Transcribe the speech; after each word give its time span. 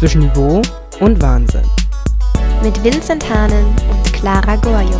zwischen 0.00 0.22
Niveau 0.22 0.62
und 1.00 1.20
Wahnsinn. 1.20 1.68
Mit 2.62 2.82
Vincent 2.82 3.28
Hahnen 3.28 3.66
und 3.66 4.12
Clara 4.14 4.56
Gorjuk. 4.56 4.98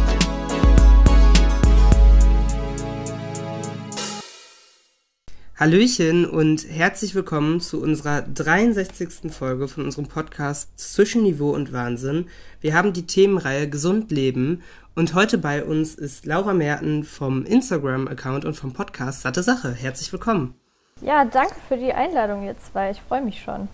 Hallöchen 5.57 6.27
und 6.27 6.69
herzlich 6.69 7.15
willkommen 7.15 7.63
zu 7.63 7.81
unserer 7.81 8.21
63. 8.21 9.33
Folge 9.33 9.69
von 9.69 9.87
unserem 9.87 10.07
Podcast 10.07 10.79
Zwischen 10.79 11.23
Niveau 11.23 11.53
und 11.53 11.73
Wahnsinn. 11.73 12.27
Wir 12.61 12.75
haben 12.75 12.93
die 12.93 13.07
Themenreihe 13.07 13.71
Gesund 13.71 14.11
Leben 14.11 14.63
und 14.95 15.15
heute 15.15 15.39
bei 15.39 15.65
uns 15.65 15.95
ist 15.95 16.27
Laura 16.27 16.53
Merten 16.53 17.05
vom 17.05 17.47
Instagram-Account 17.47 18.45
und 18.45 18.53
vom 18.53 18.75
Podcast 18.75 19.23
Satte 19.23 19.43
Sache. 19.43 19.73
Herzlich 19.73 20.13
willkommen. 20.13 20.57
Ja, 21.01 21.25
danke 21.25 21.55
für 21.69 21.79
die 21.79 21.95
Einladung 21.95 22.45
jetzt 22.45 22.67
zwei. 22.67 22.91
Ich 22.91 23.01
freue 23.01 23.23
mich 23.23 23.41
schon. 23.43 23.71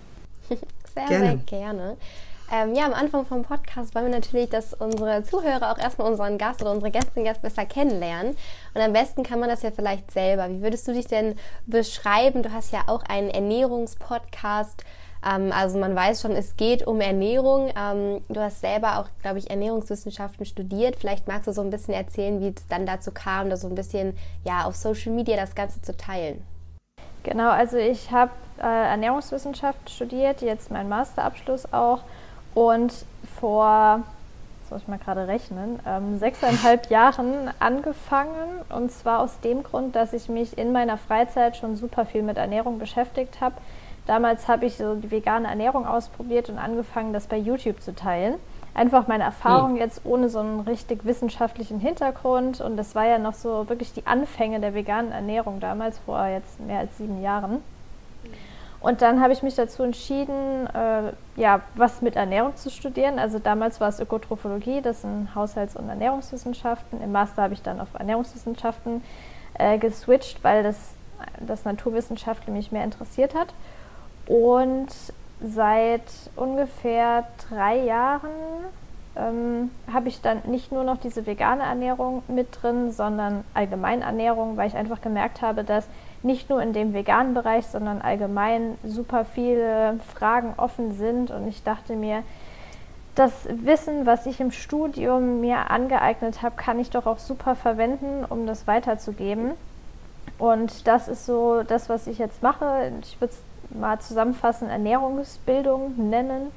Sehr, 0.97 1.07
gerne. 1.07 1.27
sehr 1.27 1.59
gerne. 1.59 1.97
Ähm, 2.53 2.75
ja, 2.75 2.87
am 2.87 2.95
Anfang 2.95 3.27
vom 3.27 3.43
Podcast 3.43 3.95
wollen 3.95 4.07
wir 4.07 4.13
natürlich, 4.13 4.49
dass 4.49 4.73
unsere 4.73 5.25
Zuhörer 5.25 5.73
auch 5.73 5.79
erstmal 5.79 6.09
unseren 6.09 6.39
Gast 6.39 6.63
oder 6.63 6.71
unsere 6.71 6.93
Gästin 6.93 7.25
Gast 7.25 7.43
besser 7.43 7.67
kennenlernen. 7.67 8.37
Und 8.73 8.81
am 8.81 8.93
besten 8.93 9.25
kann 9.25 9.41
man 9.41 9.49
das 9.49 9.63
ja 9.63 9.73
vielleicht 9.73 10.13
selber. 10.13 10.49
Wie 10.49 10.63
würdest 10.63 10.87
du 10.87 10.93
dich 10.93 11.07
denn 11.07 11.35
beschreiben? 11.67 12.45
Du 12.45 12.53
hast 12.53 12.73
ja 12.73 12.85
auch 12.87 13.03
einen 13.03 13.31
Ernährungspodcast. 13.31 14.85
Ähm, 15.29 15.51
also 15.51 15.79
man 15.79 15.97
weiß 15.97 16.23
schon, 16.23 16.33
es 16.33 16.57
geht 16.57 16.87
um 16.87 17.01
Ernährung. 17.01 17.73
Ähm, 17.77 18.21
du 18.29 18.41
hast 18.41 18.61
selber 18.61 19.01
auch, 19.01 19.09
glaube 19.23 19.39
ich, 19.39 19.51
Ernährungswissenschaften 19.51 20.47
studiert. 20.47 20.95
Vielleicht 20.97 21.27
magst 21.27 21.49
du 21.49 21.53
so 21.53 21.63
ein 21.63 21.71
bisschen 21.71 21.95
erzählen, 21.95 22.41
wie 22.41 22.55
es 22.57 22.69
dann 22.69 22.87
dazu 22.87 23.11
kam, 23.11 23.51
da 23.51 23.57
so 23.57 23.67
ein 23.67 23.75
bisschen 23.75 24.17
ja 24.45 24.67
auf 24.67 24.77
Social 24.77 25.13
Media 25.13 25.37
das 25.37 25.57
Ganze 25.57 25.83
zu 25.83 25.97
teilen. 25.97 26.45
Genau, 27.27 27.51
also 27.51 27.77
ich 27.77 28.13
habe 28.13 28.31
äh, 28.63 28.63
Ernährungswissenschaft 28.63 29.91
studiert, 29.91 30.43
jetzt 30.43 30.71
meinen 30.71 30.89
Masterabschluss 30.89 31.73
auch 31.73 32.03
und 32.55 32.95
vor, 33.41 34.03
jetzt 34.61 34.71
muss 34.71 34.83
ich 34.83 34.87
mal 34.87 35.01
gerade 35.01 35.27
rechnen, 35.27 35.81
ähm, 35.89 36.21
sechseinhalb 36.21 36.87
Jahren 36.91 37.51
angefangen 37.59 38.61
und 38.69 38.93
zwar 38.93 39.19
aus 39.19 39.41
dem 39.41 39.65
Grund, 39.65 39.97
dass 39.97 40.13
ich 40.13 40.29
mich 40.29 40.57
in 40.57 40.71
meiner 40.71 40.99
Freizeit 40.99 41.57
schon 41.57 41.75
super 41.75 42.07
viel 42.07 42.23
mit 42.23 42.37
Ernährung 42.37 42.79
beschäftigt 42.79 43.41
habe. 43.41 43.57
Damals 44.07 44.47
habe 44.47 44.67
ich 44.67 44.77
so 44.77 44.95
die 44.95 45.11
vegane 45.11 45.49
Ernährung 45.49 45.85
ausprobiert 45.85 46.49
und 46.49 46.59
angefangen, 46.59 47.13
das 47.13 47.27
bei 47.27 47.39
YouTube 47.39 47.83
zu 47.83 47.93
teilen 47.93 48.37
einfach 48.77 49.07
meine 49.07 49.25
Erfahrung 49.25 49.73
mhm. 49.73 49.79
jetzt 49.79 50.03
ohne 50.05 50.29
so 50.29 50.39
einen 50.39 50.61
richtig 50.61 51.05
wissenschaftlichen 51.05 51.81
Hintergrund. 51.81 52.61
Und 52.61 52.77
das 52.77 52.95
war 52.95 53.07
ja 53.07 53.19
noch 53.19 53.35
so 53.35 53.69
wirklich 53.69 53.93
die 53.93 54.07
Anfänge 54.07 54.61
der 54.61 54.75
veganen 54.75 55.13
Ernährung 55.13 55.61
damals, 55.61 55.99
vor 56.01 56.27
jetzt 56.27 56.61
mehr 56.61 56.81
als 56.81 56.97
sieben 56.99 57.23
Jahren. 57.23 57.63
Und 58.81 59.03
dann 59.03 59.21
habe 59.21 59.33
ich 59.33 59.43
mich 59.43 59.55
dazu 59.55 59.83
entschieden, 59.83 60.69
äh, 60.69 61.13
ja, 61.41 61.63
was 61.75 62.03
mit 62.03 62.15
Ernährung 62.15 62.55
zu 62.57 62.71
studieren. 62.71 63.19
Also 63.19 63.39
damals 63.39 63.81
war 63.81 63.89
es 63.89 63.99
Ökotrophologie, 63.99 64.81
das 64.83 65.03
sind 65.03 65.35
Haushalts- 65.35 65.77
und 65.77 65.89
Ernährungswissenschaften. 65.89 67.03
Im 67.03 67.11
Master 67.11 67.43
habe 67.43 67.55
ich 67.55 67.63
dann 67.63 67.81
auf 67.81 67.89
Ernährungswissenschaften 67.99 69.03
äh, 69.55 69.79
geswitcht, 69.79 70.45
weil 70.45 70.63
das, 70.63 70.77
das 71.41 71.65
Naturwissenschaftler 71.65 72.53
mich 72.53 72.71
mehr 72.71 72.85
interessiert 72.85 73.35
hat. 73.35 73.55
Und 74.27 74.89
seit 75.41 76.05
ungefähr 76.35 77.25
drei 77.49 77.79
Jahren 77.79 78.31
ähm, 79.17 79.71
habe 79.93 80.09
ich 80.09 80.21
dann 80.21 80.43
nicht 80.47 80.73
nur 80.73 80.85
noch 80.85 80.99
diese 80.99 81.27
vegane 81.27 81.63
Ernährung 81.63 82.23
mit 82.29 82.63
drin, 82.63 82.93
sondern 82.93 83.45
Allgemeinernährung, 83.55 84.57
weil 84.57 84.69
ich 84.69 84.77
einfach 84.77 85.01
gemerkt 85.01 85.43
habe, 85.43 85.65
dass 85.65 85.87
nicht 86.23 86.51
nur 86.51 86.63
in 86.63 86.73
dem 86.73 86.93
veganen 86.93 87.35
Bereich, 87.35 87.67
sondern 87.67 88.03
allgemein 88.03 88.77
super 88.85 89.25
viele 89.25 89.99
Fragen 90.15 90.55
offen 90.57 90.93
sind. 90.93 91.31
Und 91.31 91.47
ich 91.49 91.63
dachte 91.63 91.95
mir, 91.95 92.23
das 93.15 93.33
Wissen, 93.49 94.05
was 94.05 94.27
ich 94.27 94.41
im 94.41 94.51
Studium 94.51 95.41
mir 95.41 95.71
angeeignet 95.71 96.43
habe, 96.43 96.57
kann 96.57 96.79
ich 96.79 96.91
doch 96.91 97.07
auch 97.07 97.19
super 97.19 97.55
verwenden, 97.55 98.25
um 98.29 98.47
das 98.47 98.67
weiterzugeben. 98.67 99.53
Und 100.39 100.87
das 100.87 101.09
ist 101.09 101.25
so 101.25 101.63
das, 101.63 101.89
was 101.89 102.07
ich 102.07 102.19
jetzt 102.19 102.43
mache. 102.43 102.93
Ich 103.01 103.19
würde 103.21 103.33
es 103.33 103.41
mal 103.71 104.01
zusammenfassend 104.01 104.71
Ernährungsbildung 104.71 106.11
nennen. 106.11 106.53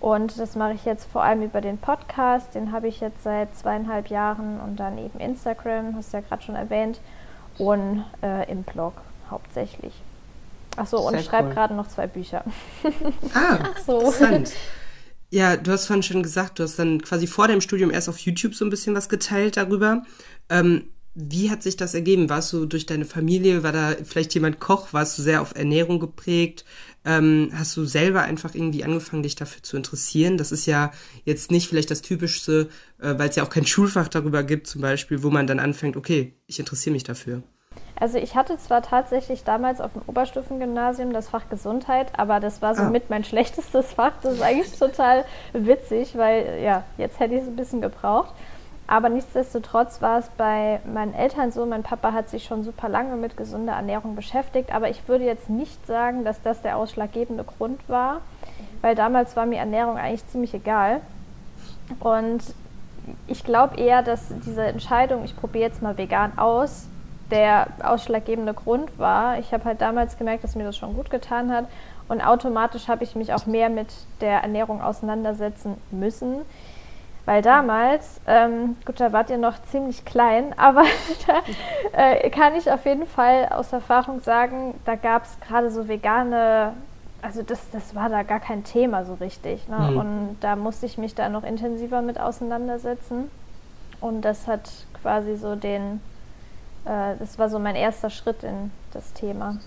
Und 0.00 0.38
das 0.38 0.56
mache 0.56 0.72
ich 0.72 0.84
jetzt 0.84 1.10
vor 1.10 1.22
allem 1.22 1.42
über 1.42 1.60
den 1.60 1.76
Podcast. 1.76 2.54
Den 2.54 2.72
habe 2.72 2.88
ich 2.88 3.00
jetzt 3.00 3.22
seit 3.22 3.54
zweieinhalb 3.56 4.08
Jahren 4.08 4.58
und 4.60 4.76
dann 4.76 4.96
eben 4.96 5.20
Instagram, 5.20 5.94
hast 5.94 6.12
du 6.12 6.18
ja 6.18 6.22
gerade 6.22 6.42
schon 6.42 6.56
erwähnt, 6.56 7.00
und 7.58 8.04
äh, 8.22 8.50
im 8.50 8.62
Blog 8.62 8.94
hauptsächlich. 9.30 9.92
Achso, 10.76 11.06
und 11.06 11.14
ich 11.14 11.26
schreibe 11.26 11.48
cool. 11.48 11.54
gerade 11.54 11.74
noch 11.74 11.88
zwei 11.88 12.06
Bücher. 12.06 12.44
Ah, 13.34 13.58
so. 13.86 13.98
interessant. 13.98 14.52
Ja, 15.28 15.56
du 15.56 15.70
hast 15.70 15.86
vorhin 15.86 16.02
schon 16.02 16.22
gesagt, 16.22 16.58
du 16.58 16.64
hast 16.64 16.78
dann 16.78 17.02
quasi 17.02 17.26
vor 17.26 17.46
dem 17.46 17.60
Studium 17.60 17.90
erst 17.90 18.08
auf 18.08 18.18
YouTube 18.18 18.54
so 18.54 18.64
ein 18.64 18.70
bisschen 18.70 18.96
was 18.96 19.08
geteilt 19.08 19.56
darüber. 19.56 20.02
Ähm, 20.48 20.88
wie 21.14 21.50
hat 21.50 21.62
sich 21.62 21.76
das 21.76 21.94
ergeben? 21.94 22.30
Warst 22.30 22.52
du 22.52 22.66
durch 22.66 22.86
deine 22.86 23.04
Familie, 23.04 23.62
war 23.62 23.72
da 23.72 23.94
vielleicht 24.04 24.32
jemand 24.34 24.60
Koch? 24.60 24.92
Warst 24.92 25.18
du 25.18 25.22
sehr 25.22 25.42
auf 25.42 25.56
Ernährung 25.56 25.98
geprägt? 25.98 26.64
Ähm, 27.04 27.50
hast 27.54 27.76
du 27.76 27.84
selber 27.84 28.22
einfach 28.22 28.54
irgendwie 28.54 28.84
angefangen, 28.84 29.22
dich 29.22 29.34
dafür 29.34 29.62
zu 29.62 29.76
interessieren? 29.76 30.38
Das 30.38 30.52
ist 30.52 30.66
ja 30.66 30.92
jetzt 31.24 31.50
nicht 31.50 31.68
vielleicht 31.68 31.90
das 31.90 32.02
Typischste, 32.02 32.68
äh, 33.00 33.18
weil 33.18 33.28
es 33.28 33.36
ja 33.36 33.42
auch 33.42 33.50
kein 33.50 33.66
Schulfach 33.66 34.08
darüber 34.08 34.42
gibt, 34.42 34.66
zum 34.66 34.82
Beispiel, 34.82 35.22
wo 35.22 35.30
man 35.30 35.46
dann 35.46 35.58
anfängt, 35.58 35.96
okay, 35.96 36.34
ich 36.46 36.58
interessiere 36.60 36.92
mich 36.92 37.04
dafür. 37.04 37.42
Also 38.00 38.16
ich 38.16 38.34
hatte 38.34 38.56
zwar 38.56 38.82
tatsächlich 38.82 39.44
damals 39.44 39.80
auf 39.80 39.92
dem 39.92 40.02
Oberstufengymnasium 40.06 41.12
das 41.12 41.28
Fach 41.28 41.48
Gesundheit, 41.50 42.18
aber 42.18 42.40
das 42.40 42.62
war 42.62 42.74
so 42.74 42.82
ah. 42.82 42.92
mein 43.08 43.24
schlechtestes 43.24 43.92
Fach. 43.92 44.12
Das 44.22 44.34
ist 44.34 44.42
eigentlich 44.42 44.78
total 44.78 45.24
witzig, 45.52 46.16
weil 46.16 46.60
ja, 46.62 46.84
jetzt 46.96 47.20
hätte 47.20 47.34
ich 47.34 47.42
es 47.42 47.48
ein 47.48 47.56
bisschen 47.56 47.80
gebraucht. 47.80 48.34
Aber 48.90 49.08
nichtsdestotrotz 49.08 50.02
war 50.02 50.18
es 50.18 50.28
bei 50.36 50.80
meinen 50.84 51.14
Eltern 51.14 51.52
so, 51.52 51.64
mein 51.64 51.84
Papa 51.84 52.12
hat 52.12 52.28
sich 52.28 52.42
schon 52.42 52.64
super 52.64 52.88
lange 52.88 53.14
mit 53.14 53.36
gesunder 53.36 53.74
Ernährung 53.74 54.16
beschäftigt, 54.16 54.74
aber 54.74 54.90
ich 54.90 55.06
würde 55.06 55.24
jetzt 55.24 55.48
nicht 55.48 55.86
sagen, 55.86 56.24
dass 56.24 56.42
das 56.42 56.60
der 56.60 56.76
ausschlaggebende 56.76 57.44
Grund 57.44 57.88
war, 57.88 58.20
weil 58.82 58.96
damals 58.96 59.36
war 59.36 59.46
mir 59.46 59.58
Ernährung 59.58 59.96
eigentlich 59.96 60.26
ziemlich 60.26 60.54
egal. 60.54 61.02
Und 62.00 62.42
ich 63.28 63.44
glaube 63.44 63.76
eher, 63.76 64.02
dass 64.02 64.34
diese 64.44 64.64
Entscheidung, 64.64 65.22
ich 65.22 65.36
probiere 65.36 65.68
jetzt 65.68 65.82
mal 65.82 65.96
vegan 65.96 66.36
aus, 66.36 66.88
der 67.30 67.68
ausschlaggebende 67.84 68.54
Grund 68.54 68.98
war. 68.98 69.38
Ich 69.38 69.52
habe 69.52 69.66
halt 69.66 69.80
damals 69.80 70.18
gemerkt, 70.18 70.42
dass 70.42 70.56
mir 70.56 70.64
das 70.64 70.76
schon 70.76 70.96
gut 70.96 71.10
getan 71.10 71.52
hat 71.52 71.66
und 72.08 72.20
automatisch 72.20 72.88
habe 72.88 73.04
ich 73.04 73.14
mich 73.14 73.32
auch 73.34 73.46
mehr 73.46 73.70
mit 73.70 73.86
der 74.20 74.42
Ernährung 74.42 74.82
auseinandersetzen 74.82 75.76
müssen. 75.92 76.40
Weil 77.30 77.42
damals, 77.42 78.20
ähm, 78.26 78.76
gut, 78.84 78.98
da 78.98 79.12
wart 79.12 79.30
ihr 79.30 79.38
noch 79.38 79.62
ziemlich 79.62 80.04
klein, 80.04 80.52
aber 80.56 80.82
da 81.28 81.42
äh, 81.92 82.28
kann 82.28 82.56
ich 82.56 82.68
auf 82.68 82.84
jeden 82.84 83.06
Fall 83.06 83.46
aus 83.50 83.72
Erfahrung 83.72 84.18
sagen, 84.18 84.74
da 84.84 84.96
gab 84.96 85.22
es 85.22 85.38
gerade 85.38 85.70
so 85.70 85.86
vegane, 85.86 86.72
also 87.22 87.44
das, 87.44 87.70
das 87.70 87.94
war 87.94 88.08
da 88.08 88.24
gar 88.24 88.40
kein 88.40 88.64
Thema 88.64 89.04
so 89.04 89.14
richtig. 89.14 89.68
Ne? 89.68 89.78
Mhm. 89.78 89.96
Und 89.96 90.36
da 90.40 90.56
musste 90.56 90.86
ich 90.86 90.98
mich 90.98 91.14
da 91.14 91.28
noch 91.28 91.44
intensiver 91.44 92.02
mit 92.02 92.18
auseinandersetzen. 92.18 93.30
Und 94.00 94.22
das 94.22 94.48
hat 94.48 94.68
quasi 95.00 95.36
so 95.36 95.54
den, 95.54 96.00
äh, 96.84 97.14
das 97.16 97.38
war 97.38 97.48
so 97.48 97.60
mein 97.60 97.76
erster 97.76 98.10
Schritt 98.10 98.42
in 98.42 98.72
das 98.92 99.12
Thema. 99.12 99.58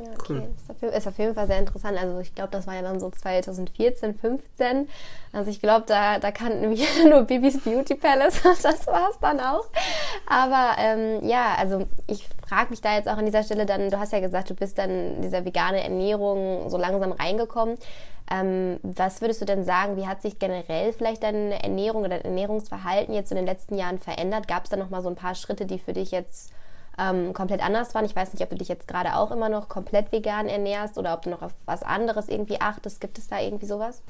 Okay. 0.00 0.16
Cool. 0.28 0.48
Ist, 0.56 0.70
auf, 0.70 0.94
ist 0.94 1.08
auf 1.08 1.18
jeden 1.18 1.34
Fall 1.34 1.46
sehr 1.46 1.58
interessant. 1.58 1.98
Also 1.98 2.18
ich 2.20 2.34
glaube, 2.34 2.50
das 2.50 2.66
war 2.66 2.74
ja 2.74 2.82
dann 2.82 3.00
so 3.00 3.10
2014, 3.10 4.14
15. 4.14 4.88
Also 5.32 5.50
ich 5.50 5.60
glaube, 5.60 5.84
da, 5.86 6.18
da 6.18 6.30
kannten 6.30 6.70
wir 6.70 6.86
nur 7.10 7.22
Bibis 7.22 7.60
Beauty 7.60 7.94
Palace 7.94 8.40
und 8.44 8.64
das 8.64 8.86
war 8.86 9.10
es 9.10 9.18
dann 9.20 9.40
auch. 9.40 9.66
Aber 10.26 10.76
ähm, 10.78 11.26
ja, 11.26 11.54
also 11.58 11.86
ich 12.06 12.28
frage 12.46 12.70
mich 12.70 12.80
da 12.80 12.96
jetzt 12.96 13.08
auch 13.08 13.16
an 13.16 13.26
dieser 13.26 13.42
Stelle 13.42 13.66
dann, 13.66 13.90
du 13.90 13.98
hast 13.98 14.12
ja 14.12 14.20
gesagt, 14.20 14.50
du 14.50 14.54
bist 14.54 14.78
dann 14.78 15.22
dieser 15.22 15.44
vegane 15.44 15.82
Ernährung 15.82 16.68
so 16.70 16.78
langsam 16.78 17.12
reingekommen. 17.12 17.78
Ähm, 18.32 18.78
was 18.82 19.20
würdest 19.20 19.40
du 19.40 19.44
denn 19.44 19.64
sagen, 19.64 19.96
wie 19.96 20.06
hat 20.06 20.22
sich 20.22 20.38
generell 20.38 20.92
vielleicht 20.92 21.24
deine 21.24 21.62
Ernährung 21.62 22.02
oder 22.02 22.10
dein 22.10 22.26
Ernährungsverhalten 22.26 23.12
jetzt 23.12 23.32
in 23.32 23.36
den 23.36 23.46
letzten 23.46 23.76
Jahren 23.76 23.98
verändert? 23.98 24.46
Gab 24.46 24.64
es 24.64 24.70
da 24.70 24.76
nochmal 24.76 25.02
so 25.02 25.08
ein 25.08 25.16
paar 25.16 25.34
Schritte, 25.34 25.66
die 25.66 25.80
für 25.80 25.92
dich 25.92 26.12
jetzt 26.12 26.52
ähm, 27.00 27.32
komplett 27.32 27.64
anders 27.64 27.94
waren. 27.94 28.04
Ich 28.04 28.14
weiß 28.14 28.32
nicht, 28.32 28.42
ob 28.42 28.50
du 28.50 28.56
dich 28.56 28.68
jetzt 28.68 28.86
gerade 28.86 29.16
auch 29.16 29.30
immer 29.30 29.48
noch 29.48 29.68
komplett 29.68 30.12
vegan 30.12 30.46
ernährst 30.46 30.98
oder 30.98 31.14
ob 31.14 31.22
du 31.22 31.30
noch 31.30 31.42
auf 31.42 31.52
was 31.64 31.82
anderes 31.82 32.28
irgendwie 32.28 32.60
achtest. 32.60 33.00
Gibt 33.00 33.18
es 33.18 33.28
da 33.28 33.40
irgendwie 33.40 33.66
sowas? 33.66 34.02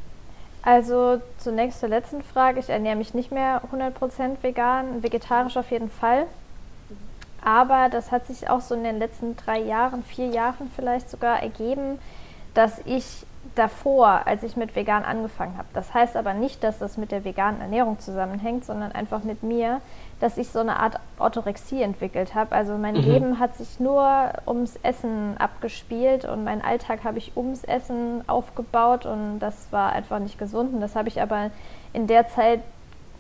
Also 0.62 1.20
zunächst 1.38 1.80
zur 1.80 1.88
letzten 1.88 2.22
Frage. 2.22 2.60
Ich 2.60 2.68
ernähre 2.68 2.96
mich 2.96 3.14
nicht 3.14 3.30
mehr 3.30 3.62
100% 3.72 4.42
vegan, 4.42 5.02
vegetarisch 5.02 5.56
auf 5.56 5.70
jeden 5.70 5.90
Fall. 5.90 6.26
Aber 7.42 7.88
das 7.88 8.12
hat 8.12 8.26
sich 8.26 8.50
auch 8.50 8.60
so 8.60 8.74
in 8.74 8.84
den 8.84 8.98
letzten 8.98 9.36
drei 9.36 9.60
Jahren, 9.60 10.02
vier 10.02 10.26
Jahren 10.26 10.70
vielleicht 10.76 11.08
sogar 11.08 11.42
ergeben, 11.42 11.98
dass 12.52 12.80
ich 12.84 13.24
davor, 13.54 14.22
als 14.26 14.42
ich 14.42 14.56
mit 14.56 14.76
vegan 14.76 15.04
angefangen 15.04 15.56
habe. 15.56 15.68
Das 15.72 15.94
heißt 15.94 16.16
aber 16.16 16.34
nicht, 16.34 16.62
dass 16.62 16.78
das 16.78 16.98
mit 16.98 17.10
der 17.10 17.24
veganen 17.24 17.60
Ernährung 17.62 17.98
zusammenhängt, 17.98 18.66
sondern 18.66 18.92
einfach 18.92 19.24
mit 19.24 19.42
mir, 19.42 19.80
dass 20.20 20.36
ich 20.36 20.50
so 20.50 20.60
eine 20.60 20.78
Art 20.78 21.00
Orthorexie 21.18 21.82
entwickelt 21.82 22.34
habe. 22.34 22.54
Also 22.54 22.76
mein 22.76 22.94
mhm. 22.94 23.00
Leben 23.00 23.38
hat 23.38 23.56
sich 23.56 23.80
nur 23.80 24.32
ums 24.46 24.76
Essen 24.82 25.36
abgespielt 25.38 26.26
und 26.26 26.44
meinen 26.44 26.62
Alltag 26.62 27.04
habe 27.04 27.18
ich 27.18 27.36
ums 27.36 27.64
Essen 27.64 28.22
aufgebaut 28.28 29.06
und 29.06 29.40
das 29.40 29.68
war 29.70 29.92
einfach 29.92 30.18
nicht 30.18 30.38
gesund. 30.38 30.74
Und 30.74 30.80
das 30.80 30.94
habe 30.94 31.08
ich 31.08 31.20
aber 31.20 31.50
in 31.92 32.06
der 32.06 32.28
Zeit 32.28 32.60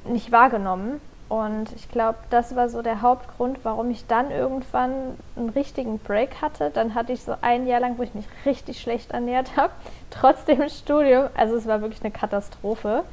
nicht 0.04 0.30
wahrgenommen. 0.30 1.00
Und 1.30 1.72
ich 1.76 1.88
glaube, 1.88 2.18
das 2.30 2.56
war 2.56 2.68
so 2.68 2.82
der 2.82 3.02
Hauptgrund, 3.02 3.60
warum 3.62 3.88
ich 3.90 4.04
dann 4.08 4.32
irgendwann 4.32 5.16
einen 5.36 5.50
richtigen 5.50 6.00
Break 6.00 6.42
hatte. 6.42 6.70
Dann 6.70 6.96
hatte 6.96 7.12
ich 7.12 7.22
so 7.22 7.36
ein 7.40 7.68
Jahr 7.68 7.78
lang, 7.78 7.98
wo 7.98 8.02
ich 8.02 8.14
mich 8.14 8.26
richtig 8.44 8.80
schlecht 8.80 9.12
ernährt 9.12 9.52
habe, 9.56 9.72
trotzdem 10.10 10.68
Studium. 10.68 11.28
Also 11.34 11.56
es 11.56 11.66
war 11.66 11.80
wirklich 11.80 12.02
eine 12.02 12.10
Katastrophe. 12.10 13.04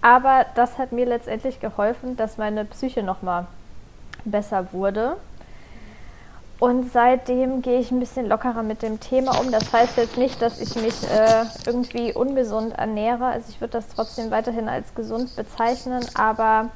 Aber 0.00 0.46
das 0.54 0.78
hat 0.78 0.92
mir 0.92 1.06
letztendlich 1.06 1.60
geholfen, 1.60 2.16
dass 2.16 2.38
meine 2.38 2.64
Psyche 2.64 3.02
nochmal 3.02 3.46
besser 4.24 4.72
wurde. 4.72 5.16
Und 6.60 6.90
seitdem 6.92 7.62
gehe 7.62 7.78
ich 7.78 7.92
ein 7.92 8.00
bisschen 8.00 8.28
lockerer 8.28 8.64
mit 8.64 8.82
dem 8.82 8.98
Thema 8.98 9.38
um. 9.38 9.52
Das 9.52 9.72
heißt 9.72 9.96
jetzt 9.96 10.16
nicht, 10.16 10.42
dass 10.42 10.60
ich 10.60 10.74
mich 10.74 11.08
äh, 11.08 11.44
irgendwie 11.66 12.12
ungesund 12.12 12.76
ernähre. 12.76 13.26
Also 13.26 13.50
ich 13.50 13.60
würde 13.60 13.72
das 13.72 13.88
trotzdem 13.88 14.30
weiterhin 14.32 14.68
als 14.68 14.94
gesund 14.94 15.36
bezeichnen, 15.36 16.04
aber 16.14 16.70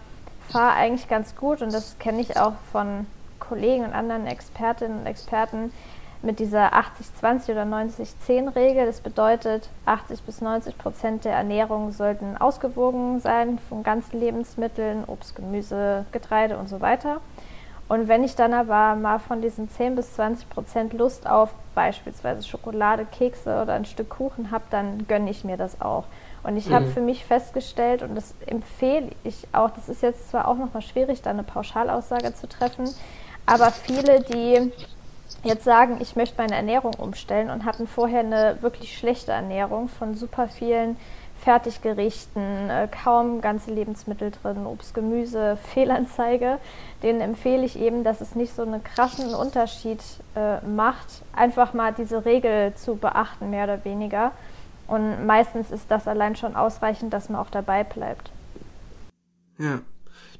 fahre 0.49 0.75
eigentlich 0.75 1.09
ganz 1.09 1.35
gut 1.35 1.63
und 1.63 1.73
das 1.73 1.99
kenne 1.99 2.21
ich 2.21 2.39
auch 2.39 2.55
von 2.71 3.07
Kollegen 3.41 3.85
und 3.85 3.93
anderen 3.93 4.27
Expertinnen 4.27 5.01
und 5.01 5.07
Experten 5.07 5.73
mit 6.23 6.39
dieser 6.39 6.73
80-20 6.73 7.51
oder 7.53 7.63
90-10-Regel. 7.65 8.87
Das 8.87 9.01
bedeutet, 9.01 9.69
80 9.87 10.23
bis 10.23 10.41
90 10.41 10.79
Prozent 10.79 11.25
der 11.25 11.33
Ernährung 11.33 11.93
sollten 11.93 12.37
ausgewogen 12.37 13.21
sein 13.21 13.59
von 13.69 13.83
ganzen 13.83 14.21
Lebensmitteln, 14.21 15.05
Obst, 15.07 15.35
Gemüse, 15.35 16.07
Getreide 16.13 16.57
und 16.57 16.69
so 16.69 16.81
weiter. 16.81 17.21
Und 17.89 18.09
wenn 18.09 18.25
ich 18.25 18.37
dann 18.37 18.55
aber 18.55 18.95
mal 18.95 19.19
von 19.19 19.43
diesen 19.43 19.69
10 19.69 19.97
bis 19.97 20.15
20 20.15 20.49
Prozent 20.49 20.93
Lust 20.95 21.29
auf 21.29 21.51
beispielsweise 21.75 22.47
Schokolade, 22.47 23.05
Kekse 23.05 23.61
oder 23.61 23.75
ein 23.75 23.85
Stück 23.85 24.09
Kuchen 24.09 24.51
habe, 24.51 24.65
dann 24.71 25.07
gönne 25.09 25.29
ich 25.31 25.45
mir 25.45 25.57
das 25.57 25.81
auch. 25.81 26.05
Und 26.43 26.57
ich 26.57 26.69
mhm. 26.69 26.75
habe 26.75 26.87
für 26.87 27.01
mich 27.01 27.25
festgestellt, 27.25 28.03
und 28.03 28.15
das 28.15 28.35
empfehle 28.47 29.11
ich 29.25 29.47
auch, 29.53 29.71
das 29.71 29.89
ist 29.89 30.03
jetzt 30.03 30.31
zwar 30.31 30.49
auch 30.49 30.57
nochmal 30.57 30.83
schwierig, 30.83 31.23
da 31.23 31.31
eine 31.31 31.43
Pauschalaussage 31.43 32.35
zu 32.35 32.49
treffen, 32.49 32.89
aber 33.45 33.71
viele, 33.71 34.23
die 34.23 34.73
jetzt 35.43 35.65
sagen, 35.65 35.99
ich 36.01 36.17
möchte 36.17 36.37
meine 36.39 36.55
Ernährung 36.55 36.95
umstellen 36.95 37.51
und 37.51 37.65
hatten 37.65 37.87
vorher 37.87 38.21
eine 38.21 38.59
wirklich 38.61 38.97
schlechte 38.97 39.33
Ernährung 39.33 39.89
von 39.89 40.15
super 40.15 40.49
vielen 40.49 40.97
Fertiggerichten, 41.43 42.71
äh, 42.71 42.89
kaum 43.03 43.41
ganze 43.41 43.73
Lebensmittel 43.73 44.31
drin, 44.31 44.65
Obst, 44.65 44.95
Gemüse, 44.95 45.57
Fehlanzeige, 45.75 46.59
denen 47.03 47.21
empfehle 47.21 47.65
ich 47.65 47.79
eben, 47.79 48.05
dass 48.05 48.21
es 48.21 48.37
nicht 48.37 48.55
so 48.55 48.63
einen 48.63 48.83
krassen 48.85 49.35
Unterschied 49.35 50.01
äh, 50.37 50.61
macht, 50.65 51.23
einfach 51.35 51.75
mal 51.75 51.93
diese 51.93 52.25
Regel 52.25 52.75
zu 52.75 52.95
beachten, 52.97 53.51
mehr 53.51 53.65
oder 53.65 53.85
weniger. 53.85 54.31
Und 54.87 55.27
meistens 55.27 55.71
ist 55.71 55.91
das 55.91 56.07
allein 56.07 56.37
schon 56.37 56.55
ausreichend, 56.55 57.13
dass 57.13 57.29
man 57.29 57.41
auch 57.41 57.51
dabei 57.51 57.83
bleibt. 57.83 58.31
Ja. 59.59 59.81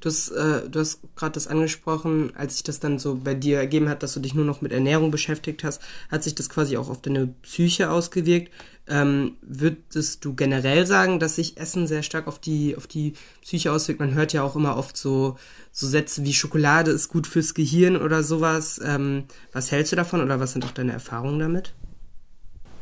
Du 0.03 0.09
hast, 0.09 0.33
äh, 0.33 0.63
hast 0.75 1.01
gerade 1.15 1.35
das 1.35 1.47
angesprochen, 1.47 2.33
als 2.37 2.55
sich 2.55 2.65
das 2.65 2.81
dann 2.81 2.99
so 2.99 3.15
bei 3.15 3.35
dir 3.35 3.59
ergeben 3.59 3.89
hat, 3.89 4.03
dass 4.03 4.15
du 4.15 4.21
dich 4.21 4.35
nur 4.35 4.45
noch 4.45 4.61
mit 4.61 4.73
Ernährung 4.73 5.13
beschäftigt 5.13 5.63
hast, 5.63 5.81
hat 6.11 6.25
sich 6.25 6.35
das 6.35 6.49
quasi 6.49 6.77
auch 6.77 6.91
auf 6.91 7.01
deine 7.01 7.29
Psyche 7.43 7.89
ausgewirkt. 7.89 8.51
Ähm, 8.89 9.37
würdest 9.43 10.25
du 10.25 10.35
generell 10.35 10.87
sagen, 10.87 11.21
dass 11.21 11.37
sich 11.37 11.57
Essen 11.57 11.87
sehr 11.87 12.03
stark 12.03 12.27
auf 12.27 12.41
die, 12.41 12.77
auf 12.77 12.89
die 12.89 13.15
Psyche 13.43 13.71
auswirkt? 13.71 14.01
Man 14.01 14.15
hört 14.15 14.33
ja 14.33 14.43
auch 14.43 14.57
immer 14.57 14.77
oft 14.77 14.97
so, 14.97 15.37
so 15.71 15.87
Sätze 15.87 16.25
wie 16.25 16.33
Schokolade 16.33 16.91
ist 16.91 17.09
gut 17.09 17.29
fürs 17.29 17.55
Gehirn 17.55 17.97
oder 17.97 18.25
sowas. 18.25 18.81
Ähm, 18.85 19.27
was 19.53 19.71
hältst 19.71 19.93
du 19.93 19.97
davon 19.97 20.21
oder 20.21 20.41
was 20.41 20.53
sind 20.53 20.65
auch 20.65 20.73
deine 20.73 20.93
Erfahrungen 20.93 21.39
damit? 21.39 21.75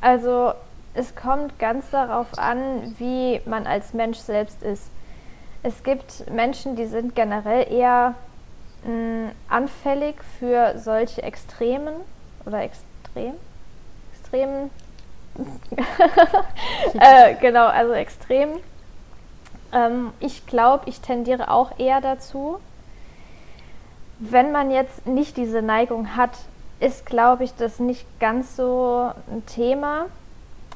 Also 0.01 0.55
es 0.95 1.15
kommt 1.15 1.59
ganz 1.59 1.91
darauf 1.91 2.39
an, 2.39 2.95
wie 2.97 3.43
man 3.45 3.67
als 3.67 3.93
Mensch 3.93 4.19
selbst 4.19 4.63
ist. 4.63 4.85
Es 5.63 5.83
gibt 5.83 6.31
Menschen, 6.31 6.77
die 6.77 6.87
sind 6.87 7.15
generell 7.15 7.71
eher 7.73 8.15
mh, 8.85 8.93
mm, 8.93 9.31
anfällig 9.49 10.17
für 10.39 10.79
solche 10.79 11.23
Extremen 11.23 11.95
oder 12.47 12.63
extrem, 12.63 13.35
extremen, 14.13 14.71
äh, 17.01 17.35
genau, 17.41 17.67
also 17.67 17.93
extrem. 17.93 18.59
Ähm, 19.73 20.13
ich 20.21 20.47
glaube, 20.47 20.89
ich 20.89 21.01
tendiere 21.01 21.51
auch 21.51 21.79
eher 21.79 22.01
dazu. 22.01 22.59
Wenn 24.19 24.53
man 24.53 24.71
jetzt 24.71 25.07
nicht 25.07 25.37
diese 25.37 25.63
Neigung 25.63 26.17
hat, 26.17 26.33
ist, 26.79 27.07
glaube 27.07 27.45
ich, 27.45 27.55
das 27.55 27.79
nicht 27.79 28.07
ganz 28.19 28.57
so 28.57 29.11
ein 29.31 29.45
Thema. 29.47 30.07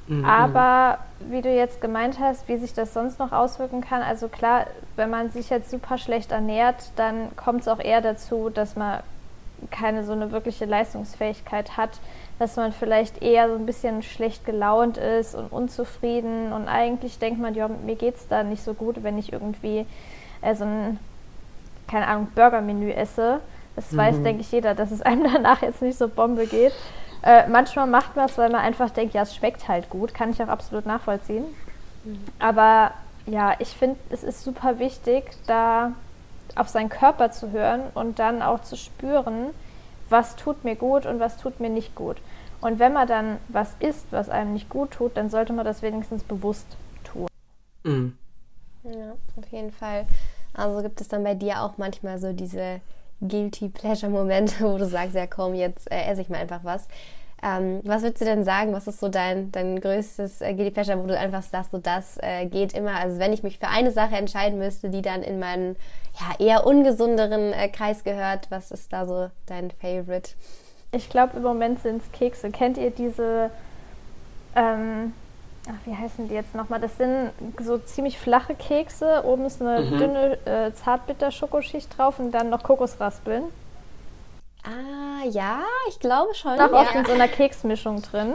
Mhm. 0.07 0.25
Aber 0.25 0.99
wie 1.21 1.41
du 1.41 1.55
jetzt 1.55 1.81
gemeint 1.81 2.19
hast, 2.21 2.47
wie 2.49 2.59
sich 2.59 2.75
das 2.75 2.93
sonst 2.93 3.19
noch 3.19 3.33
auswirken 3.33 3.81
kann, 3.81 4.03
also 4.03 4.29
klar, 4.29 4.67
wenn 4.97 5.11
man 5.11 5.31
sich 5.31 5.51
jetzt 5.51 5.71
super 5.71 5.99
schlecht 5.99 6.33
ernährt, 6.33 6.91
dann 6.97 7.35
kommt 7.37 7.63
es 7.63 7.69
auch 7.69 7.81
eher 7.81 8.01
dazu, 8.01 8.51
dass 8.51 8.77
man 8.77 9.01
keine 9.71 10.05
so 10.05 10.13
eine 10.13 10.31
wirkliche 10.31 10.67
Leistungsfähigkeit 10.67 11.77
hat, 11.77 12.01
dass 12.39 12.57
man 12.57 12.73
vielleicht 12.73 13.23
eher 13.23 13.49
so 13.49 13.55
ein 13.55 13.65
bisschen 13.65 14.03
schlecht 14.03 14.45
gelaunt 14.45 14.99
ist 14.99 15.35
und 15.35 15.53
unzufrieden 15.53 16.53
und 16.53 16.69
eigentlich 16.69 17.19
denkt 17.19 17.41
man, 17.41 17.55
ja, 17.55 17.69
mir 17.69 17.95
geht 17.95 18.17
es 18.17 18.29
da 18.29 18.43
nicht 18.43 18.63
so 18.63 18.75
gut, 18.75 19.03
wenn 19.03 19.17
ich 19.17 19.33
irgendwie 19.33 19.87
äh, 20.43 20.55
so 20.55 20.65
ein, 20.65 20.99
keine 21.89 22.07
Ahnung, 22.09 22.29
Burgermenü 22.35 22.91
esse. 22.91 23.41
Das 23.77 23.93
mhm. 23.93 23.97
weiß, 23.97 24.23
denke 24.23 24.41
ich, 24.43 24.53
jeder, 24.53 24.75
dass 24.75 24.91
es 24.91 25.01
einem 25.01 25.25
danach 25.33 25.63
jetzt 25.63 25.81
nicht 25.81 25.97
so 25.97 26.09
Bombe 26.09 26.47
geht. 26.47 26.73
Äh, 27.25 27.49
manchmal 27.49 27.87
macht 27.87 28.17
man 28.17 28.27
es, 28.27 28.37
weil 28.37 28.51
man 28.51 28.61
einfach 28.61 28.91
denkt, 28.91 29.15
ja, 29.15 29.23
es 29.23 29.35
schmeckt 29.35 29.67
halt 29.67 29.89
gut. 29.89 30.13
Kann 30.13 30.31
ich 30.31 30.43
auch 30.43 30.49
absolut 30.49 30.85
nachvollziehen. 30.85 31.45
Mhm. 32.05 32.21
Aber 32.39 32.93
ja, 33.27 33.55
ich 33.59 33.69
finde, 33.69 33.99
es 34.11 34.23
ist 34.23 34.45
super 34.45 34.79
wichtig, 34.79 35.31
da 35.47 35.93
auf 36.55 36.69
seinen 36.69 36.91
Körper 36.91 37.31
zu 37.31 37.51
hören 37.51 37.81
und 37.95 38.19
dann 38.19 38.43
auch 38.43 38.61
zu 38.61 38.77
spüren, 38.77 39.47
was 40.11 40.37
tut 40.37 40.65
mir 40.65 40.77
gut 40.77 41.07
und 41.07 41.19
was 41.19 41.39
tut 41.39 41.61
mir 41.61 41.71
nicht 41.71 41.95
gut. 41.95 42.19
Und 42.61 42.79
wenn 42.79 42.93
man 42.93 43.09
dann 43.09 43.39
was 43.49 43.75
isst, 43.81 44.07
was 44.11 44.29
einem 44.29 44.53
nicht 44.53 44.69
gut 44.69 44.91
tut, 44.93 45.17
dann 45.17 45.31
sollte 45.31 45.55
man 45.55 45.65
das 45.65 45.81
wenigstens 45.81 46.23
bewusst 46.23 46.67
tun. 47.05 47.29
Mhm. 47.85 48.17
Ja, 48.85 49.13
auf 49.37 49.49
jeden 49.51 49.73
Fall. 49.73 50.07
Also 50.53 50.83
gibt 50.83 51.01
es 51.01 51.09
dann 51.09 51.25
bei 51.25 51.35
dir 51.35 51.63
auch 51.63 51.79
manchmal 51.79 52.19
so 52.19 52.33
diese 52.33 52.81
Guilty 53.21 53.69
Pleasure 53.69 54.11
Momente, 54.11 54.55
wo 54.61 54.79
du 54.79 54.87
sagst, 54.87 55.15
ja 55.15 55.27
komm, 55.27 55.55
jetzt 55.55 55.91
äh, 55.91 56.05
esse 56.11 56.23
ich 56.23 56.29
mal 56.29 56.39
einfach 56.39 56.61
was. 56.63 56.89
Ähm, 57.43 57.81
was 57.85 58.03
würdest 58.03 58.23
du 58.23 58.25
denn 58.25 58.45
sagen? 58.45 58.73
Was 58.73 58.87
ist 58.87 59.01
so 59.01 59.09
dein, 59.09 59.53
dein 59.53 59.79
größtes 59.81 60.41
äh, 60.41 60.55
Guilty 60.55 60.71
Pleasure, 60.71 61.03
wo 61.03 61.07
du 61.07 61.19
einfach 61.19 61.43
sagst, 61.43 61.73
so 61.73 61.79
das 61.79 62.17
äh, 62.23 62.47
geht 62.47 62.73
immer? 62.73 62.97
Also 62.99 63.19
wenn 63.19 63.33
ich 63.35 63.43
mich 63.43 63.59
für 63.59 63.69
eine 63.69 63.91
Sache 63.91 64.17
entscheiden 64.17 64.59
müsste, 64.59 64.89
die 64.89 65.03
dann 65.03 65.23
in 65.23 65.39
meinen 65.39 65.77
ja, 66.19 66.45
eher 66.45 66.67
ungesunderen 66.67 67.53
äh, 67.53 67.69
Kreis 67.69 68.03
gehört, 68.03 68.51
was 68.51 68.71
ist 68.71 68.93
da 68.93 69.05
so 69.05 69.31
dein 69.47 69.71
Favorite? 69.71 70.31
Ich 70.93 71.11
glaube, 71.11 71.37
im 71.37 71.43
Moment 71.43 71.83
sind 71.83 72.03
es 72.03 72.13
Kekse. 72.13 72.51
Kennt 72.51 72.79
ihr 72.79 72.91
diese 72.91 73.51
ähm, 74.57 75.13
ach, 75.69 75.87
wie 75.87 75.97
heißen 75.97 76.29
die 76.29 76.35
jetzt 76.35 76.55
nochmal? 76.55 76.81
Das 76.81 76.97
sind 76.97 77.31
so 77.63 77.79
ziemlich 77.79 78.19
flache 78.19 78.55
Kekse. 78.55 79.23
Oben 79.25 79.47
ist 79.47 79.61
eine 79.61 79.81
mhm. 79.81 79.99
dünne 79.99 80.39
äh, 80.47 80.73
Zartbitter-Schokoschicht 80.73 81.97
drauf 81.97 82.19
und 82.19 82.33
dann 82.33 82.51
noch 82.51 82.63
Kokosraspeln. 82.63 83.45
Ah, 84.65 85.27
ja, 85.31 85.61
ich 85.89 85.99
glaube 86.01 86.35
schon. 86.35 86.57
Noch 86.57 86.73
ja. 86.73 86.81
oft 86.81 86.95
in 86.95 87.05
so 87.05 87.13
einer 87.13 87.29
Keksmischung 87.29 88.03
drin. 88.03 88.35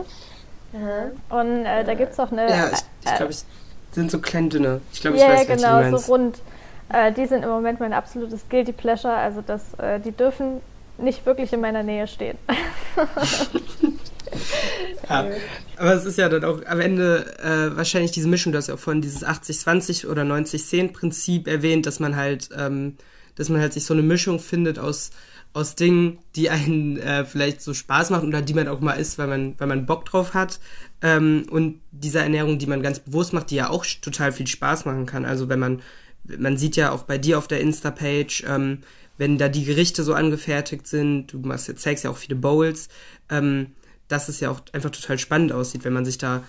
Mhm. 0.71 1.11
Und 1.29 1.65
äh, 1.65 1.83
da 1.83 1.93
gibt 1.95 2.13
es 2.13 2.19
auch 2.19 2.31
eine. 2.31 2.49
Ja, 2.49 2.69
ich, 2.71 2.79
ich 3.03 3.15
glaube, 3.15 3.31
es 3.31 3.45
sind 3.91 4.11
so 4.11 4.19
klein 4.19 4.49
dünne. 4.49 4.81
Ich 4.91 5.01
glaube, 5.01 5.17
ich 5.17 5.23
yeah, 5.23 5.33
weiß, 5.33 5.49
was 5.49 5.57
genau, 5.57 5.81
du 5.81 5.97
so 5.97 6.11
rund. 6.11 6.39
Äh, 6.91 7.11
die 7.11 7.25
sind 7.25 7.43
im 7.43 7.49
Moment 7.49 7.79
mein 7.79 7.93
absolutes 7.93 8.47
Guilty 8.49 8.73
Pleasure. 8.73 9.13
Also, 9.13 9.41
das, 9.41 9.73
äh, 9.75 9.99
die 9.99 10.11
dürfen 10.11 10.61
nicht 10.97 11.25
wirklich 11.25 11.53
in 11.53 11.61
meiner 11.61 11.83
Nähe 11.83 12.07
stehen. 12.07 12.37
ja, 15.09 15.27
aber 15.77 15.93
es 15.93 16.05
ist 16.05 16.17
ja 16.17 16.29
dann 16.29 16.43
auch 16.43 16.65
am 16.65 16.79
Ende 16.79 17.37
äh, 17.39 17.75
wahrscheinlich 17.75 18.11
diese 18.11 18.27
Mischung, 18.27 18.51
du 18.51 18.57
hast 18.57 18.67
ja 18.67 18.75
auch 18.75 18.79
vorhin 18.79 19.01
dieses 19.01 19.25
80-20 19.25 20.07
oder 20.07 20.23
90-10-Prinzip 20.23 21.47
erwähnt, 21.47 21.85
dass 21.85 21.99
man 21.99 22.15
halt, 22.15 22.49
ähm, 22.57 22.95
dass 23.35 23.49
man 23.49 23.61
halt 23.61 23.73
sich 23.73 23.85
so 23.85 23.93
eine 23.93 24.03
Mischung 24.03 24.39
findet 24.39 24.79
aus, 24.79 25.11
aus 25.53 25.75
Dingen, 25.75 26.19
die 26.35 26.49
einen 26.49 26.97
äh, 26.97 27.25
vielleicht 27.25 27.61
so 27.61 27.73
Spaß 27.73 28.09
machen 28.11 28.29
oder 28.29 28.41
die 28.41 28.53
man 28.53 28.67
auch 28.67 28.81
mal 28.81 28.93
isst, 28.93 29.17
weil 29.17 29.27
man, 29.27 29.55
weil 29.57 29.67
man 29.67 29.85
Bock 29.85 30.05
drauf 30.05 30.33
hat. 30.33 30.59
Ähm, 31.01 31.45
und 31.49 31.79
dieser 31.91 32.23
Ernährung, 32.23 32.59
die 32.59 32.67
man 32.67 32.81
ganz 32.81 32.99
bewusst 32.99 33.33
macht, 33.33 33.49
die 33.49 33.55
ja 33.55 33.69
auch 33.69 33.85
total 34.01 34.31
viel 34.31 34.47
Spaß 34.47 34.85
machen 34.85 35.05
kann. 35.05 35.25
Also 35.25 35.49
wenn 35.49 35.59
man, 35.59 35.81
man 36.37 36.57
sieht 36.57 36.75
ja 36.75 36.91
auch 36.91 37.03
bei 37.03 37.17
dir 37.17 37.37
auf 37.37 37.47
der 37.47 37.61
Insta-Page, 37.61 38.43
ähm, 38.47 38.79
wenn 39.17 39.37
da 39.37 39.49
die 39.49 39.65
Gerichte 39.65 40.03
so 40.03 40.13
angefertigt 40.13 40.87
sind, 40.87 41.33
du 41.33 41.39
machst, 41.39 41.71
zeigst 41.77 42.03
ja 42.05 42.09
auch 42.09 42.17
viele 42.17 42.35
Bowls, 42.35 42.87
ähm, 43.29 43.67
dass 44.09 44.27
es 44.27 44.41
ja 44.41 44.51
auch 44.51 44.59
einfach 44.73 44.89
total 44.89 45.17
spannend 45.17 45.53
aussieht, 45.53 45.85
wenn 45.85 45.93
man 45.93 46.05
sich 46.05 46.17
da 46.17 46.43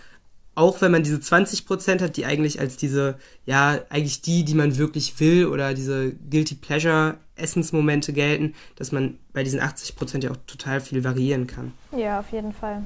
auch 0.56 0.80
wenn 0.80 0.90
man 0.90 1.02
diese 1.02 1.20
20 1.20 1.64
Prozent 1.64 2.02
hat, 2.02 2.16
die 2.16 2.26
eigentlich 2.26 2.60
als 2.60 2.76
diese, 2.76 3.16
ja, 3.46 3.78
eigentlich 3.88 4.20
die, 4.20 4.44
die 4.44 4.54
man 4.54 4.76
wirklich 4.76 5.18
will 5.20 5.46
oder 5.46 5.74
diese 5.74 6.12
Guilty 6.12 6.56
Pleasure 6.56 7.16
Essensmomente 7.36 8.12
gelten, 8.12 8.54
dass 8.76 8.92
man 8.92 9.18
bei 9.32 9.42
diesen 9.42 9.60
80 9.60 9.96
Prozent 9.96 10.24
ja 10.24 10.32
auch 10.32 10.36
total 10.46 10.80
viel 10.80 11.02
variieren 11.04 11.46
kann. 11.46 11.72
Ja, 11.96 12.20
auf 12.20 12.30
jeden 12.32 12.52
Fall. 12.52 12.82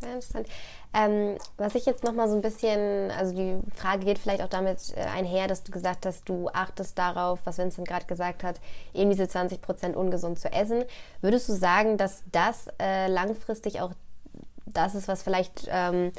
Sehr 0.00 0.14
interessant. 0.14 0.48
Ähm, 0.94 1.36
was 1.56 1.74
ich 1.74 1.86
jetzt 1.86 2.04
nochmal 2.04 2.28
so 2.28 2.34
ein 2.34 2.40
bisschen, 2.40 3.10
also 3.10 3.34
die 3.34 3.58
Frage 3.74 4.04
geht 4.04 4.18
vielleicht 4.18 4.42
auch 4.42 4.48
damit 4.48 4.78
äh, 4.96 5.00
einher, 5.00 5.46
dass 5.46 5.62
du 5.62 5.72
gesagt 5.72 6.06
hast, 6.06 6.28
du 6.28 6.48
achtest 6.48 6.98
darauf, 6.98 7.40
was 7.44 7.58
Vincent 7.58 7.86
gerade 7.86 8.06
gesagt 8.06 8.42
hat, 8.42 8.60
eben 8.94 9.10
diese 9.10 9.28
20 9.28 9.60
Prozent 9.60 9.96
ungesund 9.96 10.38
zu 10.38 10.52
essen. 10.52 10.84
Würdest 11.20 11.48
du 11.48 11.52
sagen, 11.52 11.96
dass 11.96 12.22
das 12.32 12.68
äh, 12.80 13.08
langfristig 13.08 13.80
auch 13.80 13.92
das 14.66 14.94
ist, 14.94 15.08
was 15.08 15.22
vielleicht 15.22 15.68
ähm, 15.68 16.12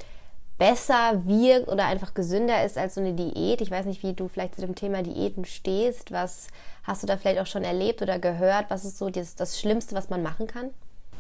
besser 0.57 1.25
wirkt 1.25 1.69
oder 1.69 1.85
einfach 1.85 2.13
gesünder 2.13 2.63
ist 2.63 2.77
als 2.77 2.95
so 2.95 3.01
eine 3.01 3.13
Diät? 3.13 3.61
Ich 3.61 3.71
weiß 3.71 3.85
nicht, 3.85 4.03
wie 4.03 4.13
du 4.13 4.27
vielleicht 4.27 4.55
zu 4.55 4.61
dem 4.61 4.75
Thema 4.75 5.03
Diäten 5.03 5.45
stehst. 5.45 6.11
Was 6.11 6.47
hast 6.83 7.03
du 7.03 7.07
da 7.07 7.17
vielleicht 7.17 7.39
auch 7.39 7.47
schon 7.47 7.63
erlebt 7.63 8.01
oder 8.01 8.19
gehört? 8.19 8.65
Was 8.69 8.85
ist 8.85 8.97
so 8.97 9.09
das, 9.09 9.35
das 9.35 9.59
Schlimmste, 9.59 9.95
was 9.95 10.09
man 10.09 10.21
machen 10.21 10.47
kann? 10.47 10.71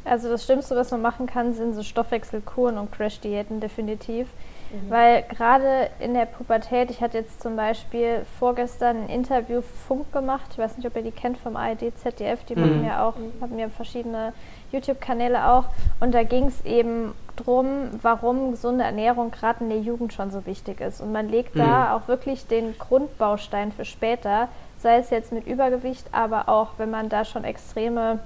Also 0.03 0.29
das 0.29 0.43
Schlimmste, 0.45 0.75
was 0.75 0.91
man 0.91 1.01
machen 1.01 1.27
kann, 1.27 1.53
sind 1.53 1.73
so 1.73 1.83
Stoffwechselkuren 1.83 2.77
und 2.77 2.91
Crash-Diäten 2.91 3.59
definitiv. 3.59 4.27
Mhm. 4.71 4.89
Weil 4.89 5.23
gerade 5.23 5.89
in 5.99 6.13
der 6.13 6.25
Pubertät, 6.25 6.89
ich 6.89 7.01
hatte 7.01 7.17
jetzt 7.19 7.41
zum 7.41 7.55
Beispiel 7.55 8.25
vorgestern 8.39 9.03
ein 9.03 9.09
Interview 9.09 9.61
für 9.61 9.77
Funk 9.87 10.11
gemacht, 10.11 10.47
ich 10.51 10.57
weiß 10.57 10.77
nicht, 10.77 10.87
ob 10.87 10.95
ihr 10.95 11.03
die 11.03 11.11
kennt 11.11 11.37
vom 11.37 11.55
ARD, 11.55 11.97
ZDF, 11.97 12.43
die 12.45 12.55
mhm. 12.55 12.61
machen 12.61 12.85
ja 12.85 13.05
auch, 13.05 13.15
haben 13.41 13.59
ja 13.59 13.69
verschiedene 13.69 14.33
YouTube-Kanäle 14.71 15.47
auch. 15.49 15.65
Und 15.99 16.13
da 16.13 16.23
ging 16.23 16.45
es 16.45 16.63
eben 16.65 17.13
darum, 17.35 17.89
warum 18.01 18.51
gesunde 18.51 18.83
Ernährung 18.83 19.31
gerade 19.31 19.63
in 19.63 19.69
der 19.69 19.79
Jugend 19.79 20.13
schon 20.13 20.31
so 20.31 20.45
wichtig 20.45 20.81
ist. 20.81 21.01
Und 21.01 21.11
man 21.11 21.29
legt 21.29 21.55
mhm. 21.55 21.59
da 21.59 21.95
auch 21.95 22.07
wirklich 22.07 22.47
den 22.47 22.77
Grundbaustein 22.77 23.71
für 23.71 23.85
später, 23.85 24.47
sei 24.79 24.97
es 24.97 25.09
jetzt 25.09 25.31
mit 25.31 25.45
Übergewicht, 25.45 26.07
aber 26.11 26.49
auch 26.49 26.69
wenn 26.77 26.89
man 26.89 27.09
da 27.09 27.25
schon 27.25 27.43
extreme 27.43 28.19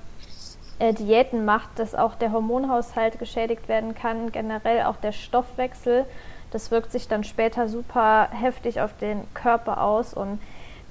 äh, 0.79 0.93
Diäten 0.93 1.45
macht, 1.45 1.79
dass 1.79 1.95
auch 1.95 2.15
der 2.15 2.31
Hormonhaushalt 2.31 3.19
geschädigt 3.19 3.67
werden 3.67 3.95
kann, 3.95 4.31
generell 4.31 4.83
auch 4.83 4.97
der 4.97 5.11
Stoffwechsel. 5.11 6.05
Das 6.51 6.71
wirkt 6.71 6.91
sich 6.91 7.07
dann 7.07 7.23
später 7.23 7.67
super 7.67 8.29
heftig 8.31 8.81
auf 8.81 8.95
den 8.97 9.21
Körper 9.33 9.81
aus 9.81 10.13
und 10.13 10.39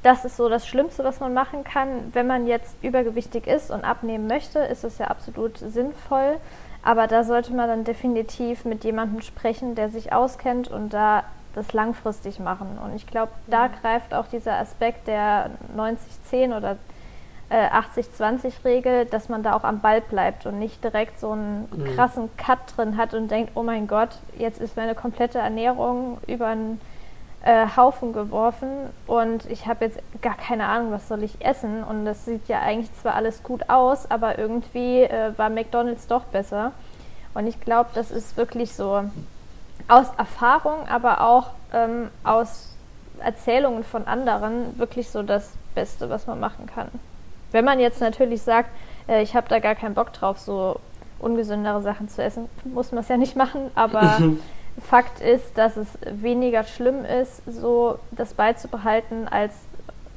das 0.03 0.27
ist 0.27 0.37
so 0.37 0.51
das 0.51 0.67
Schlimmste, 0.67 1.03
was 1.03 1.21
man 1.21 1.33
machen 1.33 1.65
kann. 1.65 2.13
Wenn 2.13 2.27
man 2.27 2.47
jetzt 2.47 2.77
übergewichtig 2.83 3.47
ist 3.47 3.71
und 3.71 3.85
abnehmen 3.85 4.27
möchte, 4.27 4.59
ist 4.59 4.85
es 4.85 4.99
ja 4.99 5.07
absolut 5.07 5.57
sinnvoll. 5.57 6.37
Aber 6.83 7.07
da 7.07 7.25
sollte 7.25 7.55
man 7.55 7.69
dann 7.69 7.85
definitiv 7.85 8.67
mit 8.67 8.85
jemandem 8.85 9.23
sprechen, 9.23 9.75
der 9.75 9.89
sich 9.89 10.13
auskennt 10.13 10.69
und 10.69 10.93
da 10.93 11.25
das 11.55 11.73
langfristig 11.73 12.39
machen. 12.39 12.79
Und 12.85 12.95
ich 12.95 13.07
glaube, 13.07 13.33
da 13.47 13.69
greift 13.69 14.13
auch 14.13 14.27
dieser 14.27 14.59
Aspekt 14.59 15.09
der 15.09 15.51
90-10 15.75 16.55
oder 16.55 16.77
äh, 17.51 17.69
80-20-Regel, 17.69 19.07
dass 19.07 19.29
man 19.29 19.43
da 19.43 19.55
auch 19.55 19.65
am 19.65 19.81
Ball 19.81 20.01
bleibt 20.01 20.47
und 20.47 20.59
nicht 20.59 20.83
direkt 20.83 21.21
so 21.21 21.33
einen 21.33 21.69
mhm. 21.71 21.95
krassen 21.95 22.37
Cut 22.37 22.59
drin 22.77 22.97
hat 22.97 23.15
und 23.15 23.31
denkt, 23.31 23.53
oh 23.55 23.63
mein 23.63 23.87
Gott, 23.87 24.11
jetzt 24.39 24.61
ist 24.61 24.77
meine 24.77 24.95
komplette 24.95 25.39
Ernährung 25.39 26.19
über 26.27 26.49
einen 26.49 26.81
äh, 27.45 27.67
Haufen 27.77 28.13
geworfen 28.13 28.69
und 29.07 29.45
ich 29.51 29.67
habe 29.67 29.85
jetzt 29.85 29.99
gar 30.23 30.37
keine 30.37 30.67
Ahnung, 30.67 30.93
was 30.93 31.09
soll 31.09 31.23
ich 31.23 31.45
essen 31.45 31.85
und 31.85 32.07
das 32.07 32.25
sieht 32.25 32.49
ja 32.49 32.61
eigentlich 32.61 32.93
zwar 32.95 33.15
alles 33.15 33.43
gut 33.43 33.69
aus, 33.69 34.11
aber 34.11 34.39
irgendwie 34.39 35.03
äh, 35.03 35.37
war 35.37 35.51
McDonald's 35.51 36.07
doch 36.07 36.25
besser. 36.25 36.73
Und 37.35 37.47
ich 37.47 37.61
glaube, 37.61 37.91
das 37.95 38.11
ist 38.11 38.37
wirklich 38.37 38.75
so 38.75 39.05
aus 39.89 40.07
Erfahrung, 40.17 40.89
aber 40.89 41.21
auch 41.21 41.51
ähm, 41.73 42.09
aus 42.23 42.75
Erzählungen 43.19 43.85
von 43.85 44.07
anderen 44.07 44.79
wirklich 44.79 45.11
so 45.11 45.23
das 45.23 45.53
Beste, 45.75 46.09
was 46.09 46.27
man 46.27 46.41
machen 46.41 46.67
kann. 46.67 46.89
Wenn 47.55 47.65
man 47.65 47.79
jetzt 47.79 48.01
natürlich 48.01 48.43
sagt, 48.43 48.69
äh, 49.07 49.23
ich 49.23 49.37
habe 49.37 49.49
da 49.49 49.61
gar 49.61 49.77
keinen 49.77 49.95
Bock 49.95 50.13
drauf, 50.13 50.41
so 50.41 50.81
ungesündere 51.21 51.83
Sachen 51.83 52.09
zu 52.09 52.21
essen, 52.21 52.49
muss 52.65 52.91
man 52.91 53.05
es 53.05 53.09
ja 53.09 53.17
nicht 53.17 53.37
machen, 53.37 53.71
aber 53.77 54.21
Fakt 54.83 55.21
ist, 55.21 55.57
dass 55.57 55.77
es 55.77 55.87
weniger 56.05 56.65
schlimm 56.65 57.05
ist, 57.05 57.43
so 57.47 58.01
das 58.11 58.35
beizubehalten, 58.35 59.29
als 59.29 59.53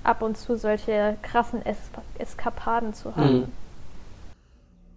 ab 0.03 0.23
und 0.23 0.35
zu 0.35 0.57
solche 0.57 1.15
krassen 1.21 1.61
es 1.63 1.77
Eskapaden 2.17 2.95
zu 2.95 3.15
haben. 3.15 3.51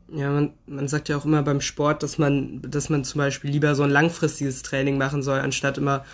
Mhm. 0.09 0.19
Ja, 0.19 0.31
man, 0.31 0.55
man 0.67 0.89
sagt 0.89 1.11
ja 1.11 1.19
auch 1.19 1.27
immer 1.27 1.43
beim 1.43 1.61
Sport, 1.61 2.03
dass 2.03 2.17
man, 2.17 2.63
dass 2.63 2.89
man 2.89 3.05
zum 3.05 3.19
Beispiel 3.19 3.51
lieber 3.51 3.75
so 3.75 3.83
ein 3.83 3.91
langfristiges 3.91 4.63
Training 4.63 4.97
machen 4.97 5.23
soll, 5.23 5.41
anstatt 5.41 5.77
immer 5.77 6.07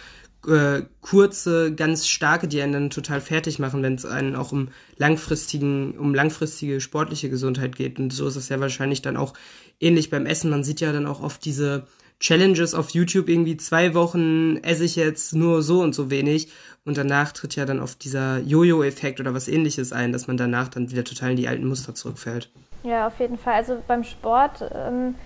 äh, 0.47 0.83
kurze, 1.01 1.75
ganz 1.75 2.09
starke, 2.09 2.49
die 2.49 2.61
einen 2.63 2.73
dann 2.73 2.91
total 2.91 3.21
fertig 3.21 3.59
machen, 3.59 3.83
wenn 3.83 3.95
es 3.95 4.05
einen 4.05 4.37
auch 4.37 4.53
um 4.53 4.69
langfristigen, 4.97 5.99
um 5.99 6.15
langfristige 6.15 6.81
sportliche 6.81 7.31
Gesundheit 7.31 7.77
geht. 7.77 7.99
Und 7.99 8.13
so 8.13 8.27
ist 8.27 8.37
es 8.37 8.49
ja 8.49 8.61
wahrscheinlich 8.61 9.03
dann 9.03 9.17
auch 9.17 9.35
ähnlich 9.81 10.11
beim 10.11 10.27
Essen. 10.27 10.51
Man 10.51 10.65
sieht 10.65 10.81
ja 10.81 10.93
dann 10.93 11.07
auch 11.07 11.23
oft 11.23 11.45
diese 11.45 11.87
Challenges 12.19 12.75
auf 12.75 12.91
YouTube 12.91 13.29
irgendwie 13.29 13.57
zwei 13.57 13.95
Wochen 13.95 14.57
esse 14.59 14.85
ich 14.85 14.97
jetzt 14.97 15.35
nur 15.35 15.63
so 15.63 15.83
und 15.83 15.95
so 15.95 16.11
wenig 16.11 16.49
und 16.85 16.97
danach 16.97 17.33
tritt 17.33 17.57
ja 17.57 17.67
dann 17.67 17.81
oft 17.81 18.03
dieser 18.05 18.39
Jojo-Effekt 18.39 19.21
oder 19.21 19.35
was 19.35 19.49
ähnliches 19.49 19.93
ein, 19.93 20.13
dass 20.13 20.27
man 20.27 20.37
danach 20.37 20.69
dann 20.69 20.91
wieder 20.91 21.05
total 21.05 21.33
in 21.33 21.37
die 21.37 21.49
alten 21.49 21.67
Muster 21.67 21.95
zurückfällt. 21.95 22.51
Ja, 22.85 23.09
auf 23.09 23.19
jeden 23.21 23.37
Fall. 23.37 23.55
Also 23.55 23.83
beim 23.87 24.05
Sport 24.05 24.65
ähm, 24.73 25.17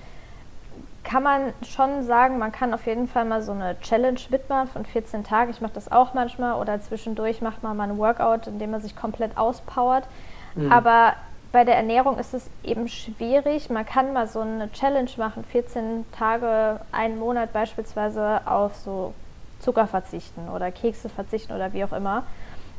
kann 1.04 1.22
man 1.22 1.52
schon 1.62 2.02
sagen, 2.02 2.38
man 2.38 2.52
kann 2.52 2.74
auf 2.74 2.86
jeden 2.86 3.08
Fall 3.08 3.24
mal 3.24 3.42
so 3.42 3.52
eine 3.52 3.78
Challenge 3.80 4.20
mitmachen 4.28 4.68
von 4.68 4.84
14 4.84 5.24
Tagen. 5.24 5.50
Ich 5.50 5.60
mache 5.60 5.72
das 5.74 5.90
auch 5.90 6.14
manchmal 6.14 6.60
oder 6.60 6.80
zwischendurch 6.80 7.40
macht 7.40 7.62
man 7.62 7.76
mal 7.76 7.90
ein 7.90 7.98
Workout, 7.98 8.46
in 8.46 8.58
dem 8.58 8.70
man 8.70 8.80
sich 8.80 8.94
komplett 8.96 9.36
auspowert. 9.36 10.04
Mhm. 10.54 10.70
Aber 10.70 11.14
bei 11.52 11.64
der 11.64 11.76
Ernährung 11.76 12.18
ist 12.18 12.34
es 12.34 12.48
eben 12.62 12.88
schwierig. 12.88 13.70
Man 13.70 13.84
kann 13.84 14.12
mal 14.12 14.28
so 14.28 14.40
eine 14.40 14.70
Challenge 14.72 15.10
machen, 15.16 15.44
14 15.44 16.04
Tage, 16.12 16.80
einen 16.92 17.18
Monat 17.18 17.52
beispielsweise 17.52 18.42
auf 18.46 18.76
so 18.76 19.14
Zucker 19.58 19.86
verzichten 19.86 20.48
oder 20.48 20.70
Kekse 20.70 21.08
verzichten 21.08 21.52
oder 21.52 21.72
wie 21.72 21.84
auch 21.84 21.92
immer. 21.92 22.24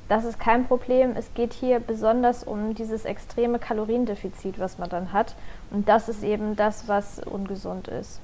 Das 0.07 0.25
ist 0.25 0.39
kein 0.39 0.67
Problem. 0.67 1.15
Es 1.15 1.33
geht 1.33 1.53
hier 1.53 1.79
besonders 1.79 2.43
um 2.43 2.75
dieses 2.75 3.05
extreme 3.05 3.59
Kaloriendefizit, 3.59 4.59
was 4.59 4.77
man 4.77 4.89
dann 4.89 5.13
hat. 5.13 5.35
Und 5.71 5.87
das 5.87 6.09
ist 6.09 6.23
eben 6.23 6.55
das, 6.55 6.87
was 6.87 7.19
ungesund 7.19 7.87
ist. 7.87 8.19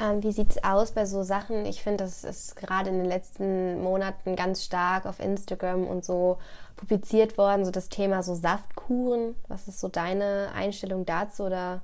Ähm, 0.00 0.22
wie 0.22 0.32
sieht 0.32 0.50
es 0.50 0.64
aus 0.64 0.92
bei 0.92 1.06
so 1.06 1.22
Sachen? 1.22 1.66
Ich 1.66 1.82
finde, 1.82 2.04
das 2.04 2.24
ist 2.24 2.56
gerade 2.56 2.90
in 2.90 2.98
den 2.98 3.06
letzten 3.06 3.82
Monaten 3.82 4.36
ganz 4.36 4.64
stark 4.64 5.06
auf 5.06 5.18
Instagram 5.20 5.86
und 5.86 6.04
so 6.04 6.38
publiziert 6.76 7.38
worden, 7.38 7.64
so 7.64 7.70
das 7.70 7.88
Thema 7.88 8.22
so 8.22 8.34
Saftkuren. 8.34 9.34
Was 9.48 9.66
ist 9.66 9.80
so 9.80 9.88
deine 9.88 10.50
Einstellung 10.54 11.06
dazu 11.06 11.44
oder 11.44 11.80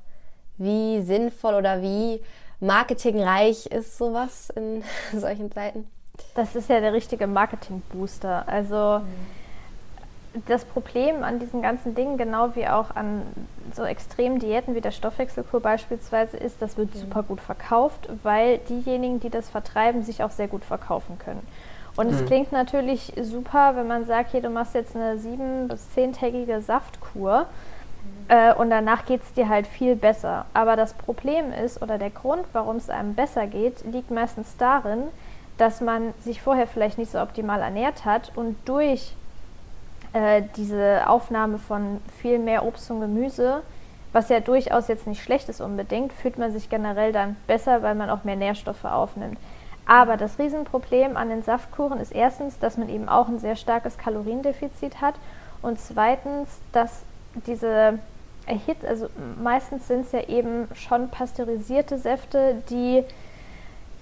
wie 0.58 1.02
sinnvoll 1.02 1.54
oder 1.54 1.82
wie 1.82 2.20
marketingreich 2.60 3.66
ist 3.66 3.98
sowas 3.98 4.50
in 4.50 4.84
solchen 5.18 5.50
Zeiten? 5.50 5.88
Das 6.36 6.54
ist 6.54 6.68
ja 6.68 6.80
der 6.80 6.92
richtige 6.92 7.26
Marketing-Booster. 7.26 8.48
Also 8.48 9.00
mhm. 9.00 9.43
Das 10.46 10.64
Problem 10.64 11.22
an 11.22 11.38
diesen 11.38 11.62
ganzen 11.62 11.94
Dingen, 11.94 12.18
genau 12.18 12.54
wie 12.54 12.66
auch 12.66 12.94
an 12.94 13.22
so 13.72 13.84
extremen 13.84 14.38
Diäten 14.38 14.74
wie 14.74 14.80
der 14.80 14.90
Stoffwechselkur 14.90 15.60
beispielsweise, 15.60 16.36
ist, 16.36 16.60
das 16.60 16.76
wird 16.76 16.94
mhm. 16.94 16.98
super 16.98 17.22
gut 17.22 17.40
verkauft, 17.40 18.08
weil 18.22 18.58
diejenigen, 18.58 19.20
die 19.20 19.30
das 19.30 19.48
vertreiben, 19.48 20.02
sich 20.02 20.22
auch 20.22 20.30
sehr 20.30 20.48
gut 20.48 20.64
verkaufen 20.64 21.18
können. 21.18 21.46
Und 21.96 22.08
mhm. 22.08 22.14
es 22.14 22.26
klingt 22.26 22.52
natürlich 22.52 23.12
super, 23.20 23.76
wenn 23.76 23.86
man 23.86 24.04
sagt, 24.04 24.32
hier, 24.32 24.42
du 24.42 24.50
machst 24.50 24.74
jetzt 24.74 24.96
eine 24.96 25.18
sieben- 25.18 25.68
bis 25.68 25.92
zehntägige 25.92 26.60
Saftkur 26.60 27.42
mhm. 27.42 27.46
äh, 28.28 28.54
und 28.54 28.70
danach 28.70 29.06
geht 29.06 29.22
es 29.22 29.32
dir 29.32 29.48
halt 29.48 29.66
viel 29.68 29.94
besser. 29.94 30.46
Aber 30.52 30.74
das 30.74 30.94
Problem 30.94 31.52
ist, 31.52 31.80
oder 31.80 31.98
der 31.98 32.10
Grund, 32.10 32.44
warum 32.52 32.76
es 32.76 32.90
einem 32.90 33.14
besser 33.14 33.46
geht, 33.46 33.84
liegt 33.84 34.10
meistens 34.10 34.56
darin, 34.56 35.04
dass 35.58 35.80
man 35.80 36.12
sich 36.20 36.42
vorher 36.42 36.66
vielleicht 36.66 36.98
nicht 36.98 37.12
so 37.12 37.20
optimal 37.20 37.60
ernährt 37.60 38.04
hat 38.04 38.32
und 38.34 38.56
durch 38.64 39.14
äh, 40.14 40.42
diese 40.56 41.08
Aufnahme 41.08 41.58
von 41.58 42.00
viel 42.20 42.38
mehr 42.38 42.64
Obst 42.64 42.90
und 42.90 43.00
Gemüse, 43.00 43.62
was 44.12 44.28
ja 44.28 44.40
durchaus 44.40 44.88
jetzt 44.88 45.06
nicht 45.06 45.22
schlecht 45.22 45.48
ist 45.48 45.60
unbedingt, 45.60 46.12
fühlt 46.12 46.38
man 46.38 46.52
sich 46.52 46.70
generell 46.70 47.12
dann 47.12 47.36
besser, 47.46 47.82
weil 47.82 47.96
man 47.96 48.08
auch 48.08 48.24
mehr 48.24 48.36
Nährstoffe 48.36 48.84
aufnimmt. 48.84 49.38
Aber 49.86 50.16
das 50.16 50.38
Riesenproblem 50.38 51.16
an 51.16 51.28
den 51.28 51.42
Saftkuren 51.42 52.00
ist 52.00 52.12
erstens, 52.12 52.58
dass 52.58 52.78
man 52.78 52.88
eben 52.88 53.08
auch 53.08 53.28
ein 53.28 53.38
sehr 53.38 53.56
starkes 53.56 53.98
Kaloriendefizit 53.98 55.00
hat 55.00 55.16
und 55.60 55.78
zweitens, 55.80 56.48
dass 56.72 57.02
diese 57.46 57.98
erhitzt, 58.46 58.84
also 58.84 59.08
meistens 59.42 59.88
sind 59.88 60.06
es 60.06 60.12
ja 60.12 60.28
eben 60.28 60.68
schon 60.74 61.08
pasteurisierte 61.08 61.98
Säfte, 61.98 62.62
die 62.70 63.02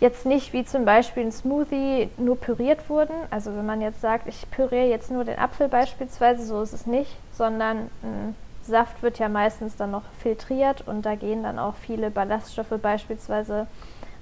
jetzt 0.02 0.26
nicht 0.26 0.52
wie 0.52 0.64
zum 0.64 0.84
Beispiel 0.84 1.22
ein 1.22 1.32
Smoothie 1.32 2.10
nur 2.16 2.36
püriert 2.36 2.90
wurden. 2.90 3.14
Also 3.30 3.54
wenn 3.56 3.64
man 3.64 3.80
jetzt 3.80 4.00
sagt, 4.00 4.26
ich 4.26 4.50
püriere 4.50 4.88
jetzt 4.88 5.12
nur 5.12 5.24
den 5.24 5.38
Apfel 5.38 5.68
beispielsweise, 5.68 6.44
so 6.44 6.60
ist 6.60 6.72
es 6.72 6.86
nicht, 6.86 7.16
sondern 7.32 7.88
ein 8.02 8.34
Saft 8.64 9.00
wird 9.04 9.20
ja 9.20 9.28
meistens 9.28 9.76
dann 9.76 9.92
noch 9.92 10.02
filtriert 10.20 10.86
und 10.88 11.06
da 11.06 11.14
gehen 11.14 11.44
dann 11.44 11.60
auch 11.60 11.76
viele 11.76 12.10
Ballaststoffe 12.10 12.74
beispielsweise 12.82 13.68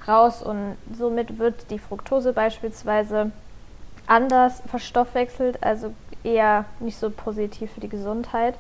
raus 0.07 0.43
und 0.43 0.77
somit 0.97 1.39
wird 1.39 1.71
die 1.71 1.79
Fructose 1.79 2.35
beispielsweise 2.35 3.33
anders 4.07 4.63
verstoffwechselt, 4.67 5.63
also 5.63 5.95
eher 6.25 6.67
nicht 6.81 6.99
so 6.99 7.09
positiv 7.09 7.73
für 7.73 7.81
die 7.81 7.89
Gesundheit. 7.89 8.55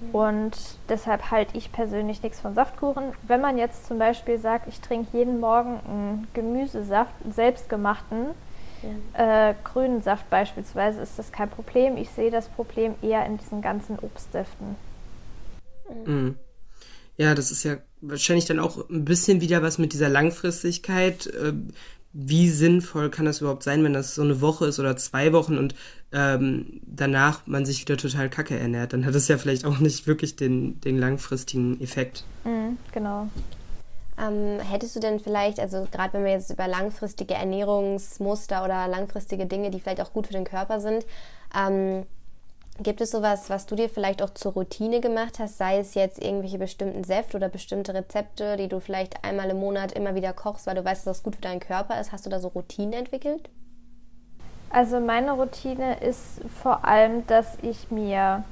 Mhm. 0.00 0.14
Und 0.14 0.52
deshalb 0.88 1.30
halte 1.30 1.56
ich 1.56 1.72
persönlich 1.72 2.22
nichts 2.22 2.40
von 2.40 2.54
Saftkuchen. 2.54 3.12
Wenn 3.26 3.40
man 3.40 3.58
jetzt 3.58 3.86
zum 3.86 3.98
Beispiel 3.98 4.38
sagt, 4.38 4.68
ich 4.68 4.80
trinke 4.80 5.16
jeden 5.16 5.40
Morgen 5.40 5.80
einen 5.86 6.28
Gemüsesaft, 6.34 7.12
einen 7.22 7.32
selbstgemachten, 7.32 8.26
ja. 9.14 9.50
äh, 9.50 9.54
grünen 9.64 10.02
Saft 10.02 10.28
beispielsweise, 10.30 11.00
ist 11.00 11.18
das 11.18 11.32
kein 11.32 11.48
Problem. 11.48 11.96
Ich 11.96 12.10
sehe 12.10 12.30
das 12.30 12.48
Problem 12.48 12.94
eher 13.02 13.24
in 13.26 13.38
diesen 13.38 13.62
ganzen 13.62 13.98
Obstsäften. 13.98 14.76
Mhm. 16.04 16.36
Ja, 17.16 17.34
das 17.34 17.50
ist 17.50 17.64
ja 17.64 17.76
wahrscheinlich 18.02 18.44
dann 18.44 18.58
auch 18.58 18.90
ein 18.90 19.04
bisschen 19.04 19.40
wieder 19.40 19.62
was 19.62 19.78
mit 19.78 19.92
dieser 19.94 20.10
Langfristigkeit. 20.10 21.32
Wie 22.18 22.48
sinnvoll 22.48 23.10
kann 23.10 23.26
das 23.26 23.42
überhaupt 23.42 23.62
sein, 23.62 23.84
wenn 23.84 23.92
das 23.92 24.14
so 24.14 24.22
eine 24.22 24.40
Woche 24.40 24.64
ist 24.64 24.78
oder 24.78 24.96
zwei 24.96 25.34
Wochen 25.34 25.58
und 25.58 25.74
ähm, 26.12 26.80
danach 26.86 27.46
man 27.46 27.66
sich 27.66 27.82
wieder 27.82 27.98
total 27.98 28.30
kacke 28.30 28.58
ernährt? 28.58 28.94
Dann 28.94 29.04
hat 29.04 29.14
es 29.14 29.28
ja 29.28 29.36
vielleicht 29.36 29.66
auch 29.66 29.80
nicht 29.80 30.06
wirklich 30.06 30.34
den, 30.34 30.80
den 30.80 30.96
langfristigen 30.96 31.78
Effekt. 31.80 32.24
Mhm, 32.44 32.78
genau. 32.90 33.28
Ähm, 34.18 34.60
hättest 34.60 34.96
du 34.96 35.00
denn 35.00 35.20
vielleicht, 35.20 35.60
also 35.60 35.86
gerade 35.92 36.14
wenn 36.14 36.24
wir 36.24 36.32
jetzt 36.32 36.50
über 36.50 36.66
langfristige 36.66 37.34
Ernährungsmuster 37.34 38.64
oder 38.64 38.88
langfristige 38.88 39.44
Dinge, 39.44 39.70
die 39.70 39.78
vielleicht 39.78 40.00
auch 40.00 40.14
gut 40.14 40.26
für 40.26 40.32
den 40.32 40.44
Körper 40.44 40.80
sind, 40.80 41.04
ähm, 41.54 42.06
Gibt 42.82 43.00
es 43.00 43.10
sowas, 43.10 43.48
was 43.48 43.64
du 43.64 43.74
dir 43.74 43.88
vielleicht 43.88 44.22
auch 44.22 44.30
zur 44.30 44.52
Routine 44.52 45.00
gemacht 45.00 45.38
hast, 45.38 45.56
sei 45.56 45.78
es 45.78 45.94
jetzt 45.94 46.22
irgendwelche 46.22 46.58
bestimmten 46.58 47.04
Säfte 47.04 47.38
oder 47.38 47.48
bestimmte 47.48 47.94
Rezepte, 47.94 48.56
die 48.56 48.68
du 48.68 48.80
vielleicht 48.80 49.24
einmal 49.24 49.48
im 49.48 49.58
Monat 49.58 49.92
immer 49.92 50.14
wieder 50.14 50.34
kochst, 50.34 50.66
weil 50.66 50.74
du 50.74 50.84
weißt, 50.84 51.06
dass 51.06 51.18
das 51.18 51.22
gut 51.22 51.36
für 51.36 51.42
deinen 51.42 51.60
Körper 51.60 51.98
ist? 51.98 52.12
Hast 52.12 52.26
du 52.26 52.30
da 52.30 52.38
so 52.38 52.48
Routinen 52.48 52.92
entwickelt? 52.92 53.48
Also 54.68 55.00
meine 55.00 55.32
Routine 55.32 56.00
ist 56.00 56.40
vor 56.62 56.84
allem, 56.84 57.26
dass 57.26 57.56
ich 57.62 57.90
mir 57.90 58.44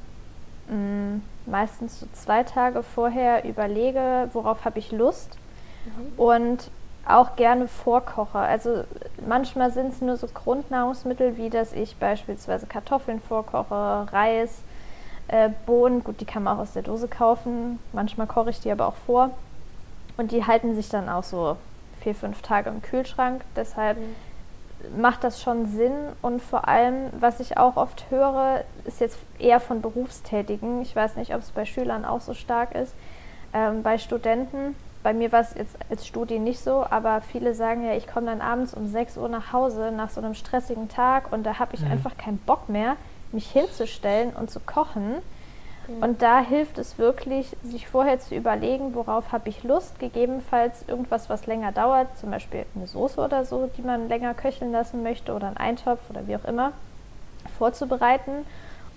mh, 0.69 0.76
mm, 0.76 1.23
meistens 1.47 2.00
so 2.00 2.07
zwei 2.14 2.45
Tage 2.45 2.83
vorher 2.83 3.45
überlege, 3.45 4.31
worauf 4.33 4.64
habe 4.64 4.78
ich 4.78 4.90
Lust 4.90 5.37
mhm. 5.85 6.19
und 6.19 6.71
auch 7.06 7.37
gerne 7.37 7.68
vorkoche. 7.68 8.38
Also 8.38 8.84
manchmal 9.26 9.70
sind 9.70 9.92
es 9.92 10.00
nur 10.00 10.16
so 10.16 10.26
Grundnahrungsmittel, 10.26 11.37
wie 11.37 11.50
dass 11.50 11.73
ich 11.73 11.96
beispielsweise 11.96 12.66
Kartoffeln 12.66 13.20
vorkoche, 13.20 14.12
Reis, 14.12 14.62
äh, 15.28 15.50
Bohnen. 15.66 16.04
Gut, 16.04 16.20
die 16.20 16.25
kann 16.25 16.42
man 16.42 16.56
auch 16.56 16.62
aus 16.62 16.73
der 16.73 16.82
Dose 16.82 17.08
kaufen. 17.08 17.78
Manchmal 17.92 18.26
koche 18.26 18.50
ich 18.50 18.61
die 18.61 18.70
aber 18.70 18.87
auch 18.87 18.96
vor. 19.06 19.30
Und 20.16 20.32
die 20.32 20.46
halten 20.46 20.75
sich 20.75 20.88
dann 20.88 21.08
auch 21.08 21.25
so 21.25 21.56
vier, 22.00 22.14
fünf 22.14 22.42
Tage 22.42 22.70
im 22.70 22.82
Kühlschrank. 22.82 23.42
Deshalb 23.56 23.99
mhm. 23.99 25.00
macht 25.00 25.25
das 25.25 25.42
schon 25.42 25.66
Sinn. 25.66 25.92
Und 26.23 26.40
vor 26.40 26.68
allem, 26.68 27.11
was 27.18 27.40
ich 27.40 27.58
auch 27.58 27.76
oft 27.76 28.11
höre, 28.11 28.64
ist 28.84 29.00
jetzt 29.00 29.18
eher 29.38 29.61
von 29.61 29.82
Berufstätigen. 29.82 30.82
Ich 30.82 30.94
weiß 30.94 31.16
nicht, 31.16 31.34
ob 31.34 31.40
es 31.40 31.50
bei 31.50 31.64
Schülern 31.64 32.04
auch 32.04 32.20
so 32.20 32.34
stark 32.34 32.75
ist. 32.75 32.94
Ähm, 33.52 33.82
bei 33.82 33.99
Studenten, 33.99 34.75
bei 35.04 35.12
mir 35.12 35.30
war 35.32 35.42
es 35.42 35.54
jetzt 35.54 35.76
als 35.90 36.06
Studie 36.06 36.38
nicht 36.38 36.58
so, 36.61 36.84
aber 36.88 37.20
viele 37.20 37.54
sagen 37.54 37.84
ja, 37.84 37.92
ich 37.92 38.08
komme 38.08 38.26
dann 38.26 38.40
abends 38.40 38.73
um 38.73 38.88
6 38.88 39.18
Uhr 39.18 39.28
nach 39.28 39.52
Hause 39.52 39.92
nach 39.94 40.08
so 40.08 40.20
einem 40.20 40.34
stressigen 40.34 40.88
Tag 40.88 41.30
und 41.30 41.44
da 41.44 41.58
habe 41.58 41.75
ich 41.75 41.82
mhm. 41.82 41.92
einfach 41.92 42.16
keinen 42.16 42.38
Bock 42.38 42.70
mehr, 42.70 42.96
mich 43.30 43.50
hinzustellen 43.50 44.32
und 44.32 44.50
zu 44.50 44.61
kochen. 44.61 45.16
Mhm. 45.87 46.02
Und 46.02 46.23
da 46.23 46.40
hilft 46.40 46.78
es 46.78 46.96
wirklich, 46.96 47.54
sich 47.62 47.87
vorher 47.87 48.18
zu 48.18 48.34
überlegen, 48.34 48.94
worauf 48.94 49.30
habe 49.30 49.50
ich 49.50 49.62
Lust, 49.62 49.99
gegebenenfalls 49.99 50.88
irgendwas, 50.88 51.28
was 51.28 51.46
länger 51.46 51.70
dauert, 51.70 52.16
zum 52.16 52.30
Beispiel 52.30 52.64
eine 52.75 52.87
Soße 52.87 53.20
oder 53.20 53.44
so, 53.44 53.68
die 53.76 53.82
man 53.82 54.08
länger 54.08 54.32
köcheln 54.32 54.73
lassen 54.73 55.02
möchte 55.02 55.34
oder 55.34 55.49
einen 55.49 55.58
Eintopf 55.58 56.00
oder 56.08 56.26
wie 56.26 56.37
auch 56.37 56.46
immer, 56.46 56.73
vorzubereiten 57.58 58.46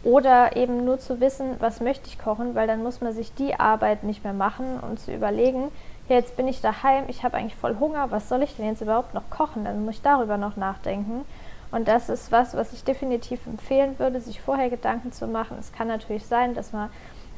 oder 0.04 0.56
eben 0.56 0.86
nur 0.86 1.00
zu 1.00 1.20
wissen, 1.20 1.58
was 1.60 1.82
möchte 1.82 2.08
ich 2.08 2.18
kochen, 2.18 2.56
weil 2.56 2.68
dann 2.68 2.82
muss 2.82 3.02
man 3.02 3.12
sich 3.12 3.34
die 3.34 3.60
Arbeit 3.60 4.04
nicht 4.04 4.24
mehr 4.24 4.34
machen 4.34 4.80
und 4.80 5.02
zu 5.02 5.14
überlegen, 5.14 5.70
ja, 6.10 6.16
jetzt 6.16 6.38
bin 6.38 6.48
ich 6.48 6.62
daheim, 6.62 7.06
ich 7.08 7.24
habe 7.24 7.38
eigentlich 7.38 7.56
voll 7.56 7.78
Hunger, 7.80 8.12
was 8.12 8.30
soll 8.30 8.44
ich 8.44 8.56
denn 8.56 8.66
jetzt 8.66 8.82
überhaupt 8.82 9.14
noch 9.14 9.30
kochen? 9.30 9.66
Dann 9.66 9.86
muss 9.86 9.96
ich 9.96 10.02
darüber 10.02 10.38
noch 10.38 10.56
nachdenken. 10.56 11.26
Und 11.72 11.88
das 11.88 12.08
ist 12.08 12.32
was, 12.32 12.56
was 12.56 12.72
ich 12.72 12.84
definitiv 12.84 13.46
empfehlen 13.46 14.00
würde, 14.00 14.22
sich 14.22 14.40
vorher 14.40 14.70
Gedanken 14.70 15.12
zu 15.12 15.28
machen. 15.28 15.58
Es 15.60 15.74
kann 15.74 15.88
natürlich 15.88 16.26
sein, 16.26 16.54
dass 16.54 16.72
man 16.72 16.90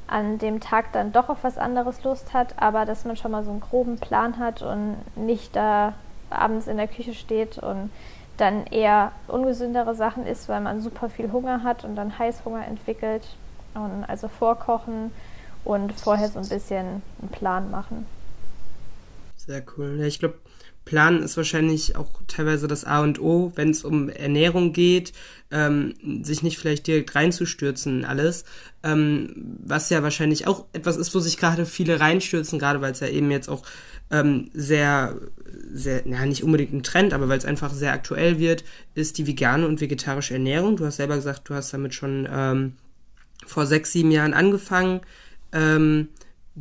an 0.06 0.38
dem 0.38 0.60
Tag 0.60 0.92
dann 0.92 1.12
doch 1.12 1.30
auf 1.30 1.44
was 1.44 1.58
anderes 1.58 2.04
Lust 2.04 2.34
hat, 2.34 2.54
aber 2.58 2.86
dass 2.86 3.06
man 3.06 3.16
schon 3.16 3.32
mal 3.32 3.44
so 3.44 3.52
einen 3.52 3.60
groben 3.60 3.98
Plan 3.98 4.38
hat 4.38 4.62
und 4.62 4.98
nicht 5.16 5.56
da 5.56 5.94
abends 6.30 6.68
in 6.68 6.78
der 6.78 6.88
Küche 6.88 7.14
steht 7.14 7.58
und 7.58 7.90
dann 8.38 8.66
eher 8.68 9.12
ungesündere 9.28 9.96
Sachen 9.96 10.26
isst, 10.26 10.48
weil 10.48 10.62
man 10.62 10.82
super 10.82 11.10
viel 11.10 11.32
Hunger 11.32 11.64
hat 11.64 11.84
und 11.84 11.96
dann 11.96 12.18
Heißhunger 12.18 12.66
entwickelt. 12.66 13.28
Und 13.76 14.04
also 14.08 14.28
vorkochen 14.28 15.12
und 15.64 15.94
vorher 15.94 16.30
so 16.30 16.40
ein 16.40 16.48
bisschen 16.48 17.04
einen 17.22 17.30
Plan 17.32 17.70
machen. 17.70 18.08
Sehr 19.50 19.64
cool. 19.78 19.96
Ja, 20.00 20.06
ich 20.06 20.20
glaube, 20.20 20.36
Planen 20.86 21.24
ist 21.24 21.36
wahrscheinlich 21.36 21.96
auch 21.96 22.22
teilweise 22.28 22.68
das 22.68 22.86
A 22.86 23.02
und 23.02 23.20
O, 23.20 23.52
wenn 23.56 23.72
es 23.72 23.84
um 23.84 24.08
Ernährung 24.08 24.74
geht, 24.74 25.12
ähm, 25.50 25.96
sich 26.22 26.44
nicht 26.44 26.60
vielleicht 26.60 26.86
direkt 26.86 27.16
reinzustürzen 27.16 28.06
alles, 28.06 28.46
ähm, 28.84 29.58
was 29.66 29.90
ja 29.90 30.04
wahrscheinlich 30.04 30.46
auch 30.46 30.66
etwas 30.74 30.98
ist, 30.98 31.16
wo 31.16 31.20
sich 31.20 31.38
gerade 31.38 31.66
viele 31.66 32.00
reinstürzen, 32.00 32.60
gerade 32.60 32.80
weil 32.82 32.92
es 32.92 33.00
ja 33.00 33.08
eben 33.08 33.32
jetzt 33.32 33.50
auch 33.50 33.64
ähm, 34.12 34.52
sehr, 34.54 35.16
sehr, 35.74 36.08
ja 36.08 36.24
nicht 36.28 36.44
unbedingt 36.44 36.74
ein 36.74 36.84
Trend, 36.84 37.12
aber 37.12 37.28
weil 37.28 37.40
es 37.40 37.46
einfach 37.46 37.74
sehr 37.74 37.94
aktuell 37.94 38.38
wird, 38.38 38.64
ist 38.94 39.18
die 39.18 39.26
vegane 39.26 39.68
und 39.68 39.82
vegetarische 39.82 40.36
Ernährung. 40.36 40.78
Du 40.78 40.86
hast 40.86 40.98
selber 40.98 41.16
gesagt, 41.16 41.50
du 41.50 41.56
hast 41.56 41.74
damit 41.74 41.96
schon 41.96 42.30
ähm, 42.32 42.74
vor 43.48 43.66
sechs, 43.66 43.94
sieben 43.94 44.12
Jahren 44.12 44.36
angefangen. 44.36 45.02
Ähm, 45.52 46.10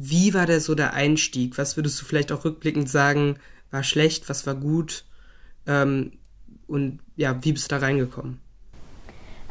wie 0.00 0.32
war 0.32 0.46
der 0.46 0.61
so 0.61 0.76
der 0.76 0.94
Einstieg? 0.94 1.58
Was 1.58 1.76
würdest 1.76 2.00
du 2.00 2.04
vielleicht 2.04 2.30
auch 2.30 2.44
rückblickend 2.44 2.88
sagen, 2.88 3.37
war 3.72 3.82
schlecht, 3.82 4.28
was 4.28 4.46
war 4.46 4.54
gut? 4.54 5.04
Ähm, 5.66 6.12
und 6.68 7.00
ja, 7.16 7.37
wie 7.42 7.52
bist 7.52 7.70
du 7.70 7.74
da 7.74 7.84
reingekommen? 7.84 8.40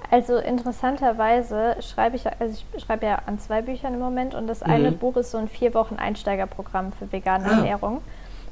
Also 0.10 0.38
interessanterweise 0.38 1.76
schreibe 1.82 2.16
ich, 2.16 2.26
also 2.40 2.64
ich 2.74 2.82
schreibe 2.82 3.06
ja 3.06 3.24
an 3.26 3.40
zwei 3.40 3.62
Büchern 3.62 3.96
im 3.96 4.00
Moment 4.00 4.36
und 4.36 4.48
das 4.48 4.62
mhm. 4.62 4.72
eine 4.72 4.92
Buch 4.94 5.18
ist 5.18 5.32
so 5.32 5.38
ein 5.38 5.50
vier 5.50 5.74
Wochen 5.74 5.96
Einsteigerprogramm 5.96 6.94
für 6.94 7.12
vegane 7.12 7.44
ah. 7.46 7.58
Ernährung. 7.58 8.02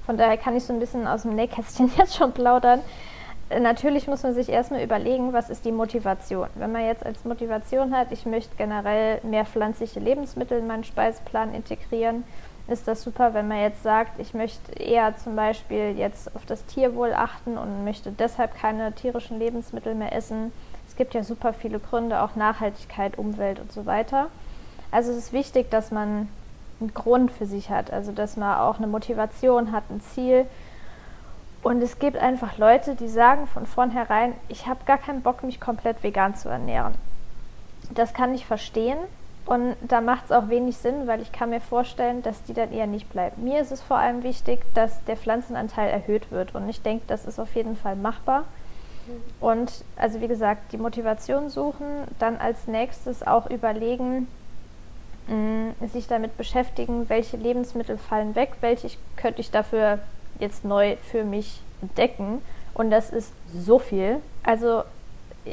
Von 0.05 0.17
daher 0.17 0.35
kann 0.35 0.57
ich 0.57 0.65
so 0.65 0.73
ein 0.73 0.81
bisschen 0.81 1.07
aus 1.07 1.21
dem 1.21 1.33
Nähkästchen 1.33 1.89
jetzt 1.97 2.17
schon 2.17 2.33
plaudern 2.33 2.81
natürlich 3.49 4.07
muss 4.07 4.23
man 4.23 4.33
sich 4.33 4.49
erstmal 4.49 4.83
überlegen, 4.83 5.33
was 5.33 5.49
ist 5.49 5.65
die 5.65 5.71
Motivation. 5.71 6.49
Wenn 6.55 6.71
man 6.71 6.85
jetzt 6.85 7.05
als 7.05 7.23
Motivation 7.25 7.95
hat, 7.95 8.11
ich 8.11 8.25
möchte 8.25 8.55
generell 8.57 9.19
mehr 9.23 9.45
pflanzliche 9.45 9.99
Lebensmittel 9.99 10.59
in 10.59 10.67
meinen 10.67 10.83
Speiseplan 10.83 11.53
integrieren, 11.53 12.23
ist 12.67 12.87
das 12.87 13.03
super. 13.03 13.33
Wenn 13.33 13.47
man 13.47 13.59
jetzt 13.59 13.83
sagt, 13.83 14.19
ich 14.19 14.33
möchte 14.33 14.71
eher 14.79 15.15
zum 15.17 15.35
Beispiel 15.35 15.95
jetzt 15.97 16.35
auf 16.35 16.45
das 16.45 16.65
Tierwohl 16.65 17.13
achten 17.13 17.57
und 17.57 17.83
möchte 17.83 18.11
deshalb 18.11 18.55
keine 18.55 18.91
tierischen 18.93 19.37
Lebensmittel 19.37 19.93
mehr 19.93 20.13
essen. 20.13 20.51
Es 20.87 20.95
gibt 20.95 21.13
ja 21.13 21.23
super 21.23 21.53
viele 21.53 21.79
Gründe, 21.79 22.21
auch 22.21 22.35
Nachhaltigkeit, 22.35 23.17
Umwelt 23.17 23.59
und 23.59 23.71
so 23.71 23.85
weiter. 23.85 24.27
Also 24.91 25.11
es 25.11 25.17
ist 25.17 25.33
wichtig, 25.33 25.69
dass 25.69 25.91
man 25.91 26.29
einen 26.79 26.93
Grund 26.93 27.31
für 27.31 27.45
sich 27.45 27.69
hat, 27.69 27.91
also 27.91 28.11
dass 28.11 28.37
man 28.37 28.57
auch 28.59 28.77
eine 28.77 28.87
Motivation 28.87 29.71
hat, 29.71 29.83
ein 29.89 30.01
Ziel 30.01 30.45
und 31.65 31.81
es 31.81 31.97
gibt 31.97 32.15
einfach 32.15 32.59
Leute, 32.59 32.93
die 32.93 33.07
sagen 33.07 33.47
von 33.47 33.65
vornherein, 33.65 34.33
ich 34.49 34.67
habe 34.67 34.85
gar 34.85 34.99
keinen 34.99 35.23
Bock, 35.23 35.41
mich 35.41 35.59
komplett 35.59 36.03
vegan 36.03 36.35
zu 36.35 36.47
ernähren. 36.47 36.93
Das 37.89 38.13
kann 38.13 38.35
ich 38.35 38.45
verstehen 38.45 38.99
und 39.47 39.75
da 39.81 39.99
macht 39.99 40.25
es 40.25 40.31
auch 40.31 40.49
wenig 40.49 40.77
Sinn, 40.77 41.07
weil 41.07 41.23
ich 41.23 41.31
kann 41.31 41.49
mir 41.49 41.59
vorstellen, 41.59 42.21
dass 42.21 42.43
die 42.43 42.53
dann 42.53 42.71
eher 42.71 42.85
nicht 42.85 43.09
bleiben. 43.09 43.43
Mir 43.43 43.61
ist 43.61 43.71
es 43.71 43.81
vor 43.81 43.97
allem 43.97 44.21
wichtig, 44.21 44.59
dass 44.75 45.03
der 45.05 45.17
Pflanzenanteil 45.17 45.89
erhöht 45.89 46.29
wird 46.29 46.53
und 46.53 46.69
ich 46.69 46.83
denke, 46.83 47.05
das 47.07 47.25
ist 47.25 47.39
auf 47.39 47.55
jeden 47.55 47.75
Fall 47.75 47.95
machbar. 47.95 48.43
Und 49.39 49.83
also 49.95 50.21
wie 50.21 50.27
gesagt, 50.27 50.71
die 50.71 50.77
Motivation 50.77 51.49
suchen, 51.49 51.87
dann 52.19 52.37
als 52.37 52.67
nächstes 52.67 53.25
auch 53.25 53.49
überlegen, 53.49 54.27
mh, 55.27 55.87
sich 55.87 56.07
damit 56.07 56.37
beschäftigen, 56.37 57.09
welche 57.09 57.37
Lebensmittel 57.37 57.97
fallen 57.97 58.35
weg, 58.35 58.51
welche 58.61 58.91
könnte 59.15 59.41
ich 59.41 59.49
dafür 59.49 59.97
jetzt 60.39 60.65
neu 60.65 60.97
für 61.11 61.23
mich 61.23 61.61
entdecken. 61.81 62.41
Und 62.73 62.91
das 62.91 63.09
ist 63.09 63.33
so 63.53 63.79
viel. 63.79 64.21
Also 64.43 64.83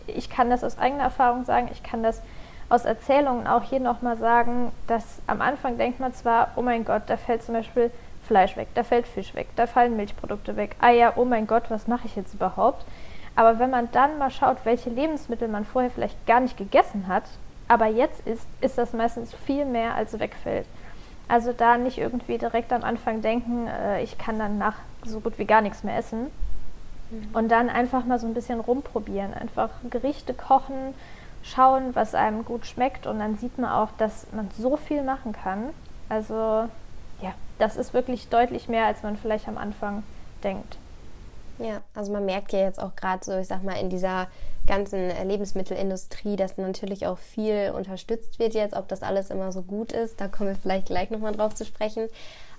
ich 0.07 0.31
kann 0.31 0.51
das 0.51 0.65
aus 0.65 0.79
eigener 0.79 1.05
Erfahrung 1.05 1.45
sagen, 1.45 1.69
ich 1.73 1.83
kann 1.83 2.03
das 2.03 2.23
aus 2.69 2.85
Erzählungen 2.85 3.47
auch 3.47 3.65
hier 3.65 3.81
nochmal 3.81 4.17
sagen, 4.17 4.73
dass 4.87 5.05
am 5.27 5.43
Anfang 5.43 5.77
denkt 5.77 6.01
man 6.01 6.15
zwar, 6.15 6.53
oh 6.57 6.63
mein 6.63 6.85
Gott, 6.85 7.03
da 7.07 7.17
fällt 7.17 7.43
zum 7.43 7.55
Beispiel 7.55 7.91
Fleisch 8.27 8.57
weg, 8.57 8.69
da 8.75 8.83
fällt 8.83 9.07
Fisch 9.07 9.35
weg, 9.35 9.49
da 9.57 9.67
fallen 9.67 9.97
Milchprodukte 9.97 10.57
weg. 10.57 10.77
Ah 10.81 10.91
ja, 10.91 11.13
oh 11.17 11.25
mein 11.25 11.47
Gott, 11.47 11.65
was 11.69 11.87
mache 11.87 12.07
ich 12.07 12.17
jetzt 12.17 12.35
überhaupt? 12.35 12.85
Aber 13.35 13.59
wenn 13.59 13.71
man 13.71 13.91
dann 13.93 14.19
mal 14.19 14.31
schaut, 14.31 14.59
welche 14.65 14.91
Lebensmittel 14.91 15.49
man 15.49 15.65
vorher 15.65 15.91
vielleicht 15.91 16.27
gar 16.27 16.41
nicht 16.41 16.57
gegessen 16.57 17.09
hat, 17.09 17.25
aber 17.69 17.87
jetzt 17.87 18.27
isst, 18.27 18.47
ist 18.61 18.79
das 18.79 18.93
meistens 18.93 19.35
viel 19.35 19.65
mehr, 19.65 19.95
als 19.95 20.19
wegfällt. 20.19 20.67
Also 21.33 21.55
da 21.55 21.79
nicht 21.79 21.97
irgendwie 21.97 22.37
direkt 22.37 22.75
am 22.75 22.85
Anfang 22.85 23.23
denken, 23.23 23.67
äh, 23.67 24.03
ich 24.03 24.19
kann 24.19 24.39
dann 24.39 24.59
nach 24.59 24.75
so 25.03 25.21
gut 25.21 25.39
wie 25.39 25.47
gar 25.47 25.63
nichts 25.63 25.83
mehr 25.83 25.97
essen. 25.97 26.31
Mhm. 27.11 27.31
Und 27.33 27.49
dann 27.49 27.71
einfach 27.71 28.05
mal 28.05 28.19
so 28.19 28.27
ein 28.27 28.35
bisschen 28.35 28.61
rumprobieren. 28.61 29.33
Einfach 29.33 29.71
Gerichte 29.89 30.35
kochen, 30.35 30.93
schauen, 31.43 31.95
was 31.95 32.15
einem 32.15 32.45
gut 32.45 32.67
schmeckt. 32.67 33.07
Und 33.07 33.19
dann 33.19 33.39
sieht 33.39 33.57
man 33.57 33.71
auch, 33.71 33.89
dass 33.97 34.27
man 34.33 34.51
so 34.51 34.77
viel 34.77 35.03
machen 35.03 35.33
kann. 35.33 35.71
Also 36.11 36.35
ja, 37.23 37.33
das 37.59 37.79
ist 37.79 37.95
wirklich 37.95 38.29
deutlich 38.29 38.69
mehr, 38.69 38.85
als 38.85 39.03
man 39.03 39.17
vielleicht 39.17 39.49
am 39.49 39.57
Anfang 39.57 40.03
denkt. 40.45 40.77
Ja, 41.57 41.81
also 41.95 42.13
man 42.13 42.27
merkt 42.27 42.53
ja 42.53 42.59
jetzt 42.59 42.79
auch 42.79 42.95
gerade 42.95 43.25
so, 43.25 43.39
ich 43.39 43.49
sag 43.49 43.63
mal, 43.63 43.81
in 43.81 43.89
dieser 43.89 44.27
ganzen 44.67 45.11
Lebensmittelindustrie, 45.29 46.37
dass 46.37 46.57
natürlich 46.57 47.07
auch 47.07 47.19
viel 47.19 47.73
unterstützt 47.75 48.39
wird 48.39 48.55
jetzt, 48.55 48.75
ob 48.75 48.89
das 48.89 49.03
alles 49.03 49.31
immer 49.31 49.53
so 49.53 49.63
gut 49.63 49.93
ist, 49.93 50.21
da 50.21 50.29
kommen 50.29 50.51
wir 50.51 50.57
vielleicht 50.57 50.87
gleich 50.87 51.11
nochmal 51.11 51.33
drauf 51.33 51.55
zu 51.55 51.65
sprechen. 51.65 52.09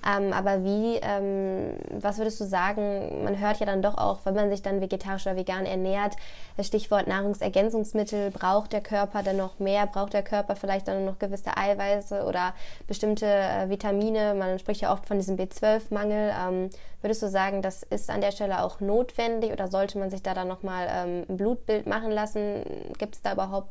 Ähm, 0.05 0.33
aber 0.33 0.63
wie, 0.63 0.97
ähm, 1.01 1.77
was 1.89 2.17
würdest 2.17 2.39
du 2.41 2.45
sagen, 2.45 3.23
man 3.23 3.39
hört 3.39 3.59
ja 3.59 3.65
dann 3.65 3.81
doch 3.81 3.97
auch, 3.97 4.19
wenn 4.25 4.35
man 4.35 4.49
sich 4.49 4.61
dann 4.61 4.81
vegetarisch 4.81 5.25
oder 5.25 5.37
vegan 5.37 5.65
ernährt, 5.65 6.15
das 6.57 6.67
Stichwort 6.67 7.07
Nahrungsergänzungsmittel, 7.07 8.31
braucht 8.31 8.73
der 8.73 8.81
Körper 8.81 9.23
dann 9.23 9.37
noch 9.37 9.59
mehr, 9.59 9.87
braucht 9.87 10.13
der 10.13 10.23
Körper 10.23 10.55
vielleicht 10.55 10.87
dann 10.87 11.05
noch 11.05 11.19
gewisse 11.19 11.55
Eiweiße 11.55 12.25
oder 12.25 12.53
bestimmte 12.87 13.25
äh, 13.25 13.69
Vitamine, 13.69 14.33
man 14.33 14.59
spricht 14.59 14.81
ja 14.81 14.91
oft 14.91 15.05
von 15.05 15.17
diesem 15.17 15.37
B12-Mangel. 15.37 16.33
Ähm, 16.37 16.69
würdest 17.01 17.21
du 17.21 17.29
sagen, 17.29 17.61
das 17.61 17.83
ist 17.83 18.09
an 18.09 18.21
der 18.21 18.31
Stelle 18.31 18.63
auch 18.63 18.81
notwendig 18.81 19.51
oder 19.53 19.69
sollte 19.69 19.97
man 19.99 20.09
sich 20.09 20.21
da 20.21 20.33
dann 20.33 20.47
nochmal 20.47 20.87
ähm, 20.89 21.25
ein 21.29 21.37
Blutbild 21.37 21.87
machen 21.87 22.11
lassen? 22.11 22.63
Gibt 22.97 23.15
es 23.15 23.21
da 23.21 23.33
überhaupt 23.33 23.69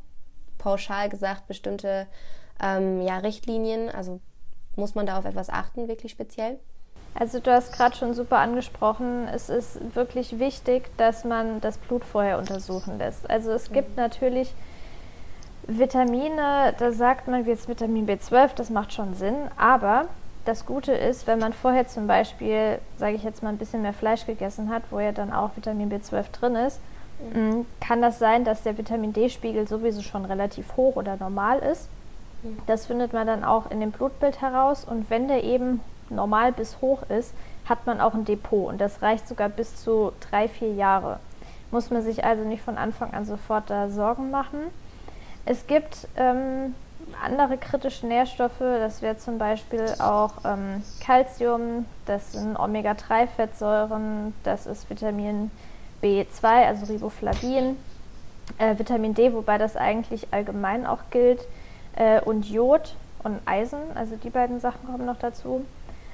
pauschal 0.58 1.08
gesagt 1.08 1.46
bestimmte 1.46 2.06
ähm, 2.62 3.02
ja, 3.02 3.18
Richtlinien? 3.18 3.90
Also 3.90 4.20
muss 4.76 4.94
man 4.94 5.06
da 5.06 5.18
auf 5.18 5.24
etwas 5.24 5.50
achten, 5.50 5.88
wirklich 5.88 6.12
speziell? 6.12 6.58
Also 7.14 7.40
du 7.40 7.52
hast 7.52 7.72
gerade 7.74 7.94
schon 7.94 8.14
super 8.14 8.38
angesprochen, 8.38 9.28
es 9.28 9.50
ist 9.50 9.94
wirklich 9.94 10.38
wichtig, 10.38 10.90
dass 10.96 11.24
man 11.24 11.60
das 11.60 11.76
Blut 11.76 12.04
vorher 12.04 12.38
untersuchen 12.38 12.98
lässt. 12.98 13.28
Also 13.28 13.52
es 13.52 13.68
mhm. 13.68 13.74
gibt 13.74 13.96
natürlich 13.96 14.54
Vitamine, 15.66 16.74
da 16.78 16.92
sagt 16.92 17.28
man 17.28 17.44
jetzt 17.44 17.68
Vitamin 17.68 18.06
B12, 18.06 18.54
das 18.54 18.70
macht 18.70 18.92
schon 18.92 19.14
Sinn, 19.14 19.36
aber 19.56 20.06
das 20.44 20.66
Gute 20.66 20.92
ist, 20.92 21.26
wenn 21.26 21.38
man 21.38 21.52
vorher 21.52 21.86
zum 21.86 22.06
Beispiel, 22.06 22.78
sage 22.96 23.14
ich 23.14 23.22
jetzt 23.22 23.42
mal, 23.42 23.50
ein 23.50 23.58
bisschen 23.58 23.82
mehr 23.82 23.92
Fleisch 23.92 24.26
gegessen 24.26 24.70
hat, 24.70 24.82
wo 24.90 24.98
ja 24.98 25.12
dann 25.12 25.32
auch 25.32 25.50
Vitamin 25.54 25.92
B12 25.92 26.32
drin 26.32 26.56
ist, 26.56 26.80
mhm. 27.34 27.50
Mm, 27.60 27.66
kann 27.80 28.02
das 28.02 28.18
sein, 28.18 28.44
dass 28.44 28.62
der 28.62 28.76
Vitamin 28.78 29.12
D-Spiegel 29.12 29.68
sowieso 29.68 30.02
schon 30.02 30.24
relativ 30.24 30.76
hoch 30.76 30.96
oder 30.96 31.16
normal 31.16 31.58
ist. 31.58 31.88
Das 32.66 32.86
findet 32.86 33.12
man 33.12 33.26
dann 33.26 33.44
auch 33.44 33.70
in 33.70 33.80
dem 33.80 33.92
Blutbild 33.92 34.40
heraus 34.40 34.84
und 34.84 35.10
wenn 35.10 35.28
der 35.28 35.44
eben 35.44 35.80
normal 36.10 36.52
bis 36.52 36.80
hoch 36.80 37.02
ist, 37.08 37.34
hat 37.68 37.86
man 37.86 38.00
auch 38.00 38.14
ein 38.14 38.24
Depot 38.24 38.68
und 38.68 38.80
das 38.80 39.02
reicht 39.02 39.28
sogar 39.28 39.48
bis 39.48 39.76
zu 39.76 40.12
drei, 40.30 40.48
vier 40.48 40.74
Jahre. 40.74 41.20
Muss 41.70 41.90
man 41.90 42.02
sich 42.02 42.24
also 42.24 42.44
nicht 42.44 42.62
von 42.62 42.76
Anfang 42.76 43.12
an 43.14 43.24
sofort 43.24 43.70
da 43.70 43.88
Sorgen 43.88 44.30
machen. 44.30 44.58
Es 45.46 45.66
gibt 45.66 46.08
ähm, 46.16 46.74
andere 47.24 47.56
kritische 47.56 48.06
Nährstoffe, 48.06 48.58
das 48.58 49.02
wäre 49.02 49.16
zum 49.16 49.38
Beispiel 49.38 49.86
auch 49.98 50.32
ähm, 50.44 50.82
Calcium, 51.00 51.86
das 52.06 52.32
sind 52.32 52.56
Omega-3-Fettsäuren, 52.56 54.34
das 54.44 54.66
ist 54.66 54.90
Vitamin 54.90 55.50
B2, 56.02 56.44
also 56.44 56.92
Riboflavin, 56.92 57.76
äh, 58.58 58.78
Vitamin 58.78 59.14
D, 59.14 59.32
wobei 59.32 59.58
das 59.58 59.76
eigentlich 59.76 60.28
allgemein 60.32 60.86
auch 60.86 61.00
gilt 61.10 61.40
äh, 61.96 62.20
und 62.20 62.48
Jod 62.48 62.94
und 63.22 63.40
Eisen, 63.44 63.78
also 63.94 64.16
die 64.16 64.30
beiden 64.30 64.60
Sachen 64.60 64.86
kommen 64.86 65.06
noch 65.06 65.18
dazu. 65.18 65.64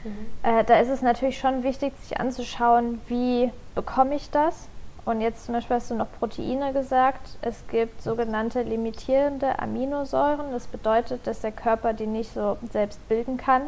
Mhm. 0.04 0.26
Äh, 0.42 0.64
da 0.64 0.78
ist 0.78 0.88
es 0.88 1.02
natürlich 1.02 1.38
schon 1.38 1.62
wichtig, 1.62 1.92
sich 2.00 2.20
anzuschauen, 2.20 3.00
wie 3.08 3.50
bekomme 3.74 4.14
ich 4.14 4.30
das. 4.30 4.68
Und 5.04 5.22
jetzt 5.22 5.46
zum 5.46 5.54
Beispiel 5.54 5.76
hast 5.76 5.90
du 5.90 5.94
noch 5.94 6.12
Proteine 6.18 6.74
gesagt. 6.74 7.38
Es 7.40 7.66
gibt 7.68 8.02
sogenannte 8.02 8.62
limitierende 8.62 9.58
Aminosäuren. 9.58 10.52
Das 10.52 10.66
bedeutet, 10.66 11.26
dass 11.26 11.40
der 11.40 11.52
Körper 11.52 11.94
die 11.94 12.06
nicht 12.06 12.34
so 12.34 12.58
selbst 12.70 13.06
bilden 13.08 13.38
kann 13.38 13.62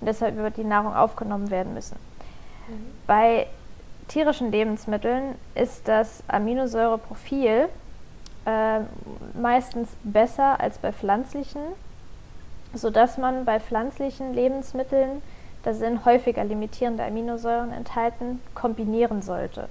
und 0.00 0.06
deshalb 0.06 0.38
über 0.38 0.50
die 0.50 0.64
Nahrung 0.64 0.94
aufgenommen 0.94 1.50
werden 1.50 1.74
müssen. 1.74 1.98
Mhm. 2.68 2.92
Bei 3.06 3.46
tierischen 4.08 4.50
Lebensmitteln 4.50 5.34
ist 5.54 5.86
das 5.86 6.22
Aminosäureprofil 6.28 7.68
äh, 8.46 8.80
meistens 9.34 9.88
besser 10.04 10.60
als 10.60 10.78
bei 10.78 10.92
pflanzlichen, 10.92 11.60
sodass 12.72 13.18
man 13.18 13.44
bei 13.44 13.60
pflanzlichen 13.60 14.34
Lebensmitteln, 14.34 15.20
da 15.64 15.74
sind 15.74 16.04
häufiger 16.04 16.44
limitierende 16.44 17.04
Aminosäuren 17.04 17.72
enthalten, 17.72 18.40
kombinieren 18.54 19.20
sollte. 19.22 19.68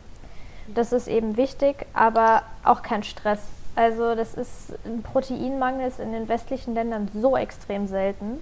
Das 0.68 0.92
ist 0.92 1.08
eben 1.08 1.38
wichtig, 1.38 1.86
aber 1.94 2.44
auch 2.64 2.82
kein 2.82 3.04
Stress. 3.04 3.40
Also 3.76 4.16
das 4.16 4.34
ist 4.34 4.74
ein 4.86 5.04
Proteinmangel 5.04 5.88
ist 5.88 6.00
in 6.00 6.12
den 6.12 6.28
westlichen 6.28 6.74
Ländern 6.74 7.10
so 7.14 7.38
extrem 7.38 7.88
selten, 7.88 8.42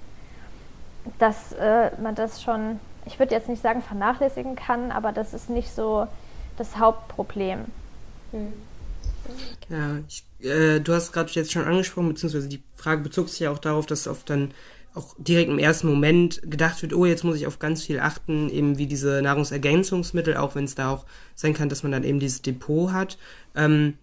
dass 1.19 1.52
äh, 1.54 1.91
man 2.02 2.15
das 2.15 2.41
schon, 2.41 2.80
ich 3.06 3.19
würde 3.19 3.36
jetzt 3.36 3.50
nicht 3.50 3.62
sagen 3.62 3.82
vernachlässigen 3.82 4.56
kann, 4.56 4.91
aber 4.91 5.12
das 5.12 5.34
ist 5.34 5.50
nicht 5.50 5.74
so 5.74 6.08
das 6.58 6.78
Hauptproblem. 6.78 7.65
Mhm. 8.32 8.54
Ja, 9.69 9.99
ich, 10.07 10.23
äh, 10.45 10.79
du 10.79 10.93
hast 10.93 11.12
gerade 11.12 11.31
jetzt 11.31 11.51
schon 11.51 11.63
angesprochen, 11.63 12.09
beziehungsweise 12.09 12.47
die 12.47 12.62
Frage 12.75 13.03
bezog 13.03 13.29
sich 13.29 13.39
ja 13.39 13.51
auch 13.51 13.59
darauf, 13.59 13.86
dass 13.86 14.07
oft 14.07 14.29
dann 14.29 14.51
auch 14.95 15.15
direkt 15.17 15.49
im 15.49 15.59
ersten 15.59 15.88
Moment 15.88 16.41
gedacht 16.43 16.81
wird, 16.81 16.93
oh, 16.93 17.05
jetzt 17.05 17.23
muss 17.23 17.38
ich 17.38 17.47
auf 17.47 17.59
ganz 17.59 17.83
viel 17.83 17.99
achten, 17.99 18.49
eben 18.49 18.77
wie 18.77 18.86
diese 18.86 19.21
Nahrungsergänzungsmittel, 19.21 20.38
auch 20.38 20.55
wenn 20.55 20.65
es 20.65 20.75
da 20.75 20.91
auch 20.91 21.05
sein 21.36 21.53
kann, 21.53 21.69
dass 21.69 21.83
man 21.83 21.91
dann 21.91 22.03
eben 22.03 22.19
dieses 22.19 22.43
Depot 22.43 22.91
hat. 22.91 23.17
Ähm, 23.55 23.95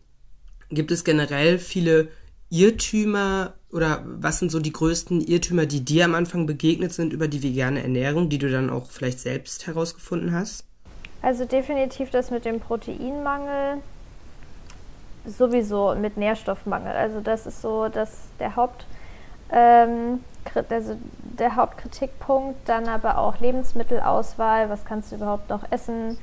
gibt 0.70 0.90
es 0.90 1.04
generell 1.04 1.58
viele 1.58 2.08
Irrtümer 2.48 3.54
oder 3.70 4.04
was 4.04 4.40
sind 4.40 4.50
so 4.50 4.58
die 4.58 4.72
größten 4.72 5.20
Irrtümer, 5.20 5.66
die 5.66 5.84
dir 5.84 6.04
am 6.04 6.16
Anfang 6.16 6.46
begegnet 6.46 6.92
sind 6.92 7.12
über 7.12 7.28
die 7.28 7.42
vegane 7.42 7.82
Ernährung, 7.82 8.28
die 8.28 8.38
du 8.38 8.50
dann 8.50 8.70
auch 8.70 8.90
vielleicht 8.90 9.20
selbst 9.20 9.68
herausgefunden 9.68 10.32
hast? 10.32 10.64
Also 11.22 11.44
definitiv 11.44 12.10
das 12.10 12.30
mit 12.30 12.44
dem 12.44 12.58
Proteinmangel, 12.58 13.82
sowieso 15.26 15.94
mit 15.94 16.16
Nährstoffmangel. 16.16 16.92
Also 16.92 17.20
das 17.20 17.46
ist 17.46 17.62
so 17.62 17.88
dass 17.88 18.10
der 18.38 18.56
Haupt 18.56 18.84
ähm, 19.52 20.20
also 20.70 20.96
der 21.22 21.56
Hauptkritikpunkt, 21.56 22.68
dann 22.68 22.88
aber 22.88 23.18
auch 23.18 23.40
Lebensmittelauswahl, 23.40 24.70
was 24.70 24.84
kannst 24.84 25.12
du 25.12 25.16
überhaupt 25.16 25.50
noch 25.50 25.64
essen? 25.70 26.18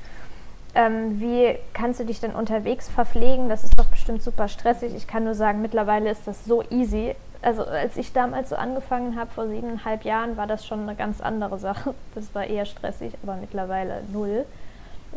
Ähm, 0.74 1.20
wie 1.20 1.56
kannst 1.72 2.00
du 2.00 2.04
dich 2.04 2.20
denn 2.20 2.34
unterwegs 2.34 2.88
verpflegen? 2.88 3.48
Das 3.48 3.64
ist 3.64 3.78
doch 3.78 3.86
bestimmt 3.86 4.22
super 4.22 4.48
stressig. 4.48 4.94
Ich 4.94 5.06
kann 5.06 5.24
nur 5.24 5.34
sagen, 5.34 5.62
mittlerweile 5.62 6.10
ist 6.10 6.26
das 6.26 6.44
so 6.44 6.62
easy. 6.70 7.14
Also 7.40 7.64
als 7.64 7.96
ich 7.96 8.12
damals 8.12 8.50
so 8.50 8.56
angefangen 8.56 9.18
habe, 9.18 9.30
vor 9.30 9.48
siebeneinhalb 9.48 10.04
Jahren, 10.04 10.36
war 10.36 10.46
das 10.46 10.66
schon 10.66 10.82
eine 10.82 10.94
ganz 10.94 11.20
andere 11.20 11.58
Sache. 11.58 11.94
Das 12.14 12.34
war 12.34 12.44
eher 12.44 12.66
stressig, 12.66 13.14
aber 13.22 13.36
mittlerweile 13.36 14.02
null. 14.12 14.44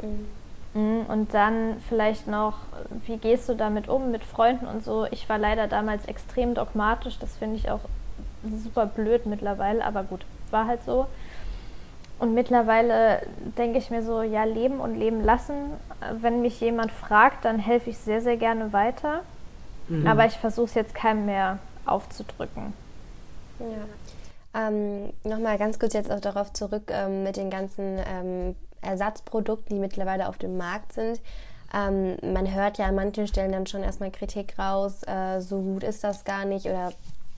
Mhm. 0.01 0.40
Mhm, 0.73 1.05
und 1.07 1.33
dann 1.33 1.77
vielleicht 1.89 2.27
noch, 2.27 2.53
wie 3.05 3.17
gehst 3.17 3.49
du 3.49 3.55
damit 3.55 3.89
um 3.89 4.11
mit 4.11 4.23
Freunden 4.23 4.65
und 4.67 4.83
so? 4.83 5.05
Ich 5.11 5.27
war 5.27 5.37
leider 5.37 5.67
damals 5.67 6.05
extrem 6.05 6.53
dogmatisch, 6.53 7.19
das 7.19 7.37
finde 7.37 7.57
ich 7.57 7.69
auch 7.69 7.81
super 8.63 8.85
blöd 8.85 9.25
mittlerweile, 9.25 9.83
aber 9.83 10.03
gut, 10.03 10.21
war 10.49 10.67
halt 10.67 10.83
so. 10.85 11.07
Und 12.19 12.35
mittlerweile 12.35 13.23
denke 13.57 13.79
ich 13.79 13.89
mir 13.89 14.03
so, 14.03 14.21
ja, 14.21 14.43
leben 14.43 14.79
und 14.79 14.95
leben 14.95 15.23
lassen. 15.23 15.55
Wenn 16.21 16.41
mich 16.41 16.61
jemand 16.61 16.91
fragt, 16.91 17.45
dann 17.45 17.57
helfe 17.57 17.89
ich 17.89 17.97
sehr, 17.97 18.21
sehr 18.21 18.37
gerne 18.37 18.73
weiter. 18.73 19.21
Mhm. 19.87 20.05
Aber 20.05 20.27
ich 20.27 20.37
versuche 20.37 20.65
es 20.65 20.75
jetzt 20.75 20.93
keinem 20.93 21.25
mehr 21.25 21.57
aufzudrücken. 21.85 22.73
Ja. 23.59 24.67
Ähm, 24.67 25.13
Nochmal 25.23 25.57
ganz 25.57 25.79
kurz 25.79 25.93
jetzt 25.93 26.11
auch 26.11 26.19
darauf 26.19 26.53
zurück 26.53 26.91
ähm, 26.91 27.23
mit 27.23 27.37
den 27.37 27.49
ganzen 27.49 27.97
ähm, 27.97 28.55
Ersatzprodukten, 28.81 29.75
die 29.75 29.81
mittlerweile 29.81 30.29
auf 30.29 30.37
dem 30.37 30.57
Markt 30.57 30.93
sind. 30.93 31.21
Ähm, 31.73 32.17
man 32.21 32.53
hört 32.53 32.77
ja 32.77 32.87
an 32.87 32.95
manchen 32.95 33.27
Stellen 33.27 33.51
dann 33.51 33.67
schon 33.67 33.83
erstmal 33.83 34.11
Kritik 34.11 34.59
raus, 34.59 35.03
äh, 35.03 35.39
so 35.39 35.61
gut 35.61 35.83
ist 35.83 36.03
das 36.03 36.25
gar 36.25 36.45
nicht 36.45 36.65
oder 36.65 36.91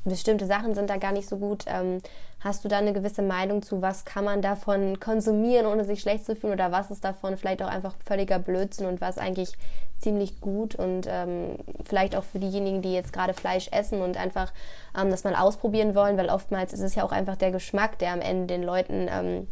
bestimmte 0.05 0.45
Sachen 0.45 0.75
sind 0.75 0.89
da 0.89 0.97
gar 0.97 1.11
nicht 1.11 1.29
so 1.29 1.37
gut. 1.37 1.65
Ähm, 1.67 2.01
hast 2.41 2.65
du 2.65 2.67
da 2.67 2.77
eine 2.77 2.93
gewisse 2.93 3.21
Meinung 3.21 3.61
zu, 3.61 3.81
was 3.81 4.05
kann 4.05 4.25
man 4.25 4.41
davon 4.41 4.99
konsumieren, 4.99 5.65
ohne 5.65 5.85
sich 5.85 6.01
schlecht 6.01 6.25
zu 6.25 6.35
fühlen 6.35 6.53
oder 6.53 6.71
was 6.71 6.91
ist 6.91 7.03
davon 7.05 7.37
vielleicht 7.37 7.61
auch 7.61 7.69
einfach 7.69 7.95
völliger 8.05 8.39
Blödsinn 8.39 8.85
und 8.85 8.99
was 8.99 9.17
eigentlich 9.17 9.53
ziemlich 9.99 10.41
gut 10.41 10.75
und 10.75 11.07
ähm, 11.09 11.55
vielleicht 11.85 12.15
auch 12.15 12.25
für 12.25 12.39
diejenigen, 12.39 12.81
die 12.81 12.93
jetzt 12.93 13.13
gerade 13.13 13.33
Fleisch 13.33 13.69
essen 13.71 14.01
und 14.01 14.17
einfach 14.17 14.51
ähm, 14.99 15.09
das 15.09 15.23
mal 15.23 15.35
ausprobieren 15.35 15.95
wollen, 15.95 16.17
weil 16.17 16.29
oftmals 16.29 16.73
ist 16.73 16.81
es 16.81 16.95
ja 16.95 17.03
auch 17.05 17.13
einfach 17.13 17.37
der 17.37 17.51
Geschmack, 17.51 17.99
der 17.99 18.11
am 18.11 18.19
Ende 18.19 18.47
den 18.47 18.63
Leuten 18.63 19.07
ähm, 19.09 19.47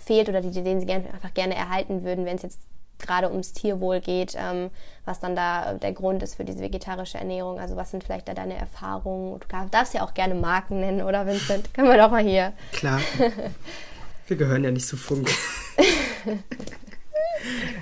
fehlt 0.00 0.28
oder 0.28 0.40
die, 0.40 0.50
den 0.50 0.80
sie 0.80 0.86
gerne, 0.86 1.12
einfach 1.12 1.34
gerne 1.34 1.54
erhalten 1.54 2.04
würden, 2.04 2.24
wenn 2.24 2.36
es 2.36 2.42
jetzt 2.42 2.60
gerade 2.98 3.30
ums 3.30 3.52
Tierwohl 3.52 4.00
geht, 4.00 4.36
ähm, 4.36 4.70
was 5.04 5.20
dann 5.20 5.34
da 5.34 5.74
der 5.74 5.92
Grund 5.92 6.22
ist 6.22 6.34
für 6.34 6.44
diese 6.44 6.60
vegetarische 6.60 7.18
Ernährung. 7.18 7.58
Also 7.58 7.76
was 7.76 7.90
sind 7.90 8.04
vielleicht 8.04 8.28
da 8.28 8.34
deine 8.34 8.56
Erfahrungen? 8.56 9.40
Du 9.40 9.46
darfst 9.70 9.94
ja 9.94 10.04
auch 10.04 10.14
gerne 10.14 10.34
Marken 10.34 10.80
nennen, 10.80 11.02
oder 11.02 11.26
Vincent? 11.26 11.72
Können 11.74 11.88
wir 11.88 11.96
doch 11.96 12.10
mal 12.10 12.22
hier. 12.22 12.52
Klar. 12.72 13.00
Wir 14.26 14.36
gehören 14.36 14.62
ja 14.62 14.70
nicht 14.70 14.86
zu 14.86 14.96
Funk. 14.96 15.28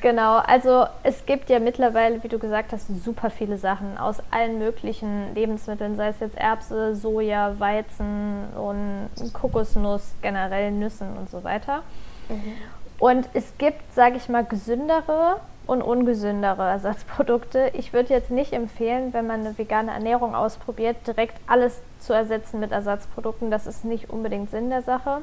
Genau, 0.00 0.36
also 0.36 0.86
es 1.02 1.26
gibt 1.26 1.50
ja 1.50 1.58
mittlerweile, 1.58 2.22
wie 2.22 2.28
du 2.28 2.38
gesagt 2.38 2.72
hast, 2.72 2.86
super 3.04 3.30
viele 3.30 3.58
Sachen 3.58 3.98
aus 3.98 4.18
allen 4.30 4.58
möglichen 4.58 5.34
Lebensmitteln, 5.34 5.96
sei 5.96 6.08
es 6.08 6.20
jetzt 6.20 6.36
Erbse, 6.36 6.94
Soja, 6.94 7.58
Weizen 7.58 8.44
und 8.54 9.08
Kokosnuss, 9.32 10.14
generell 10.22 10.70
Nüssen 10.70 11.16
und 11.16 11.28
so 11.28 11.42
weiter. 11.42 11.82
Mhm. 12.28 12.54
Und 12.98 13.28
es 13.34 13.56
gibt, 13.58 13.94
sage 13.94 14.16
ich 14.16 14.28
mal, 14.28 14.44
gesündere 14.44 15.40
und 15.66 15.82
ungesündere 15.82 16.68
Ersatzprodukte. 16.68 17.70
Ich 17.74 17.92
würde 17.92 18.14
jetzt 18.14 18.30
nicht 18.30 18.52
empfehlen, 18.52 19.12
wenn 19.12 19.26
man 19.26 19.40
eine 19.40 19.56
vegane 19.56 19.92
Ernährung 19.92 20.34
ausprobiert, 20.34 20.96
direkt 21.06 21.38
alles 21.46 21.80
zu 22.00 22.12
ersetzen 22.12 22.58
mit 22.58 22.72
Ersatzprodukten. 22.72 23.50
Das 23.50 23.66
ist 23.66 23.84
nicht 23.84 24.10
unbedingt 24.10 24.50
Sinn 24.50 24.70
der 24.70 24.82
Sache. 24.82 25.18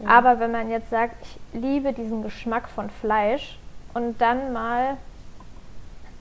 Ja. 0.00 0.08
Aber 0.08 0.38
wenn 0.38 0.52
man 0.52 0.70
jetzt 0.70 0.90
sagt, 0.90 1.16
ich 1.22 1.60
liebe 1.60 1.92
diesen 1.92 2.22
Geschmack 2.22 2.68
von 2.68 2.88
Fleisch 2.88 3.58
und 3.92 4.20
dann 4.20 4.52
mal 4.52 4.96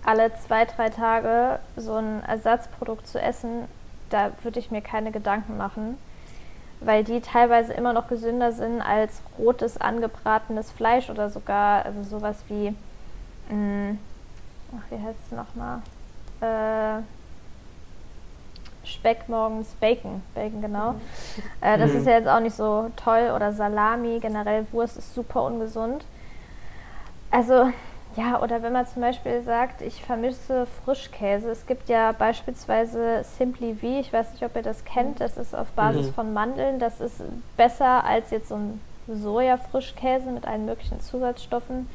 alle 0.03 0.33
zwei, 0.35 0.65
drei 0.65 0.89
Tage 0.89 1.59
so 1.75 1.95
ein 1.95 2.23
Ersatzprodukt 2.25 3.07
zu 3.07 3.21
essen, 3.21 3.65
da 4.09 4.31
würde 4.41 4.59
ich 4.59 4.71
mir 4.71 4.81
keine 4.81 5.11
Gedanken 5.11 5.57
machen, 5.57 5.97
weil 6.79 7.03
die 7.03 7.21
teilweise 7.21 7.73
immer 7.73 7.93
noch 7.93 8.07
gesünder 8.07 8.51
sind 8.51 8.81
als 8.81 9.21
rotes 9.37 9.79
angebratenes 9.79 10.71
Fleisch 10.71 11.09
oder 11.09 11.29
sogar 11.29 11.85
also 11.85 12.03
sowas 12.03 12.43
wie, 12.47 12.75
mh, 13.49 13.55
mm, 13.55 13.99
ach, 14.77 14.91
wie 14.91 15.03
heißt 15.03 15.19
es 15.25 15.31
nochmal? 15.35 15.81
Äh, 16.41 17.01
Speck 18.87 19.27
morgens 19.27 19.67
Bacon. 19.79 20.21
Bacon, 20.33 20.61
genau. 20.61 20.93
Mhm. 20.93 21.01
Äh, 21.61 21.77
das 21.77 21.91
mhm. 21.91 21.97
ist 21.97 22.07
ja 22.07 22.13
jetzt 22.13 22.27
auch 22.27 22.39
nicht 22.39 22.55
so 22.55 22.89
toll. 22.95 23.31
Oder 23.35 23.51
Salami, 23.53 24.19
generell 24.19 24.65
Wurst 24.71 24.97
ist 24.97 25.13
super 25.13 25.43
ungesund. 25.43 26.05
Also, 27.29 27.71
ja, 28.17 28.41
oder 28.41 28.63
wenn 28.63 28.73
man 28.73 28.87
zum 28.87 29.03
Beispiel 29.03 29.43
sagt, 29.43 29.83
ich 29.83 30.01
vermisse 30.01 30.65
Frischkäse. 30.83 31.51
Es 31.51 31.67
gibt 31.67 31.87
ja 31.87 32.11
beispielsweise 32.13 33.23
Simply 33.23 33.75
V, 33.75 33.99
ich 33.99 34.11
weiß 34.11 34.31
nicht, 34.31 34.43
ob 34.43 34.55
ihr 34.55 34.63
das 34.63 34.83
kennt, 34.85 35.19
das 35.19 35.37
ist 35.37 35.55
auf 35.55 35.67
Basis 35.73 36.07
mhm. 36.07 36.13
von 36.13 36.33
Mandeln. 36.33 36.79
Das 36.79 36.99
ist 36.99 37.21
besser 37.57 38.03
als 38.03 38.31
jetzt 38.31 38.49
so 38.49 38.55
ein 38.55 38.81
Soja-Frischkäse 39.07 40.31
mit 40.31 40.47
allen 40.47 40.65
möglichen 40.65 40.99
Zusatzstoffen. 40.99 41.87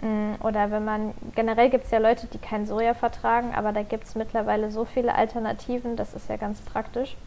Mm, 0.00 0.42
oder 0.42 0.70
wenn 0.70 0.84
man, 0.84 1.12
generell 1.34 1.68
gibt 1.68 1.84
es 1.84 1.90
ja 1.90 1.98
Leute, 1.98 2.26
die 2.26 2.38
kein 2.38 2.64
Soja 2.64 2.94
vertragen, 2.94 3.54
aber 3.54 3.72
da 3.72 3.82
gibt 3.82 4.04
es 4.04 4.14
mittlerweile 4.14 4.70
so 4.70 4.86
viele 4.86 5.14
Alternativen, 5.14 5.94
das 5.94 6.14
ist 6.14 6.30
ja 6.30 6.36
ganz 6.36 6.62
praktisch. 6.62 7.18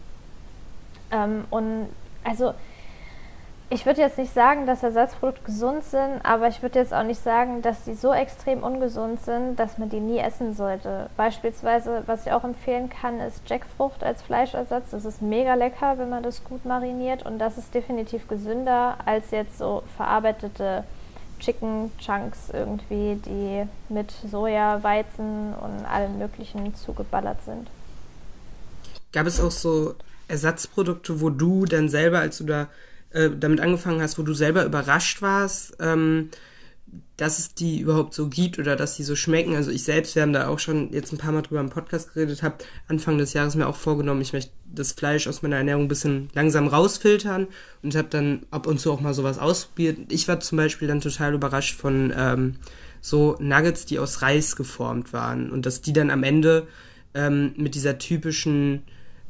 Ähm, 1.11 1.45
und 1.51 1.87
also 2.23 2.55
ich 3.73 3.87
würde 3.87 4.01
jetzt 4.01 4.19
nicht 4.19 4.33
sagen, 4.33 4.67
dass 4.67 4.83
Ersatzprodukte 4.83 5.43
gesund 5.45 5.83
sind, 5.83 6.21
aber 6.23 6.47
ich 6.47 6.61
würde 6.61 6.77
jetzt 6.77 6.93
auch 6.93 7.03
nicht 7.03 7.23
sagen, 7.23 7.63
dass 7.63 7.83
die 7.83 7.95
so 7.95 8.13
extrem 8.13 8.61
ungesund 8.61 9.23
sind, 9.25 9.55
dass 9.57 9.79
man 9.79 9.89
die 9.89 9.99
nie 9.99 10.19
essen 10.19 10.53
sollte. 10.53 11.09
Beispielsweise, 11.17 12.03
was 12.05 12.27
ich 12.27 12.31
auch 12.31 12.43
empfehlen 12.43 12.89
kann, 12.89 13.19
ist 13.19 13.41
Jackfrucht 13.49 14.03
als 14.03 14.21
Fleischersatz. 14.21 14.91
Das 14.91 15.05
ist 15.05 15.23
mega 15.23 15.55
lecker, 15.55 15.97
wenn 15.97 16.09
man 16.09 16.21
das 16.21 16.43
gut 16.43 16.65
mariniert 16.65 17.25
und 17.25 17.39
das 17.39 17.57
ist 17.57 17.73
definitiv 17.73 18.27
gesünder 18.27 18.97
als 19.05 19.31
jetzt 19.31 19.57
so 19.57 19.81
verarbeitete 19.97 20.83
Chicken 21.39 21.91
Chunks 21.97 22.51
irgendwie, 22.53 23.19
die 23.25 23.67
mit 23.91 24.11
Soja, 24.29 24.83
Weizen 24.83 25.55
und 25.55 25.85
allem 25.85 26.19
Möglichen 26.19 26.75
zugeballert 26.75 27.43
sind. 27.43 27.69
Gab 29.11 29.25
es 29.25 29.41
auch 29.41 29.51
so 29.51 29.95
Ersatzprodukte, 30.27 31.21
wo 31.21 31.31
du 31.31 31.65
dann 31.65 31.89
selber, 31.89 32.19
als 32.19 32.37
du 32.37 32.43
da 32.43 32.67
äh, 33.13 33.29
damit 33.37 33.61
angefangen 33.61 34.01
hast, 34.01 34.17
wo 34.17 34.23
du 34.23 34.33
selber 34.33 34.65
überrascht 34.65 35.21
warst, 35.21 35.77
ähm, 35.79 36.29
dass 37.17 37.39
es 37.39 37.53
die 37.53 37.79
überhaupt 37.79 38.13
so 38.13 38.27
gibt 38.27 38.59
oder 38.59 38.75
dass 38.75 38.95
die 38.95 39.03
so 39.03 39.15
schmecken. 39.15 39.55
Also 39.55 39.71
ich 39.71 39.83
selbst, 39.83 40.15
wir 40.15 40.23
haben 40.23 40.33
da 40.33 40.47
auch 40.47 40.59
schon 40.59 40.91
jetzt 40.91 41.11
ein 41.11 41.17
paar 41.17 41.31
Mal 41.31 41.41
drüber 41.41 41.61
im 41.61 41.69
Podcast 41.69 42.13
geredet, 42.13 42.43
habe 42.43 42.55
Anfang 42.87 43.17
des 43.17 43.33
Jahres 43.33 43.55
mir 43.55 43.67
auch 43.67 43.75
vorgenommen, 43.75 44.21
ich 44.21 44.33
möchte 44.33 44.51
das 44.65 44.91
Fleisch 44.91 45.27
aus 45.27 45.41
meiner 45.41 45.57
Ernährung 45.57 45.83
ein 45.83 45.87
bisschen 45.87 46.29
langsam 46.33 46.67
rausfiltern 46.67 47.47
und 47.81 47.95
habe 47.95 48.07
dann 48.09 48.45
ab 48.51 48.67
und 48.67 48.79
zu 48.79 48.91
auch 48.91 48.99
mal 48.99 49.13
sowas 49.13 49.37
ausprobiert. 49.37 49.97
Ich 50.09 50.27
war 50.27 50.39
zum 50.39 50.57
Beispiel 50.57 50.87
dann 50.87 51.01
total 51.01 51.33
überrascht 51.33 51.79
von 51.79 52.11
ähm, 52.15 52.55
so 52.99 53.35
Nuggets, 53.39 53.85
die 53.85 53.99
aus 53.99 54.21
Reis 54.21 54.55
geformt 54.55 55.13
waren 55.13 55.51
und 55.51 55.65
dass 55.65 55.81
die 55.81 55.93
dann 55.93 56.09
am 56.09 56.23
Ende 56.23 56.67
ähm, 57.13 57.53
mit 57.57 57.75
dieser 57.75 57.97
typischen, 57.99 58.83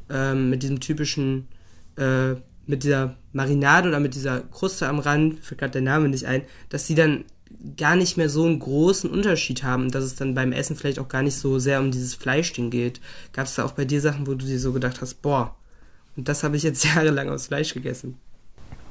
ähm, 0.09 0.49
mit 0.49 0.63
diesem 0.63 0.79
typischen, 0.79 1.47
äh, 1.97 2.35
mit 2.65 2.84
dieser 2.84 3.15
Marinade 3.34 3.89
oder 3.89 3.99
mit 3.99 4.15
dieser 4.15 4.41
Kruste 4.41 4.88
am 4.88 4.99
Rand, 4.99 5.39
fällt 5.39 5.60
gerade 5.60 5.73
der 5.73 5.82
Name 5.82 6.10
nicht 6.10 6.26
ein, 6.26 6.43
dass 6.69 6.88
die 6.88 6.95
dann 6.95 7.26
gar 7.78 7.95
nicht 7.95 8.17
mehr 8.17 8.30
so 8.30 8.45
einen 8.45 8.60
großen 8.60 9.10
Unterschied 9.10 9.63
haben, 9.63 9.91
dass 9.91 10.04
es 10.04 10.15
dann 10.15 10.34
beim 10.34 10.52
Essen 10.52 10.76
vielleicht 10.76 10.99
auch 10.99 11.08
gar 11.08 11.21
nicht 11.21 11.36
so 11.36 11.60
sehr 11.60 11.80
um 11.80 11.91
dieses 11.91 12.15
Fleischding 12.15 12.69
geht. 12.69 12.99
Gab 13.32 13.45
es 13.45 13.56
da 13.56 13.65
auch 13.65 13.71
bei 13.71 13.86
dir 13.86 14.02
Sachen, 14.02 14.28
wo 14.28 14.34
du 14.34 14.45
dir 14.45 14.60
so 14.60 14.73
gedacht 14.73 15.02
hast, 15.02 15.21
boah, 15.21 15.56
und 16.15 16.28
das 16.28 16.43
habe 16.43 16.58
ich 16.58 16.63
jetzt 16.63 16.84
jahrelang 16.95 17.30
aus 17.30 17.47
Fleisch 17.47 17.73
gegessen? 17.73 18.19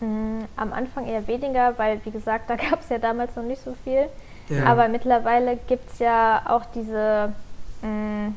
Mm, 0.00 0.42
am 0.56 0.72
Anfang 0.72 1.06
eher 1.06 1.26
weniger, 1.26 1.78
weil 1.78 2.00
wie 2.04 2.10
gesagt, 2.10 2.50
da 2.50 2.56
gab 2.56 2.82
es 2.82 2.88
ja 2.88 2.98
damals 2.98 3.36
noch 3.36 3.44
nicht 3.44 3.62
so 3.62 3.76
viel. 3.84 4.06
Ja. 4.48 4.64
Aber 4.66 4.88
mittlerweile 4.88 5.58
gibt 5.68 5.90
es 5.92 5.98
ja 5.98 6.42
auch 6.46 6.64
diese, 6.74 7.32
mh, 7.82 7.88
mm, 7.88 8.34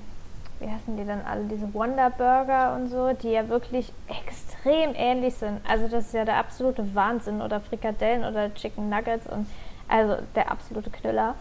wie 0.60 0.68
heißen 0.68 0.96
die 0.98 1.06
dann 1.06 1.22
alle, 1.26 1.44
diese 1.46 1.74
Wonder 1.74 2.10
Burger 2.10 2.76
und 2.76 2.88
so, 2.88 3.14
die 3.14 3.32
ja 3.32 3.48
wirklich 3.50 3.92
extrem 4.08 4.94
ähnlich 4.96 5.36
sind. 5.36 5.60
Also 5.68 5.88
das 5.88 6.08
ist 6.08 6.14
ja 6.14 6.26
der 6.26 6.38
absolute 6.38 6.96
Wahnsinn. 6.96 7.42
Oder 7.42 7.60
Frikadellen 7.60 8.24
oder 8.24 8.54
Chicken 8.54 8.90
Nuggets 8.90 9.28
und 9.28 9.48
also 9.88 10.18
der 10.36 10.52
absolute 10.52 10.90
Knüller. 10.90 11.36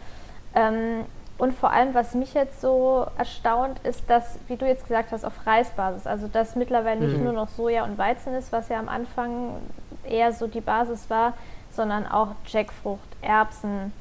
Ähm, 0.54 1.04
und 1.36 1.52
vor 1.52 1.72
allem, 1.72 1.94
was 1.94 2.14
mich 2.14 2.34
jetzt 2.34 2.60
so 2.60 3.06
erstaunt, 3.18 3.80
ist, 3.80 4.08
dass, 4.08 4.38
wie 4.46 4.56
du 4.56 4.66
jetzt 4.66 4.86
gesagt 4.86 5.10
hast, 5.10 5.24
auf 5.24 5.46
Reisbasis, 5.46 6.06
also 6.06 6.28
dass 6.28 6.54
mittlerweile 6.54 7.00
nicht 7.00 7.16
mhm. 7.16 7.24
nur 7.24 7.32
noch 7.32 7.48
Soja 7.48 7.84
und 7.84 7.98
Weizen 7.98 8.34
ist, 8.34 8.52
was 8.52 8.68
ja 8.68 8.78
am 8.78 8.88
Anfang 8.88 9.56
eher 10.04 10.32
so 10.32 10.46
die 10.46 10.60
Basis 10.60 11.10
war, 11.10 11.34
sondern 11.72 12.06
auch 12.06 12.28
Jackfrucht, 12.46 13.08
Erbsen, 13.20 13.92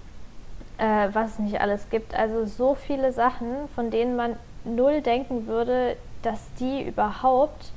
äh, 0.78 1.08
was 1.12 1.32
es 1.32 1.40
nicht 1.40 1.60
alles 1.60 1.90
gibt. 1.90 2.14
Also 2.14 2.46
so 2.46 2.76
viele 2.76 3.12
Sachen, 3.14 3.68
von 3.74 3.90
denen 3.90 4.16
man 4.16 4.36
null 4.66 5.02
denken 5.02 5.48
würde, 5.48 5.96
dass 6.22 6.40
die 6.60 6.82
überhaupt 6.82 7.72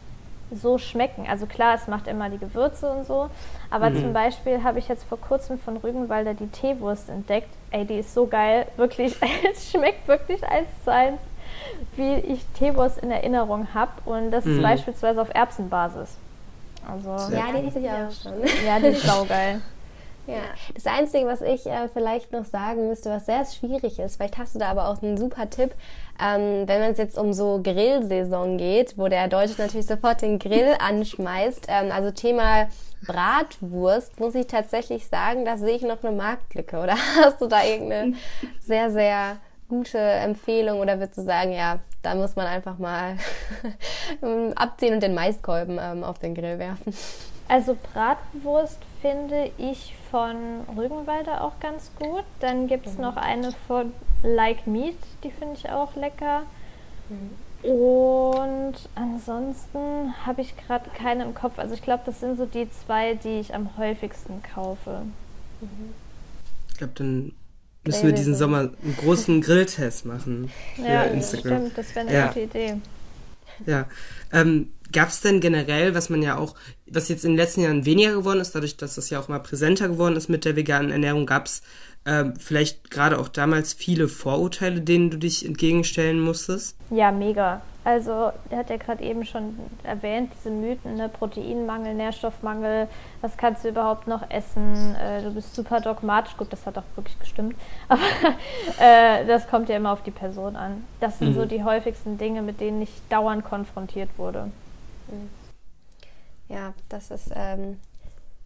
so 0.52 0.78
schmecken. 0.78 1.26
Also 1.28 1.46
klar, 1.46 1.74
es 1.74 1.88
macht 1.88 2.06
immer 2.06 2.30
die 2.30 2.38
Gewürze 2.38 2.88
und 2.88 3.06
so, 3.06 3.28
aber 3.70 3.90
mhm. 3.90 4.00
zum 4.00 4.12
Beispiel 4.12 4.62
habe 4.62 4.78
ich 4.78 4.88
jetzt 4.88 5.04
vor 5.04 5.18
kurzem 5.18 5.58
von 5.58 5.76
Rügenwalder 5.76 6.34
die 6.34 6.46
Teewurst 6.48 7.08
entdeckt. 7.08 7.48
Ey, 7.70 7.84
die 7.84 7.98
ist 7.98 8.14
so 8.14 8.26
geil, 8.26 8.66
wirklich, 8.76 9.16
es 9.50 9.70
schmeckt 9.70 10.06
wirklich 10.06 10.44
eins 10.44 10.68
zu 10.84 10.92
eins, 10.92 11.20
wie 11.96 12.14
ich 12.14 12.44
Teewurst 12.58 12.98
in 12.98 13.10
Erinnerung 13.10 13.68
habe 13.74 13.92
und 14.04 14.30
das 14.30 14.44
mhm. 14.44 14.56
ist 14.56 14.62
beispielsweise 14.62 15.20
auf 15.20 15.34
Erbsenbasis. 15.34 16.16
Also, 16.88 17.34
ja, 17.34 17.46
die 17.52 17.66
ist 17.66 17.76
ja 17.78 18.06
auch 18.06 18.12
schon. 18.12 18.34
Ja, 18.64 18.78
die 18.78 18.86
ist 18.86 19.02
saugeil. 19.02 19.60
Ja, 20.26 20.42
das 20.74 20.86
Einzige, 20.86 21.26
was 21.26 21.40
ich 21.40 21.66
äh, 21.66 21.88
vielleicht 21.92 22.32
noch 22.32 22.44
sagen 22.44 22.88
müsste, 22.88 23.10
was 23.10 23.26
sehr 23.26 23.44
schwierig 23.44 23.98
ist, 23.98 24.16
vielleicht 24.16 24.38
hast 24.38 24.54
du 24.54 24.58
da 24.58 24.68
aber 24.68 24.88
auch 24.88 25.02
einen 25.02 25.16
super 25.16 25.48
Tipp, 25.48 25.74
ähm, 26.20 26.66
wenn 26.66 26.82
es 26.82 26.98
jetzt 26.98 27.18
um 27.18 27.32
so 27.32 27.60
Grillsaison 27.62 28.58
geht, 28.58 28.98
wo 28.98 29.08
der 29.08 29.28
Deutsche 29.28 29.54
natürlich 29.58 29.86
sofort 29.86 30.22
den 30.22 30.38
Grill 30.38 30.74
anschmeißt, 30.78 31.66
ähm, 31.68 31.92
also 31.92 32.10
Thema 32.10 32.68
Bratwurst, 33.06 34.18
muss 34.18 34.34
ich 34.34 34.46
tatsächlich 34.46 35.06
sagen, 35.06 35.44
da 35.44 35.58
sehe 35.58 35.76
ich 35.76 35.82
noch 35.82 36.02
eine 36.02 36.16
Marktlücke. 36.16 36.78
Oder 36.78 36.96
hast 37.22 37.40
du 37.40 37.46
da 37.46 37.64
irgendeine 37.64 38.14
sehr, 38.60 38.90
sehr 38.90 39.36
gute 39.68 39.98
Empfehlung 39.98 40.80
oder 40.80 40.98
würdest 40.98 41.18
du 41.18 41.22
sagen, 41.22 41.52
ja, 41.52 41.80
da 42.02 42.14
muss 42.14 42.36
man 42.36 42.46
einfach 42.46 42.78
mal 42.78 43.16
abziehen 44.54 44.94
und 44.94 45.02
den 45.02 45.14
Maiskolben 45.14 45.78
ähm, 45.80 46.04
auf 46.04 46.18
den 46.18 46.34
Grill 46.34 46.58
werfen? 46.58 46.94
Also 47.48 47.76
Bratwurst 47.92 48.78
finde 49.00 49.50
ich 49.58 49.94
von 50.10 50.36
Rügenwalder 50.76 51.42
auch 51.42 51.58
ganz 51.60 51.90
gut. 51.98 52.24
Dann 52.40 52.66
gibt 52.66 52.86
es 52.86 52.94
mhm. 52.94 53.02
noch 53.02 53.16
eine 53.16 53.52
von 53.66 53.92
Like 54.22 54.66
Meat, 54.66 54.96
die 55.22 55.30
finde 55.30 55.54
ich 55.54 55.70
auch 55.70 55.94
lecker. 55.96 56.42
Mhm. 57.08 57.70
Und 57.70 58.74
ansonsten 58.94 60.14
habe 60.24 60.42
ich 60.42 60.56
gerade 60.56 60.88
keine 60.90 61.24
im 61.24 61.34
Kopf. 61.34 61.58
Also 61.58 61.74
ich 61.74 61.82
glaube, 61.82 62.02
das 62.06 62.20
sind 62.20 62.36
so 62.36 62.46
die 62.46 62.68
zwei, 62.70 63.14
die 63.14 63.40
ich 63.40 63.54
am 63.54 63.76
häufigsten 63.76 64.42
kaufe. 64.42 65.02
Mhm. 65.60 65.94
Ich 66.70 66.78
glaube, 66.78 66.92
dann 66.96 67.32
müssen 67.84 68.06
wir 68.06 68.12
diesen 68.12 68.34
Sommer 68.34 68.58
einen 68.58 68.96
großen 69.00 69.40
Grilltest 69.40 70.06
machen 70.06 70.50
für 70.74 70.82
ja, 70.82 71.04
Instagram. 71.04 71.58
Stimmt, 71.58 71.78
das 71.78 71.94
wäre 71.94 72.06
eine 72.06 72.14
ja. 72.14 72.26
gute 72.28 72.40
Idee. 72.40 72.76
Ja. 73.64 73.86
Ähm, 74.32 74.72
Gab 74.92 75.08
es 75.08 75.20
denn 75.20 75.40
generell, 75.40 75.94
was 75.94 76.10
man 76.10 76.22
ja 76.22 76.38
auch, 76.38 76.54
was 76.86 77.08
jetzt 77.08 77.24
in 77.24 77.32
den 77.32 77.36
letzten 77.36 77.62
Jahren 77.62 77.84
weniger 77.84 78.12
geworden 78.12 78.40
ist, 78.40 78.54
dadurch, 78.54 78.76
dass 78.76 78.94
das 78.94 79.10
ja 79.10 79.18
auch 79.18 79.28
mal 79.28 79.40
präsenter 79.40 79.88
geworden 79.88 80.16
ist 80.16 80.28
mit 80.28 80.44
der 80.44 80.56
veganen 80.56 80.92
Ernährung, 80.92 81.26
gab 81.26 81.46
es 81.46 81.62
äh, 82.04 82.26
vielleicht 82.38 82.90
gerade 82.90 83.18
auch 83.18 83.28
damals 83.28 83.74
viele 83.74 84.08
Vorurteile, 84.08 84.80
denen 84.80 85.10
du 85.10 85.18
dich 85.18 85.44
entgegenstellen 85.44 86.20
musstest? 86.20 86.76
Ja, 86.90 87.10
mega. 87.10 87.62
Also, 87.86 88.32
er 88.50 88.58
hat 88.58 88.68
ja 88.68 88.78
gerade 88.78 89.04
eben 89.04 89.24
schon 89.24 89.56
erwähnt, 89.84 90.32
diese 90.34 90.50
Mythen, 90.50 90.96
ne? 90.96 91.08
Proteinmangel, 91.08 91.94
Nährstoffmangel, 91.94 92.88
was 93.20 93.36
kannst 93.36 93.62
du 93.62 93.68
überhaupt 93.68 94.08
noch 94.08 94.28
essen? 94.28 94.96
Äh, 94.96 95.22
du 95.22 95.32
bist 95.32 95.54
super 95.54 95.80
dogmatisch. 95.80 96.36
Gut, 96.36 96.52
das 96.52 96.66
hat 96.66 96.76
auch 96.78 96.96
wirklich 96.96 97.16
gestimmt. 97.20 97.54
Aber 97.88 98.02
äh, 98.80 99.24
das 99.26 99.46
kommt 99.46 99.68
ja 99.68 99.76
immer 99.76 99.92
auf 99.92 100.02
die 100.02 100.10
Person 100.10 100.56
an. 100.56 100.84
Das 100.98 101.20
sind 101.20 101.28
mhm. 101.28 101.34
so 101.34 101.44
die 101.44 101.62
häufigsten 101.62 102.18
Dinge, 102.18 102.42
mit 102.42 102.60
denen 102.60 102.82
ich 102.82 102.90
dauernd 103.08 103.44
konfrontiert 103.44 104.10
wurde. 104.16 104.50
Mhm. 105.06 105.30
Ja, 106.48 106.74
das 106.88 107.12
ist 107.12 107.30
ähm, 107.36 107.78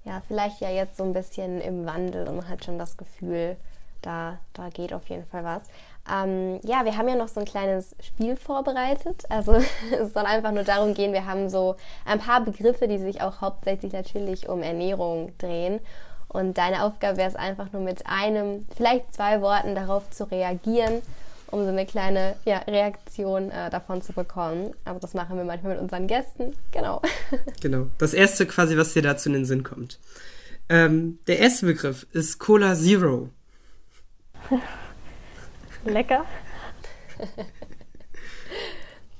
ja 0.04 0.20
vielleicht 0.28 0.60
ja 0.60 0.68
jetzt 0.68 0.98
so 0.98 1.02
ein 1.04 1.14
bisschen 1.14 1.62
im 1.62 1.86
Wandel 1.86 2.28
und 2.28 2.36
man 2.36 2.48
hat 2.50 2.66
schon 2.66 2.78
das 2.78 2.98
Gefühl, 2.98 3.56
da, 4.02 4.36
da 4.52 4.68
geht 4.68 4.92
auf 4.92 5.08
jeden 5.08 5.24
Fall 5.24 5.44
was. 5.44 5.62
Ähm, 6.08 6.60
ja, 6.62 6.84
wir 6.84 6.96
haben 6.96 7.08
ja 7.08 7.16
noch 7.16 7.28
so 7.28 7.40
ein 7.40 7.46
kleines 7.46 7.96
Spiel 8.00 8.36
vorbereitet. 8.36 9.24
Also 9.28 9.52
es 9.92 10.12
soll 10.12 10.24
einfach 10.24 10.52
nur 10.52 10.64
darum 10.64 10.94
gehen, 10.94 11.12
wir 11.12 11.26
haben 11.26 11.48
so 11.48 11.76
ein 12.04 12.18
paar 12.18 12.44
Begriffe, 12.44 12.88
die 12.88 12.98
sich 12.98 13.22
auch 13.22 13.40
hauptsächlich 13.40 13.92
natürlich 13.92 14.48
um 14.48 14.62
Ernährung 14.62 15.32
drehen. 15.38 15.80
Und 16.28 16.58
deine 16.58 16.84
Aufgabe 16.84 17.16
wäre 17.16 17.28
es 17.28 17.36
einfach 17.36 17.72
nur 17.72 17.82
mit 17.82 18.06
einem, 18.06 18.66
vielleicht 18.76 19.12
zwei 19.12 19.42
Worten 19.42 19.74
darauf 19.74 20.08
zu 20.10 20.30
reagieren 20.30 21.02
um 21.50 21.64
so 21.64 21.68
eine 21.68 21.86
kleine 21.86 22.36
ja, 22.44 22.58
Reaktion 22.58 23.50
äh, 23.50 23.70
davon 23.70 24.02
zu 24.02 24.12
bekommen. 24.12 24.72
Aber 24.84 25.00
das 25.00 25.14
machen 25.14 25.36
wir 25.36 25.44
manchmal 25.44 25.74
mit 25.74 25.82
unseren 25.82 26.06
Gästen. 26.06 26.54
Genau. 26.72 27.02
Genau. 27.60 27.88
Das 27.98 28.14
erste 28.14 28.46
quasi, 28.46 28.76
was 28.76 28.94
dir 28.94 29.02
dazu 29.02 29.28
in 29.28 29.34
den 29.34 29.44
Sinn 29.44 29.62
kommt. 29.62 29.98
Ähm, 30.68 31.18
der 31.26 31.38
erste 31.38 31.66
Begriff 31.66 32.06
ist 32.12 32.38
Cola 32.38 32.74
Zero. 32.74 33.28
Lecker. 35.84 36.24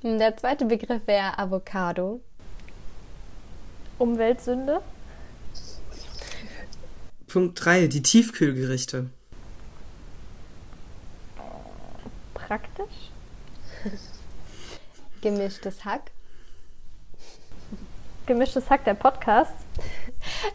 Der 0.02 0.36
zweite 0.36 0.64
Begriff 0.64 1.06
wäre 1.06 1.38
Avocado. 1.38 2.20
Umweltsünde. 3.98 4.80
Punkt 7.26 7.64
3, 7.64 7.86
die 7.86 8.02
Tiefkühlgerichte. 8.02 9.10
praktisch. 12.50 13.12
Gemischtes 15.20 15.84
Hack. 15.84 16.10
Gemischtes 18.26 18.68
Hack, 18.68 18.84
der 18.84 18.94
Podcast. 18.94 19.54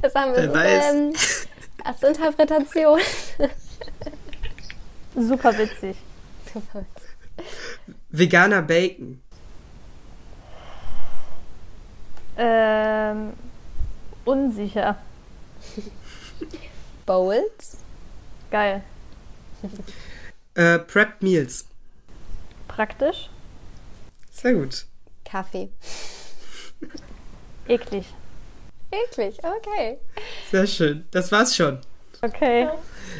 Das 0.02 0.13
haben 0.13 0.36
wir 0.36 0.54
ähm, 0.54 1.13
als 1.86 2.04
Interpretation. 2.04 3.00
Super 5.15 5.58
witzig. 5.58 5.97
Veganer 8.10 8.62
Bacon. 8.62 9.21
Ähm, 12.38 13.34
unsicher. 14.25 14.97
Bowls. 17.06 17.78
Geil. 18.51 18.84
Äh, 20.54 20.80
Prep 20.80 21.21
Meals 21.21 21.65
praktisch. 22.75 23.30
Sehr 24.32 24.54
gut. 24.54 24.86
Kaffee. 25.23 25.69
Eklig. 27.67 28.06
Eklig, 28.91 29.38
okay. 29.43 29.97
Sehr 30.51 30.67
schön. 30.67 31.06
Das 31.12 31.32
war's 31.32 31.56
schon. 31.56 31.80
Okay. 32.26 32.68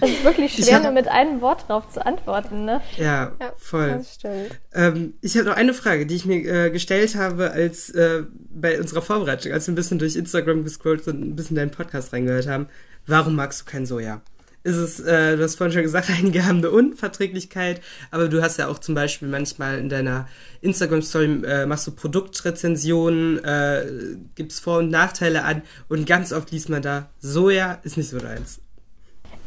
Es 0.02 0.10
ist 0.10 0.24
wirklich 0.24 0.54
schwer, 0.54 0.76
hab, 0.76 0.84
nur 0.84 0.92
mit 0.92 1.08
einem 1.08 1.42
Wort 1.42 1.70
drauf 1.70 1.88
zu 1.90 2.06
antworten, 2.06 2.66
ne? 2.66 2.82
Ja, 2.98 3.32
ja 3.40 3.54
voll. 3.58 3.92
Das 3.92 4.16
stimmt. 4.16 4.60
Ähm, 4.74 5.14
ich 5.22 5.38
habe 5.38 5.48
noch 5.48 5.56
eine 5.56 5.74
Frage, 5.74 6.06
die 6.06 6.16
ich 6.16 6.26
mir 6.26 6.66
äh, 6.66 6.70
gestellt 6.70 7.16
habe, 7.16 7.52
als 7.52 7.92
äh, 7.92 8.24
bei 8.50 8.80
unserer 8.80 9.02
Vorbereitung, 9.02 9.54
als 9.54 9.68
wir 9.68 9.74
ein 9.74 9.76
bisschen 9.76 10.00
durch 10.00 10.16
Instagram 10.16 10.64
gescrollt 10.64 11.08
und 11.08 11.22
ein 11.22 11.36
bisschen 11.36 11.56
deinen 11.56 11.72
Podcast 11.72 12.12
reingehört 12.12 12.48
haben. 12.48 12.68
Warum 13.08 13.36
magst 13.36 13.62
du 13.62 13.66
kein 13.66 13.86
Soja? 13.86 14.22
ist 14.66 14.78
es, 14.78 15.00
äh, 15.00 15.38
du 15.38 15.44
hast 15.44 15.56
vorhin 15.58 15.74
schon 15.74 15.84
gesagt, 15.84 16.10
einige 16.10 16.46
haben 16.46 16.58
eine 16.58 16.72
Unverträglichkeit, 16.72 17.82
aber 18.12 18.28
du 18.28 18.42
hast 18.42 18.58
ja 18.58 18.68
auch 18.68 18.80
zum 18.80 18.96
Beispiel 18.96 19.28
manchmal 19.28 19.78
in 19.78 19.90
deiner 19.90 20.28
Instagram-Story 20.62 21.44
äh, 21.46 21.66
machst 21.68 21.86
du 21.86 21.92
Produktrezensionen, 21.92 23.44
äh, 23.44 23.86
gibst 24.34 24.62
Vor- 24.62 24.80
und 24.80 24.90
Nachteile 24.90 25.44
an 25.44 25.62
und 25.88 26.08
ganz 26.08 26.34
oft 26.34 26.52
liest 26.52 26.70
man 26.70 26.82
da, 26.82 27.10
Soja 27.20 27.80
ist 27.84 27.96
nicht 27.96 28.10
so 28.10 28.18
deins. 28.18 28.60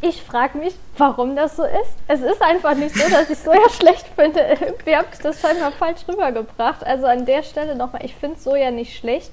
Ich 0.01 0.23
frage 0.23 0.59
mich, 0.59 0.75
warum 0.97 1.35
das 1.35 1.57
so 1.57 1.65
ist. 1.65 1.97
Es 2.07 2.21
ist 2.21 2.41
einfach 2.41 2.75
nicht 2.75 2.95
so, 2.95 3.09
dass 3.11 3.29
ich 3.31 3.39
Soja 3.39 3.69
schlecht 3.71 4.07
finde. 4.15 4.41
Irgendwie 4.61 4.97
habt 4.97 5.19
ihr 5.19 5.23
das 5.23 5.41
scheinbar 5.41 5.73
falsch 5.73 6.03
rübergebracht. 6.07 6.87
Also 6.87 7.07
an 7.07 7.27
der 7.27 7.43
Stelle 7.43 7.75
nochmal, 7.75 8.05
ich 8.05 8.15
finde 8.15 8.39
Soja 8.39 8.71
nicht 8.71 8.97
schlecht. 8.97 9.33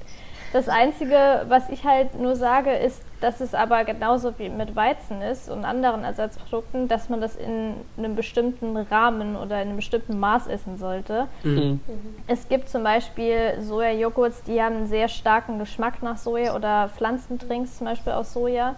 Das 0.54 0.70
Einzige, 0.70 1.46
was 1.50 1.70
ich 1.70 1.84
halt 1.84 2.18
nur 2.18 2.38
sage, 2.38 2.72
ist, 2.72 3.02
dass 3.20 3.42
es 3.42 3.54
aber 3.54 3.84
genauso 3.84 4.40
wie 4.40 4.48
mit 4.48 4.76
Weizen 4.76 5.22
ist 5.22 5.50
und 5.50 5.66
anderen 5.66 6.06
Ersatzprodukten, 6.06 6.88
dass 6.88 7.10
man 7.10 7.20
das 7.20 7.36
in 7.36 7.74
einem 7.98 8.16
bestimmten 8.16 8.78
Rahmen 8.78 9.36
oder 9.36 9.62
in 9.62 9.68
einem 9.68 9.76
bestimmten 9.76 10.18
Maß 10.18 10.48
essen 10.48 10.78
sollte. 10.78 11.28
Mhm. 11.44 11.82
mhm. 11.86 12.16
Es 12.28 12.48
gibt 12.48 12.70
zum 12.70 12.84
Beispiel 12.84 13.56
Sojajoghurts, 13.60 14.44
die 14.44 14.62
haben 14.62 14.78
einen 14.78 14.88
sehr 14.88 15.10
starken 15.10 15.60
Geschmack 15.60 16.02
nach 16.02 16.18
Soja 16.18 16.56
oder 16.56 16.88
Pflanzendrinks 16.88 17.78
zum 17.78 17.88
Beispiel 17.88 18.14
aus 18.14 18.32
Soja. 18.32 18.76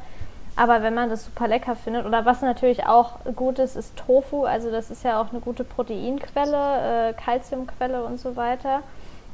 Aber 0.57 0.81
wenn 0.81 0.95
man 0.95 1.09
das 1.09 1.23
super 1.23 1.47
lecker 1.47 1.75
findet, 1.75 2.05
oder 2.07 2.25
was 2.25 2.41
natürlich 2.41 2.87
auch 2.87 3.19
gut 3.35 3.59
ist, 3.59 3.75
ist 3.75 3.95
Tofu. 3.95 4.43
Also 4.43 4.71
das 4.71 4.89
ist 4.89 5.03
ja 5.03 5.21
auch 5.21 5.29
eine 5.29 5.39
gute 5.39 5.63
Proteinquelle, 5.63 7.09
äh, 7.09 7.13
Kalziumquelle 7.13 8.03
und 8.03 8.19
so 8.19 8.35
weiter. 8.35 8.81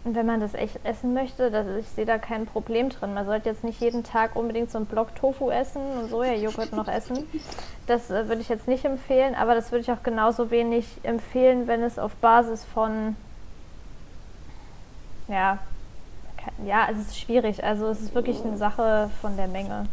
Und 0.03 0.15
wenn 0.15 0.25
man 0.25 0.41
das 0.41 0.53
echt 0.53 0.85
essen 0.85 1.13
möchte, 1.13 1.49
das, 1.49 1.65
ich 1.79 1.87
sehe 1.87 2.05
da 2.05 2.17
kein 2.17 2.45
Problem 2.45 2.89
drin. 2.89 3.13
Man 3.13 3.25
sollte 3.25 3.47
jetzt 3.47 3.63
nicht 3.63 3.79
jeden 3.79 4.03
Tag 4.03 4.35
unbedingt 4.35 4.69
so 4.69 4.77
einen 4.77 4.85
Block 4.85 5.15
Tofu 5.15 5.49
essen 5.49 5.81
und 5.97 6.09
Sojajoghurt 6.09 6.73
noch 6.73 6.89
essen. 6.89 7.25
Das 7.87 8.11
äh, 8.11 8.27
würde 8.27 8.41
ich 8.41 8.49
jetzt 8.49 8.67
nicht 8.67 8.83
empfehlen, 8.83 9.33
aber 9.33 9.55
das 9.55 9.71
würde 9.71 9.81
ich 9.81 9.91
auch 9.91 10.03
genauso 10.03 10.51
wenig 10.51 10.85
empfehlen, 11.03 11.67
wenn 11.67 11.83
es 11.83 11.99
auf 11.99 12.15
Basis 12.15 12.65
von 12.65 13.15
ja, 15.29 15.57
ja, 16.65 16.89
es 16.91 16.97
ist 16.97 17.17
schwierig. 17.17 17.63
Also 17.63 17.87
es 17.87 18.01
ist 18.01 18.13
wirklich 18.13 18.43
eine 18.43 18.57
Sache 18.57 19.09
von 19.21 19.37
der 19.37 19.47
Menge. 19.47 19.85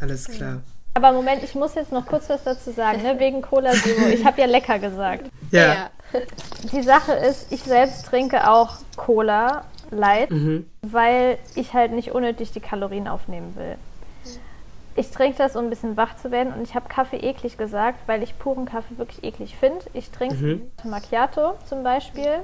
Alles 0.00 0.28
klar. 0.28 0.62
Aber 0.94 1.12
Moment, 1.12 1.42
ich 1.42 1.54
muss 1.54 1.74
jetzt 1.74 1.92
noch 1.92 2.06
kurz 2.06 2.28
was 2.28 2.42
dazu 2.44 2.72
sagen, 2.72 3.02
ne? 3.02 3.18
wegen 3.18 3.42
Cola 3.42 3.72
Zero. 3.72 4.06
Ich 4.08 4.24
habe 4.24 4.40
ja 4.40 4.46
lecker 4.46 4.78
gesagt. 4.78 5.30
Ja. 5.50 5.74
ja. 5.74 5.90
Die 6.72 6.82
Sache 6.82 7.12
ist, 7.12 7.50
ich 7.50 7.64
selbst 7.64 8.06
trinke 8.06 8.48
auch 8.48 8.76
Cola 8.96 9.64
Light, 9.90 10.30
mhm. 10.30 10.70
weil 10.82 11.38
ich 11.56 11.74
halt 11.74 11.90
nicht 11.90 12.12
unnötig 12.12 12.52
die 12.52 12.60
Kalorien 12.60 13.08
aufnehmen 13.08 13.56
will. 13.56 13.74
Ich 14.94 15.10
trinke 15.10 15.38
das, 15.38 15.56
um 15.56 15.64
ein 15.64 15.70
bisschen 15.70 15.96
wach 15.96 16.16
zu 16.16 16.30
werden 16.30 16.52
und 16.52 16.62
ich 16.62 16.76
habe 16.76 16.88
Kaffee 16.88 17.16
eklig 17.16 17.56
gesagt, 17.56 17.98
weil 18.06 18.22
ich 18.22 18.38
puren 18.38 18.64
Kaffee 18.64 18.96
wirklich 18.98 19.24
eklig 19.24 19.56
finde. 19.56 19.84
Ich 19.92 20.10
trinke 20.10 20.36
mhm. 20.36 20.70
Macchiato 20.84 21.54
zum 21.68 21.82
Beispiel 21.82 22.42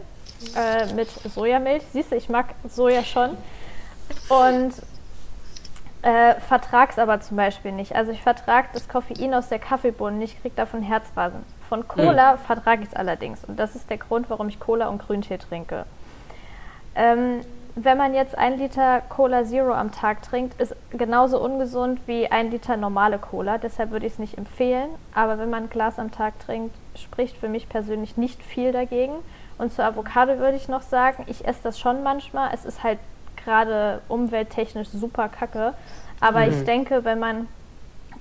äh, 0.57 0.92
mit 0.95 1.09
Sojamilch. 1.09 1.85
Siehst 1.92 2.11
du, 2.11 2.16
ich 2.16 2.29
mag 2.29 2.55
Soja 2.69 3.05
schon. 3.05 3.37
Und 4.29 4.73
äh, 6.07 6.40
vertrag's 6.40 7.01
aber 7.01 7.21
zum 7.21 7.37
Beispiel 7.37 7.73
nicht. 7.73 7.97
Also 7.97 8.12
ich 8.12 8.23
vertrage 8.23 8.69
das 8.73 8.88
Koffein 8.88 9.35
aus 9.35 9.49
der 9.49 9.59
Kaffeebohne 9.59 10.16
nicht, 10.16 10.40
kriege 10.40 10.55
davon 10.55 10.81
Herzrasen. 10.81 11.42
Von 11.69 11.88
Cola 11.88 12.35
mhm. 12.35 12.38
vertrage 12.38 12.83
ich 12.83 12.90
es 12.90 12.95
allerdings. 12.95 13.45
Und 13.45 13.59
das 13.59 13.75
ist 13.75 13.90
der 13.90 13.99
Grund, 13.99 14.31
warum 14.31 14.49
ich 14.49 14.61
Cola 14.61 14.87
und 14.87 15.05
Grüntee 15.05 15.38
trinke. 15.38 15.85
Ähm, 16.95 17.40
wenn 17.75 17.99
man 17.99 18.14
jetzt 18.14 18.38
ein 18.38 18.57
Liter 18.57 19.03
Cola 19.09 19.45
Zero 19.45 19.75
am 19.75 19.90
Tag 19.90 20.23
trinkt, 20.23 20.61
ist 20.61 20.77
genauso 20.90 21.42
ungesund 21.42 22.01
wie 22.07 22.31
ein 22.31 22.53
Liter 22.53 22.77
normale 22.77 23.19
Cola. 23.19 23.59
Deshalb 23.59 23.90
würde 23.90 24.07
ich 24.07 24.12
es 24.12 24.19
nicht 24.21 24.38
empfehlen. 24.38 24.90
Aber 25.12 25.38
wenn 25.40 25.51
man 25.51 25.64
ein 25.64 25.71
Glas 25.71 25.99
am 25.99 26.12
Tag 26.12 26.38
trinkt, 26.38 26.77
spricht 26.95 27.37
für 27.37 27.49
mich 27.49 27.69
persönlich 27.69 28.16
nicht 28.16 28.45
viel 28.45 28.71
dagegen. 28.71 29.14
Und 29.59 29.73
zur 29.73 29.85
Avocado 29.85 30.38
würde 30.38 30.57
ich 30.57 30.69
noch 30.69 30.83
sagen, 30.83 31.25
ich 31.27 31.49
esse 31.49 31.64
das 31.64 31.81
schon 31.81 32.05
manchmal. 32.05 32.51
Es 32.55 32.64
ist 32.64 32.85
halt 32.85 33.01
gerade 33.46 34.02
umwelttechnisch 34.09 34.88
super 34.88 35.30
kacke. 35.30 35.72
Aber 36.20 36.44
mhm. 36.44 36.52
ich 36.52 36.64
denke, 36.64 37.04
wenn 37.04 37.18
man 37.18 37.48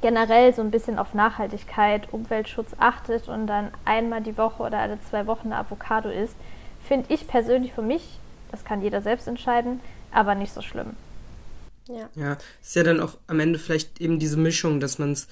generell 0.01 0.53
so 0.53 0.61
ein 0.61 0.71
bisschen 0.71 0.99
auf 0.99 1.13
Nachhaltigkeit, 1.13 2.13
Umweltschutz 2.13 2.71
achtet 2.77 3.27
und 3.27 3.47
dann 3.47 3.71
einmal 3.83 4.21
die 4.21 4.37
Woche 4.37 4.63
oder 4.63 4.79
alle 4.79 4.99
zwei 5.09 5.27
Wochen 5.27 5.47
eine 5.47 5.57
Avocado 5.57 6.09
isst, 6.09 6.35
finde 6.87 7.11
ich 7.13 7.27
persönlich 7.27 7.73
für 7.73 7.81
mich, 7.81 8.19
das 8.51 8.63
kann 8.63 8.81
jeder 8.81 9.01
selbst 9.01 9.27
entscheiden, 9.27 9.81
aber 10.11 10.35
nicht 10.35 10.53
so 10.53 10.61
schlimm. 10.61 10.95
Ja. 11.87 12.09
ja, 12.15 12.37
ist 12.61 12.75
ja 12.75 12.83
dann 12.83 12.99
auch 12.99 13.17
am 13.27 13.39
Ende 13.39 13.59
vielleicht 13.59 14.01
eben 14.01 14.17
diese 14.17 14.37
Mischung, 14.37 14.79
dass 14.79 14.97
man 14.97 15.11
es 15.11 15.27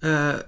äh, 0.00 0.42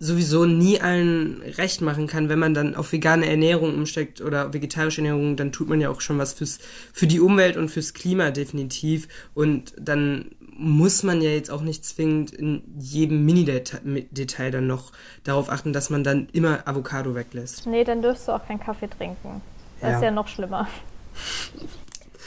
sowieso 0.00 0.44
nie 0.44 0.80
allen 0.80 1.42
recht 1.42 1.80
machen 1.80 2.06
kann, 2.06 2.28
wenn 2.28 2.38
man 2.38 2.54
dann 2.54 2.74
auf 2.74 2.92
vegane 2.92 3.28
Ernährung 3.28 3.74
umsteckt 3.74 4.20
oder 4.20 4.52
vegetarische 4.52 5.00
Ernährung, 5.00 5.36
dann 5.36 5.52
tut 5.52 5.68
man 5.68 5.80
ja 5.80 5.90
auch 5.90 6.00
schon 6.00 6.18
was 6.18 6.32
fürs, 6.32 6.58
für 6.92 7.06
die 7.06 7.20
Umwelt 7.20 7.56
und 7.56 7.68
fürs 7.68 7.94
Klima 7.94 8.30
definitiv. 8.30 9.08
Und 9.34 9.74
dann 9.78 10.30
muss 10.56 11.02
man 11.02 11.20
ja 11.20 11.30
jetzt 11.30 11.50
auch 11.50 11.62
nicht 11.62 11.84
zwingend 11.84 12.32
in 12.32 12.62
jedem 12.78 13.24
Mini-Detail 13.24 14.50
dann 14.50 14.66
noch 14.66 14.92
darauf 15.24 15.50
achten, 15.50 15.72
dass 15.72 15.90
man 15.90 16.04
dann 16.04 16.28
immer 16.32 16.66
Avocado 16.66 17.14
weglässt. 17.14 17.66
Nee, 17.66 17.84
dann 17.84 18.02
dürfst 18.02 18.26
du 18.28 18.32
auch 18.32 18.44
keinen 18.46 18.60
Kaffee 18.60 18.88
trinken. 18.88 19.40
Das 19.80 19.90
ja. 19.90 19.96
ist 19.96 20.02
ja 20.02 20.10
noch 20.10 20.28
schlimmer. 20.28 20.68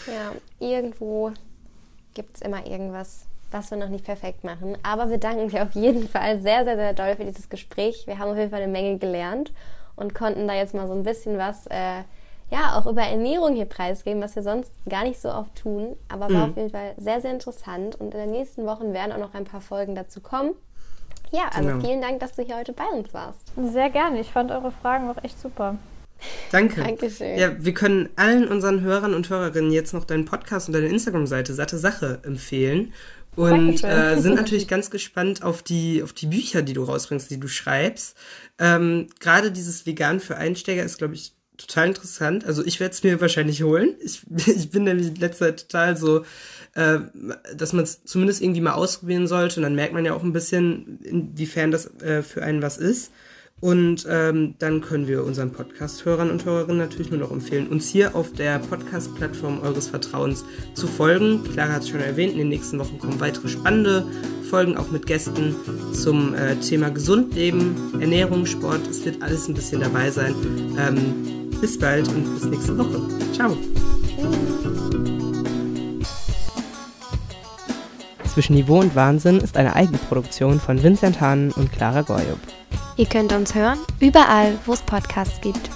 Ja, 0.08 0.34
irgendwo 0.60 1.32
gibt 2.14 2.38
es 2.38 2.42
immer 2.42 2.66
irgendwas, 2.66 3.26
was 3.52 3.72
wir 3.72 3.78
noch 3.78 3.90
nicht 3.90 4.06
perfekt 4.06 4.44
machen. 4.44 4.78
Aber 4.84 5.10
wir 5.10 5.18
danken 5.18 5.50
dir 5.50 5.64
auf 5.64 5.74
jeden 5.74 6.08
Fall 6.08 6.40
sehr, 6.40 6.64
sehr, 6.64 6.76
sehr 6.76 6.94
doll 6.94 7.16
für 7.16 7.26
dieses 7.26 7.50
Gespräch. 7.50 8.08
Wir 8.08 8.20
haben 8.20 8.32
auf 8.32 8.38
jeden 8.38 8.50
Fall 8.50 8.62
eine 8.62 8.72
Menge 8.72 8.98
gelernt 8.98 9.52
und 9.96 10.16
konnten 10.16 10.48
da 10.48 10.54
jetzt 10.54 10.74
mal 10.74 10.88
so 10.88 10.94
ein 10.94 11.04
bisschen 11.04 11.38
was, 11.38 11.68
äh, 11.68 12.04
ja, 12.50 12.78
auch 12.78 12.86
über 12.86 13.04
Ernährung 13.04 13.56
hier 13.56 13.66
preisgeben, 13.66 14.22
was 14.22 14.36
wir 14.36 14.44
sonst 14.44 14.72
gar 14.90 15.04
nicht 15.04 15.22
so 15.22 15.30
oft 15.30 15.56
tun. 15.56 15.96
Aber 16.10 16.30
war 16.30 16.46
mhm. 16.46 16.52
auf 16.52 16.58
jeden 16.58 16.70
Fall 16.70 16.94
sehr, 16.98 17.22
sehr 17.22 17.32
interessant. 17.32 17.96
Und 17.96 18.14
in 18.14 18.20
den 18.20 18.32
nächsten 18.32 18.66
Wochen 18.66 18.94
werden 18.94 19.12
auch 19.12 19.20
noch 19.20 19.34
ein 19.34 19.46
paar 19.46 19.62
Folgen 19.62 19.96
dazu 19.96 20.22
kommen. 20.22 20.54
Ja, 21.32 21.50
also 21.54 21.70
genau. 21.70 21.86
vielen 21.86 22.02
Dank, 22.02 22.20
dass 22.20 22.34
du 22.34 22.44
hier 22.44 22.58
heute 22.58 22.74
bei 22.74 22.86
uns 22.94 23.14
warst. 23.14 23.52
Sehr 23.56 23.90
gerne. 23.90 24.20
Ich 24.20 24.32
fand 24.32 24.52
eure 24.52 24.72
Fragen 24.72 25.10
auch 25.10 25.24
echt 25.24 25.40
super. 25.40 25.78
Danke. 26.52 26.82
Dankeschön. 26.82 27.38
Ja, 27.38 27.52
wir 27.58 27.74
können 27.74 28.10
allen 28.16 28.48
unseren 28.48 28.82
Hörern 28.82 29.14
und 29.14 29.30
Hörerinnen 29.30 29.72
jetzt 29.72 29.94
noch 29.94 30.06
deinen 30.06 30.26
Podcast 30.26 30.68
und 30.68 30.74
deine 30.74 30.88
Instagram-Seite 30.88 31.54
Satte 31.54 31.78
Sache 31.78 32.20
empfehlen. 32.24 32.94
Und 33.36 33.84
äh, 33.84 34.20
sind 34.20 34.36
natürlich 34.36 34.68
ganz 34.68 34.90
gespannt 34.90 35.44
auf 35.44 35.64
die, 35.64 36.04
auf 36.04 36.14
die 36.14 36.28
Bücher, 36.28 36.62
die 36.62 36.74
du 36.74 36.84
rausbringst, 36.84 37.30
die 37.32 37.40
du 37.40 37.48
schreibst. 37.48 38.18
Ähm, 38.60 39.08
Gerade 39.20 39.52
dieses 39.52 39.86
Vegan 39.86 40.20
für 40.20 40.38
Einsteiger 40.38 40.84
ist, 40.84 40.98
glaube 40.98 41.16
ich, 41.16 41.34
total 41.58 41.88
interessant. 41.88 42.46
Also 42.46 42.66
ich 42.66 42.80
werde 42.80 42.94
es 42.94 43.04
mir 43.04 43.22
wahrscheinlich 43.22 43.64
holen. 43.64 43.96
Ich, 44.04 44.24
ich 44.48 44.72
bin 44.72 44.84
nämlich 44.84 45.08
in 45.08 45.16
letzter 45.16 45.48
Zeit 45.48 45.70
total 45.70 45.98
so, 45.98 46.26
äh, 46.76 47.00
dass 47.56 47.74
man 47.74 47.84
es 47.84 48.04
zumindest 48.04 48.42
irgendwie 48.42 48.62
mal 48.62 48.74
ausprobieren 48.74 49.28
sollte. 49.28 49.58
Und 49.58 49.64
dann 49.64 49.76
merkt 49.76 49.94
man 49.94 50.06
ja 50.06 50.14
auch 50.14 50.24
ein 50.24 50.34
bisschen, 50.34 51.00
inwiefern 51.04 51.72
das 51.72 51.88
äh, 52.02 52.24
für 52.24 52.44
einen 52.44 52.62
was 52.62 52.78
ist. 52.78 53.12
Und 53.62 54.08
ähm, 54.10 54.56
dann 54.58 54.82
können 54.82 55.08
wir 55.08 55.24
unseren 55.24 55.52
Podcast-Hörern 55.52 56.32
und 56.32 56.46
Hörerinnen 56.46 56.80
natürlich 56.80 57.12
nur 57.12 57.20
noch 57.20 57.32
empfehlen, 57.32 57.68
uns 57.68 57.88
hier 57.88 58.16
auf 58.16 58.34
der 58.34 58.58
Podcast-Plattform 58.58 59.62
eures 59.62 59.88
Vertrauens 59.88 60.44
zu 60.74 60.88
folgen. 60.88 61.44
Clara 61.54 61.74
hat 61.74 61.84
es 61.84 61.90
schon 61.90 62.00
erwähnt, 62.00 62.34
in 62.34 62.40
den 62.40 62.50
nächsten 62.50 62.80
Wochen 62.80 62.98
kommen 62.98 63.20
weitere 63.20 63.48
spannende 63.50 64.04
Folgen, 64.50 64.78
auch 64.78 64.90
mit 64.90 65.06
Gästen 65.06 65.56
zum 65.94 66.34
äh, 66.34 66.56
Thema 66.56 66.90
Gesundleben, 66.90 67.76
Ernährung, 68.02 68.48
Sport. 68.48 68.82
Es 68.90 69.06
wird 69.06 69.22
alles 69.22 69.48
ein 69.48 69.54
bisschen 69.54 69.80
dabei 69.80 70.10
sein. 70.10 70.34
Ähm, 70.80 71.52
bis 71.62 71.78
bald 71.78 72.08
und 72.08 72.34
bis 72.34 72.46
nächste 72.46 72.76
Woche. 72.76 73.00
Ciao. 73.32 73.56
Zwischen 78.26 78.56
Niveau 78.56 78.80
und 78.80 78.96
Wahnsinn 78.96 79.38
ist 79.38 79.56
eine 79.56 79.76
Eigenproduktion 79.76 80.60
von 80.60 80.82
Vincent 80.82 81.22
Hahn 81.22 81.52
und 81.52 81.72
Clara 81.72 82.02
Gorjup. 82.02 82.40
Ihr 82.98 83.06
könnt 83.06 83.34
uns 83.34 83.56
hören 83.56 83.80
überall, 84.00 84.58
wo 84.66 84.74
es 84.74 84.82
Podcasts 84.82 85.42
gibt. 85.42 85.70